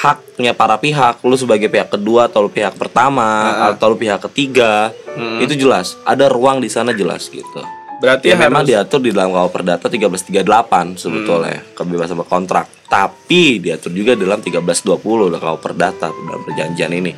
haknya 0.01 0.57
para 0.57 0.77
pihak 0.81 1.23
lu 1.23 1.37
sebagai 1.39 1.71
pihak 1.71 1.93
kedua 1.93 2.27
atau 2.27 2.49
lu 2.49 2.51
pihak 2.51 2.75
pertama 2.75 3.71
atau 3.71 3.95
lu 3.95 3.97
pihak 3.97 4.21
ketiga 4.31 4.91
itu 5.39 5.55
jelas. 5.55 5.95
Ada 6.03 6.27
ruang 6.27 6.59
di 6.59 6.69
sana 6.69 6.91
jelas 6.91 7.31
gitu. 7.31 7.63
Berarti 8.01 8.33
ya 8.33 8.37
memang 8.41 8.65
harus 8.65 8.73
diatur 8.73 9.05
di 9.05 9.13
dalam 9.13 9.29
KUH 9.29 9.53
Perdata 9.53 9.87
1338 9.93 10.97
sebetulnya 10.97 11.61
kebebasan 11.77 12.17
berkontrak. 12.17 12.67
Tapi 12.89 13.61
diatur 13.61 13.93
juga 13.93 14.17
dalam 14.17 14.41
1320 14.41 15.37
dalam 15.37 15.37
KUH 15.37 15.61
Perdata 15.61 16.09
dalam 16.09 16.41
perjanjian 16.49 16.93
ini. 16.97 17.13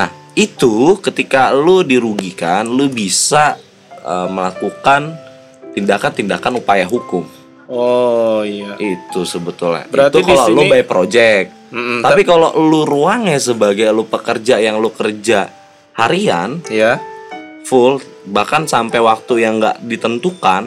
Nah 0.00 0.08
itu 0.32 0.96
ketika 1.04 1.52
lu 1.52 1.84
dirugikan 1.84 2.64
lu 2.64 2.88
bisa 2.88 3.60
eh, 4.00 4.28
melakukan 4.28 5.14
tindakan-tindakan 5.70 6.52
upaya 6.56 6.84
hukum 6.84 7.24
Oh 7.66 8.42
iya 8.42 8.74
itu 8.76 9.22
sebetulnya 9.22 9.86
Berarti 9.86 10.18
itu 10.18 10.26
kalau 10.26 10.46
lu 10.50 10.62
by 10.66 10.82
project 10.82 11.46
Mm-mm, 11.70 12.02
tapi 12.02 12.26
kalau 12.26 12.50
lu 12.58 12.82
ruangnya 12.82 13.38
sebagai 13.38 13.86
lu 13.88 14.02
pekerja 14.04 14.58
yang 14.58 14.76
lu 14.76 14.90
kerja 14.90 15.46
harian 15.94 16.58
Iya 16.66 16.98
full 17.62 17.98
bahkan 18.24 18.66
sampai 18.66 18.98
waktu 18.98 19.40
yang 19.40 19.62
nggak 19.62 19.78
ditentukan 19.80 20.66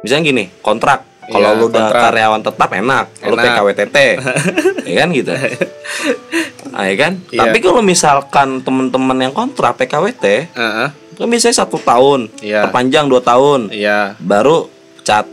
misalnya 0.00 0.24
gini 0.24 0.44
kontrak 0.58 1.04
kalau 1.28 1.52
Iya, 1.52 1.58
lu 1.58 1.64
udah 1.68 1.84
kontrak. 1.84 2.02
karyawan 2.08 2.40
tetap 2.40 2.70
enak, 2.72 3.04
lu 3.20 3.34
Enak. 3.36 3.44
PKWTT 3.44 3.96
ya 4.88 4.94
kan 4.96 5.08
gitu 5.12 5.32
ah, 6.76 6.84
ya 6.84 6.96
kan 6.96 7.12
Iya. 7.28 7.38
tapi 7.38 7.58
kalau 7.60 7.84
misalkan 7.84 8.48
temen-temen 8.60 9.18
yang 9.20 9.32
kontrak 9.32 9.76
PKWT 9.76 10.24
Heeh. 10.48 10.88
Kan 11.18 11.26
misalnya 11.26 11.58
satu 11.58 11.76
tahun 11.76 12.30
Iya. 12.38 12.64
perpanjang 12.64 13.10
dua 13.10 13.18
tahun. 13.20 13.68
Iya. 13.68 14.14
Baru 14.16 14.70
cat. 15.02 15.26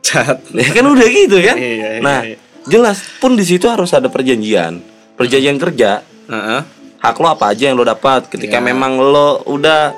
Cat. 0.00 0.40
Ya 0.56 0.70
kan 0.72 0.84
udah 0.86 1.04
gitu 1.04 1.36
kan? 1.38 1.56
Iya, 1.56 1.70
iya, 1.70 1.88
nah 2.00 2.24
iya. 2.24 2.36
jelas. 2.64 3.04
Pun 3.20 3.36
di 3.36 3.44
situ 3.44 3.68
harus 3.68 3.92
ada 3.92 4.08
perjanjian. 4.08 4.80
Perjanjian 5.14 5.56
kerja. 5.56 6.00
Heeh. 6.26 6.62
hak 7.00 7.16
lo 7.16 7.28
apa 7.28 7.48
aja 7.50 7.64
yang 7.64 7.76
lo 7.76 7.82
dapat. 7.82 8.28
Ketika 8.28 8.60
Iya. 8.60 8.66
memang 8.66 8.96
lo 8.96 9.40
udah 9.48 9.92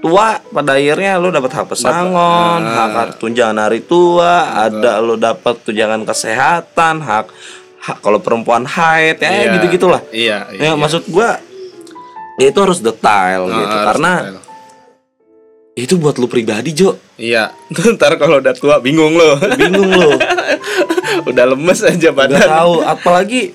tua 0.00 0.36
pada 0.42 0.74
akhirnya 0.74 1.16
lo 1.16 1.30
dapat 1.30 1.48
hak 1.48 1.66
pesangon 1.70 2.60
hak 2.60 3.16
tunjangan 3.16 3.54
hari 3.56 3.80
tua 3.80 4.50
ada 4.50 4.98
lo 4.98 5.14
dapat 5.14 5.62
tunjangan 5.62 6.02
kesehatan 6.02 6.98
hak 7.00 7.30
hak 7.78 7.96
kalau 8.02 8.18
perempuan 8.18 8.66
haid 8.66 9.16
ya 9.16 9.30
Iya. 9.30 9.52
gitu 9.54 9.66
gitulah 9.72 10.02
Iya 10.10 10.50
ya 10.52 10.74
maksud 10.74 11.06
gua 11.06 11.38
ya 12.34 12.46
itu 12.46 12.58
harus 12.58 12.78
detail 12.78 13.44
Nah, 13.44 13.56
gitu 13.56 13.68
harus 13.70 13.86
karena 13.88 14.12
detail. 14.18 14.38
itu 15.74 15.94
buat 15.96 16.16
lu 16.16 16.26
pribadi 16.26 16.70
Jo 16.70 16.96
Iya, 17.14 17.52
ntar 17.94 18.16
kalau 18.16 18.38
udah 18.38 18.52
tua 18.52 18.76
bingung 18.78 19.12
lo, 19.12 19.36
bingung 19.60 19.88
lu 19.88 20.10
udah 21.28 21.44
lemes 21.46 21.80
aja 21.82 22.10
badan. 22.10 22.40
tahu 22.40 22.80
apalagi 22.80 23.52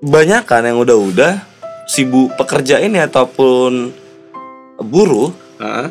banyak 0.00 0.42
kan 0.42 0.62
yang 0.62 0.78
udah-udah 0.78 1.42
sibuk 1.84 2.30
pekerja 2.34 2.78
ini 2.78 2.98
ataupun 2.98 3.90
buruh 4.80 5.34
Heeh. 5.58 5.88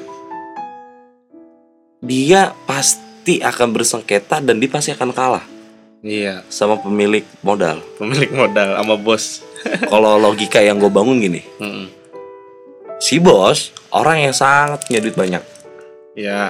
dia 2.00 2.56
pasti 2.64 3.04
akan 3.38 3.68
bersengketa 3.70 4.40
dan 4.40 4.56
dia 4.56 4.70
pasti 4.70 4.90
akan 4.90 5.12
kalah 5.12 5.44
Iya, 6.00 6.46
sama 6.48 6.78
pemilik 6.78 7.26
modal. 7.42 7.82
pemilik 7.98 8.30
modal 8.32 8.78
sama 8.78 8.96
bos. 8.96 9.42
Kalau 9.92 10.18
logika 10.18 10.62
yang 10.62 10.78
gue 10.78 10.90
bangun 10.90 11.18
gini, 11.20 11.42
Mm-mm. 11.60 11.88
si 12.98 13.18
bos 13.18 13.74
orang 13.92 14.30
yang 14.30 14.34
sangat 14.34 14.86
punya 14.86 15.00
duit 15.02 15.16
banyak 15.16 15.44
Ya, 16.18 16.50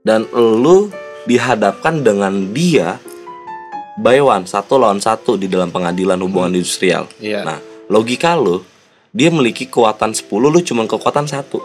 dan 0.00 0.24
lu 0.32 0.88
dihadapkan 1.28 2.00
dengan 2.00 2.50
dia 2.56 2.96
by 4.00 4.16
one 4.18 4.48
satu 4.48 4.80
lawan 4.80 4.96
satu 4.96 5.36
di 5.36 5.44
dalam 5.44 5.68
pengadilan 5.68 6.16
hubungan 6.24 6.56
industrial. 6.56 7.04
iya. 7.20 7.44
Nah, 7.44 7.60
logika 7.92 8.32
lu 8.32 8.64
dia 9.12 9.28
memiliki 9.28 9.68
kekuatan 9.68 10.16
10 10.16 10.24
lu 10.32 10.60
cuma 10.64 10.88
kekuatan 10.88 11.28
satu 11.28 11.60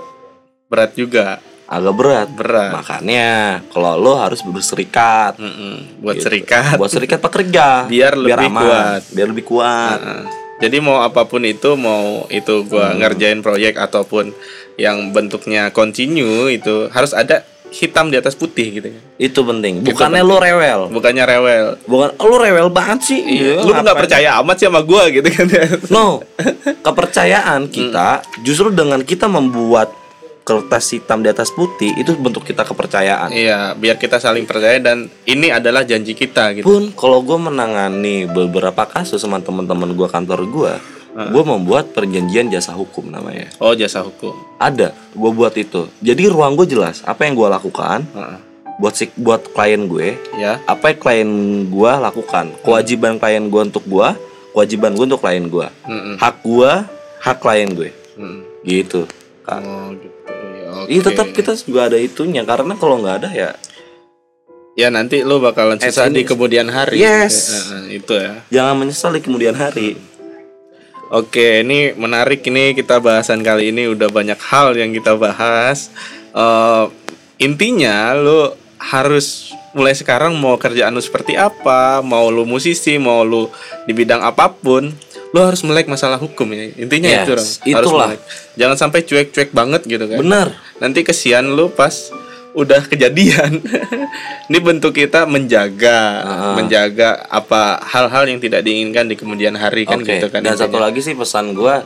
berat 0.67 0.91
juga, 0.99 1.39
agak 1.67 1.93
berat. 1.93 2.27
berat. 2.29 2.71
Makanya 2.73 3.29
kalau 3.67 3.93
lu 3.95 4.13
harus 4.13 4.39
berserikat 4.41 5.35
Mm-mm. 5.35 5.99
Buat 5.99 6.15
Gitu. 6.15 6.25
serikat. 6.25 6.75
buat 6.75 6.89
serikat 6.89 7.19
pekerja 7.19 7.67
Biar 7.91 8.15
lebih 8.15 8.47
aman, 8.47 8.63
kuat. 8.63 9.01
biar 9.11 9.27
lebih 9.27 9.45
kuat. 9.45 9.99
Heeh. 9.99 10.23
Jadi 10.57 10.77
mau 10.79 10.99
apa 10.99 11.21
pun 11.23 11.43
itu, 11.43 11.75
mau 11.75 12.25
itu 12.27 12.65
gua 12.65 12.89
Hmm. 12.89 12.97
ngerjain 12.97 13.39
proyek 13.39 13.75
ataupun 13.75 14.33
yang 14.75 15.11
bentuknya 15.11 15.69
continue 15.69 16.49
itu 16.49 16.89
harus 16.89 17.11
ada 17.11 17.45
hitam 17.67 18.07
di 18.07 18.15
atas 18.15 18.33
putih 18.33 18.73
gitu 18.73 18.87
kan. 18.89 19.01
Itu 19.19 19.43
penting. 19.43 19.83
Itu 19.83 19.91
Bukannya 19.91 20.23
lu 20.23 20.39
rewel. 20.39 20.87
Bukannya 20.89 21.23
rewel. 21.25 21.65
Bukan 21.83 22.09
lu 22.17 22.35
rewel 22.39 22.67
banget 22.71 22.99
sih. 23.05 23.21
Iya, 23.21 23.59
Iya, 23.59 23.61
lu 23.61 23.71
nggak 23.75 23.99
percaya 23.99 24.29
amat 24.39 24.55
sih 24.55 24.65
sama 24.65 24.81
gua 24.81 25.11
gitu 25.11 25.27
kan. 25.27 25.45
No. 25.89 26.23
Kepercayaan 26.87 27.67
kita 27.67 28.23
justru 28.41 28.71
dengan 28.71 29.03
kita 29.03 29.27
membuat 29.27 29.91
kertas 30.47 30.95
hitam 30.95 31.19
di 31.19 31.27
atas 31.27 31.51
putih 31.51 31.91
itu 31.99 32.15
bentuk 32.15 32.47
kita 32.47 32.63
kepercayaan. 32.63 33.35
Iya, 33.35 33.75
biar 33.75 33.99
kita 33.99 34.15
saling 34.15 34.47
percaya 34.47 34.79
dan 34.79 35.11
ini 35.27 35.51
adalah 35.51 35.83
janji 35.83 36.15
kita 36.15 36.55
gitu. 36.55 36.63
Pun 36.63 36.95
kalau 36.95 37.19
gue 37.19 37.35
menangani 37.35 38.23
beberapa 38.23 38.87
kasus 38.87 39.19
sama 39.19 39.43
teman-teman 39.43 39.91
gue 39.91 40.07
kantor 40.07 40.47
gue, 40.47 40.73
gue 41.17 41.43
membuat 41.43 41.91
perjanjian 41.91 42.47
jasa 42.47 42.71
hukum 42.71 43.11
namanya. 43.11 43.51
Oh, 43.59 43.75
jasa 43.75 43.99
hukum. 43.99 44.31
Ada, 44.55 44.95
gue 45.11 45.31
buat 45.35 45.51
itu. 45.59 45.91
Jadi 45.99 46.31
ruang 46.31 46.55
gue 46.55 46.63
jelas 46.63 47.03
apa 47.03 47.27
yang 47.27 47.35
gue 47.35 47.49
lakukan 47.51 48.07
Heeh. 48.07 48.37
buat 48.79 48.95
si 48.95 49.11
buat 49.19 49.51
klien 49.51 49.83
gue, 49.83 50.15
Ya. 50.39 50.63
apa 50.63 50.95
yang 50.95 50.99
klien 51.03 51.29
gue 51.67 51.91
lakukan, 51.91 52.55
kewajiban 52.63 53.19
klien 53.19 53.51
gue 53.51 53.61
untuk 53.67 53.83
gue, 53.83 54.07
kewajiban 54.55 54.95
gue 54.95 55.05
untuk 55.11 55.19
klien 55.19 55.43
gue, 55.43 55.67
hak 56.15 56.35
gue, 56.39 56.71
hak 57.19 57.37
klien 57.43 57.67
gue, 57.67 57.91
Mm. 58.15 58.39
gitu. 58.63 59.03
Oh, 59.47 59.91
gitu. 59.91 60.06
Oke. 60.83 60.89
Iya 60.93 61.01
tetap 61.07 61.27
kita 61.33 61.51
juga 61.57 61.89
ada 61.89 61.97
itunya 61.97 62.45
karena 62.45 62.73
kalau 62.77 63.01
nggak 63.01 63.15
ada 63.23 63.29
ya 63.33 63.51
Ya 64.77 64.93
nanti 64.93 65.25
lu 65.25 65.41
bakalan 65.41 65.81
Eh, 65.81 65.89
susah 65.89 66.05
di 66.13 66.21
kemudian 66.21 66.69
hari. 66.69 67.01
Yes. 67.01 67.65
Ya, 67.65 67.97
itu 67.97 68.13
ya. 68.13 68.45
jangan 68.53 68.77
menyesal 68.77 69.09
di 69.09 69.25
kemudian 69.25 69.57
hari. 69.57 69.97
Oke, 71.09 71.65
ini 71.65 71.97
menarik 71.97 72.45
ini 72.45 72.77
kita 72.77 73.01
bahasan 73.01 73.41
kali 73.41 73.73
ini 73.73 73.89
udah 73.89 74.05
banyak 74.13 74.37
hal 74.37 74.77
yang 74.77 74.93
kita 74.93 75.17
bahas. 75.17 75.89
Eh, 76.29 76.85
intinya 77.41 78.13
lu 78.13 78.53
harus 78.77 79.49
mulai 79.73 79.97
sekarang 79.97 80.37
mau 80.37 80.61
kerjaan 80.61 80.93
lu 80.93 81.01
seperti 81.01 81.33
apa, 81.33 82.05
mau 82.05 82.29
lu 82.29 82.45
musisi, 82.45 83.01
mau 83.01 83.25
lu 83.25 83.49
di 83.89 83.97
bidang 83.97 84.21
apa 84.21 84.53
pun, 84.53 84.93
lu 85.27 85.39
harus 85.39 85.59
melek 85.61 85.85
masalah 85.85 86.15
hukum 86.15 86.47
ya. 86.49 86.71
Intinya 86.77 87.09
Yes, 87.09 87.19
itu. 87.21 87.31
Harus 87.33 87.49
itulah. 87.61 88.07
melek. 88.09 88.21
Jangan 88.55 88.77
sampai 88.77 88.99
cuek-cuek 89.03 89.49
banget 89.51 89.81
gitu 89.83 90.05
kan. 90.05 90.17
Benar. 90.17 90.47
Nanti 90.77 91.01
kesian 91.01 91.51
lu 91.51 91.67
pas 91.69 91.93
udah 92.53 92.81
kejadian. 92.83 93.61
ini 94.47 94.57
bentuk 94.57 94.91
kita 94.91 95.25
menjaga, 95.25 95.99
Ah. 96.17 96.53
menjaga 96.53 97.27
apa 97.27 97.77
hal-hal 97.83 98.25
yang 98.25 98.39
tidak 98.39 98.63
diinginkan 98.63 99.05
di 99.05 99.13
kemudian 99.13 99.53
hari 99.53 99.83
kan 99.83 99.99
gitu 99.99 100.27
kan. 100.27 100.41
Dan 100.41 100.55
satu 100.55 100.77
lagi 100.77 100.99
sih 100.99 101.13
pesan 101.13 101.53
gua 101.53 101.83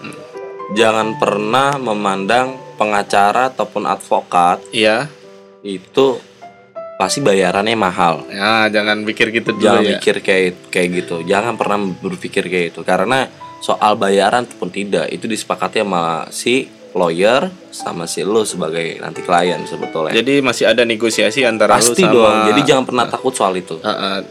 jangan 0.72 1.18
pernah 1.18 1.76
memandang 1.76 2.56
pengacara 2.76 3.52
ataupun 3.52 3.84
advokat 3.84 4.64
Iya. 4.72 5.12
itu 5.62 6.18
pasti 7.02 7.18
bayarannya 7.26 7.74
mahal. 7.74 8.30
Ya, 8.30 8.70
jangan 8.70 9.02
pikir 9.02 9.34
gitu 9.34 9.58
dulu 9.58 9.66
Jangan 9.66 9.82
ya. 9.82 9.90
mikir 9.98 10.16
kayak 10.22 10.70
kayak 10.70 10.88
gitu. 11.02 11.26
Jangan 11.26 11.58
pernah 11.58 11.82
berpikir 11.82 12.46
kayak 12.46 12.78
itu 12.78 12.86
karena 12.86 13.26
soal 13.58 13.98
bayaran 13.98 14.46
pun 14.46 14.70
tidak 14.70 15.10
itu 15.10 15.26
disepakati 15.26 15.82
sama 15.82 16.30
si 16.30 16.70
lawyer 16.94 17.50
sama 17.74 18.06
si 18.06 18.22
lu 18.22 18.46
sebagai 18.46 19.02
nanti 19.02 19.26
klien 19.26 19.66
sebetulnya. 19.66 20.14
Jadi 20.14 20.46
masih 20.46 20.70
ada 20.70 20.86
negosiasi 20.86 21.42
antara 21.42 21.82
Pasti 21.82 22.06
lu 22.06 22.06
sama 22.06 22.14
dong. 22.14 22.38
Jadi 22.54 22.62
jangan 22.70 22.86
pernah 22.86 23.06
takut 23.10 23.34
soal 23.34 23.58
itu. 23.58 23.82
Heeh. 23.82 24.22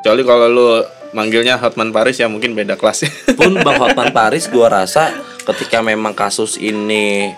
Kecuali 0.00 0.22
kalau 0.24 0.48
lu 0.48 0.68
manggilnya 1.12 1.60
Hotman 1.60 1.92
Paris 1.92 2.16
ya 2.16 2.32
mungkin 2.32 2.56
beda 2.56 2.80
kelas. 2.80 3.04
Pun 3.38 3.60
Bang 3.60 3.76
Hotman 3.76 4.16
Paris 4.16 4.48
gua 4.48 4.72
rasa 4.72 5.12
ketika 5.44 5.84
memang 5.84 6.16
kasus 6.16 6.56
ini 6.56 7.28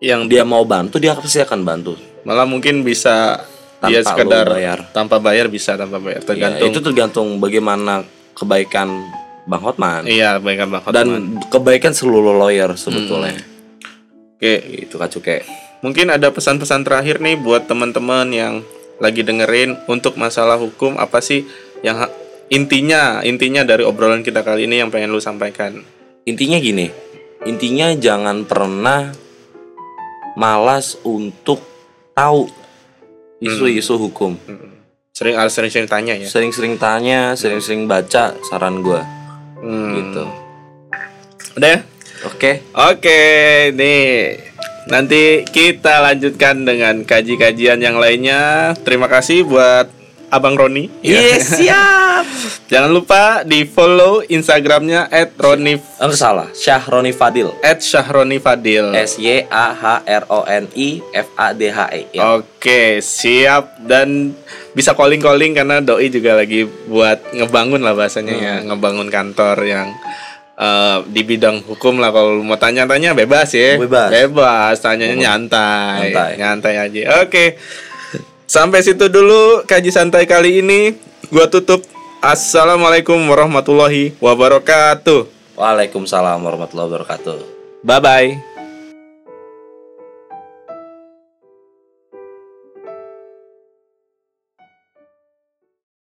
yang 0.00 0.24
dia 0.24 0.48
mau 0.48 0.64
bantu 0.64 0.96
dia 0.96 1.12
pasti 1.12 1.44
akan 1.44 1.60
bantu. 1.60 1.92
malah 2.24 2.48
mungkin 2.48 2.80
bisa 2.80 3.44
Tanpa 3.86 4.00
lu 4.00 4.08
sekedar 4.08 4.46
bayar. 4.48 4.78
tanpa 4.90 5.16
bayar 5.18 5.46
bisa 5.46 5.74
tanpa 5.74 5.98
bayar 5.98 6.20
Ya, 6.20 6.26
tergantung 6.26 6.66
itu 6.66 6.78
tergantung 6.80 7.26
bagaimana 7.38 8.02
kebaikan 8.32 8.88
Bang 9.44 9.60
Hotman 9.60 10.04
iya 10.04 10.36
baikkan 10.36 10.68
Bang 10.68 10.82
Hotman. 10.82 10.96
dan 10.96 11.08
kebaikan 11.46 11.92
seluruh 11.92 12.32
lawyer 12.32 12.72
sebetulnya. 12.74 13.36
Oke, 14.34 14.54
Itu 14.82 14.96
Kak 14.96 15.10
Cuke. 15.10 15.44
mungkin 15.80 16.08
ada 16.08 16.28
pesan-pesan 16.28 16.80
terakhir 16.82 17.20
nih 17.20 17.36
buat 17.36 17.68
teman-teman 17.68 18.24
yang 18.28 18.54
lagi 18.96 19.20
dengerin 19.20 19.76
untuk 19.84 20.16
masalah 20.16 20.56
hukum 20.56 20.96
apa 20.96 21.20
sih 21.20 21.44
yang 21.82 22.08
intinya 22.46 23.20
intinya 23.20 23.60
dari 23.62 23.84
obrolan 23.84 24.20
kita 24.20 24.40
kali 24.40 24.64
ini 24.64 24.80
yang 24.80 24.88
pengen 24.88 25.10
lu 25.10 25.20
sampaikan. 25.20 25.84
Intinya 26.24 26.56
gini, 26.56 26.88
intinya 27.44 27.92
jangan 27.92 28.48
pernah 28.48 29.12
malas 30.34 30.96
untuk 31.04 31.60
tahu 32.12 32.48
isu-isu 33.44 34.00
hukum. 34.00 34.34
Sering 35.14 35.38
harus 35.38 35.54
sering-sering 35.54 35.86
tanya 35.86 36.18
ya. 36.18 36.26
Sering-sering 36.26 36.74
tanya, 36.74 37.38
sering-sering 37.38 37.86
baca 37.86 38.34
saran 38.42 38.82
gua 38.82 39.06
Hmm. 39.62 39.94
gitu. 39.94 40.24
Udah 41.54 41.68
ya? 41.70 41.78
Oke. 42.26 42.64
Oke, 42.72 43.20
nih 43.72 44.40
nanti 44.84 45.44
kita 45.46 46.02
lanjutkan 46.02 46.66
dengan 46.66 47.04
kaji-kajian 47.04 47.78
yang 47.78 47.96
lainnya. 47.96 48.74
Terima 48.82 49.06
kasih 49.06 49.46
buat 49.46 49.88
Abang 50.34 50.58
Roni. 50.58 50.90
Ya. 50.98 51.14
Yes, 51.16 51.54
siap. 51.54 52.26
Jangan 52.72 52.90
lupa 52.90 53.22
di 53.42 53.62
follow 53.62 54.24
Instagramnya 54.24 55.06
@roni 55.36 55.78
Enggak 55.96 56.18
salah, 56.18 56.48
Syahroni 56.50 57.12
Fadil. 57.12 57.54
@syahroni 57.62 58.36
fadil. 58.36 58.90
S 58.90 59.16
Y 59.16 59.46
A 59.46 59.70
H 59.70 59.84
R 60.02 60.24
O 60.28 60.42
N 60.42 60.66
I 60.74 60.98
F 61.06 61.28
A 61.34 61.52
D 61.52 61.68
H 61.68 61.78
E. 61.92 62.02
Ya. 62.10 62.34
Oke, 62.34 62.98
siap 62.98 63.78
dan 63.80 64.34
bisa 64.72 64.90
calling-calling 64.92 65.54
karena 65.54 65.78
doi 65.78 66.08
juga 66.08 66.34
lagi 66.34 66.66
buat 66.84 67.30
ngebangun 67.30 67.78
lah 67.78 67.94
bahasanya 67.94 68.34
ya, 68.34 68.54
Hmm. 68.58 68.72
ngebangun 68.72 69.06
kantor 69.08 69.56
yang 69.62 69.88
eh, 70.54 70.98
di 71.10 71.22
bidang 71.22 71.66
hukum 71.66 71.98
lah 71.98 72.10
kalau 72.10 72.38
mau 72.38 72.54
tanya-tanya 72.54 73.10
bebas 73.12 73.50
ya. 73.50 73.74
Bebas. 73.74 74.06
Bebas, 74.08 74.78
tanyanya 74.78 75.14
nyantai. 75.16 76.10
Nyantai. 76.10 76.30
Nyantai 76.38 76.74
aja. 76.78 77.00
Oke. 77.22 77.58
Sampai 78.54 78.86
situ 78.86 79.10
dulu 79.10 79.66
kaji 79.66 79.90
santai 79.90 80.30
kali 80.30 80.62
ini. 80.62 80.94
Gua 81.26 81.50
tutup. 81.50 81.82
Assalamualaikum 82.22 83.18
warahmatullahi 83.26 84.14
wabarakatuh. 84.22 85.26
Waalaikumsalam 85.58 86.38
warahmatullahi 86.38 86.86
wabarakatuh. 86.86 87.36
Bye 87.82 87.98
bye. 87.98 88.53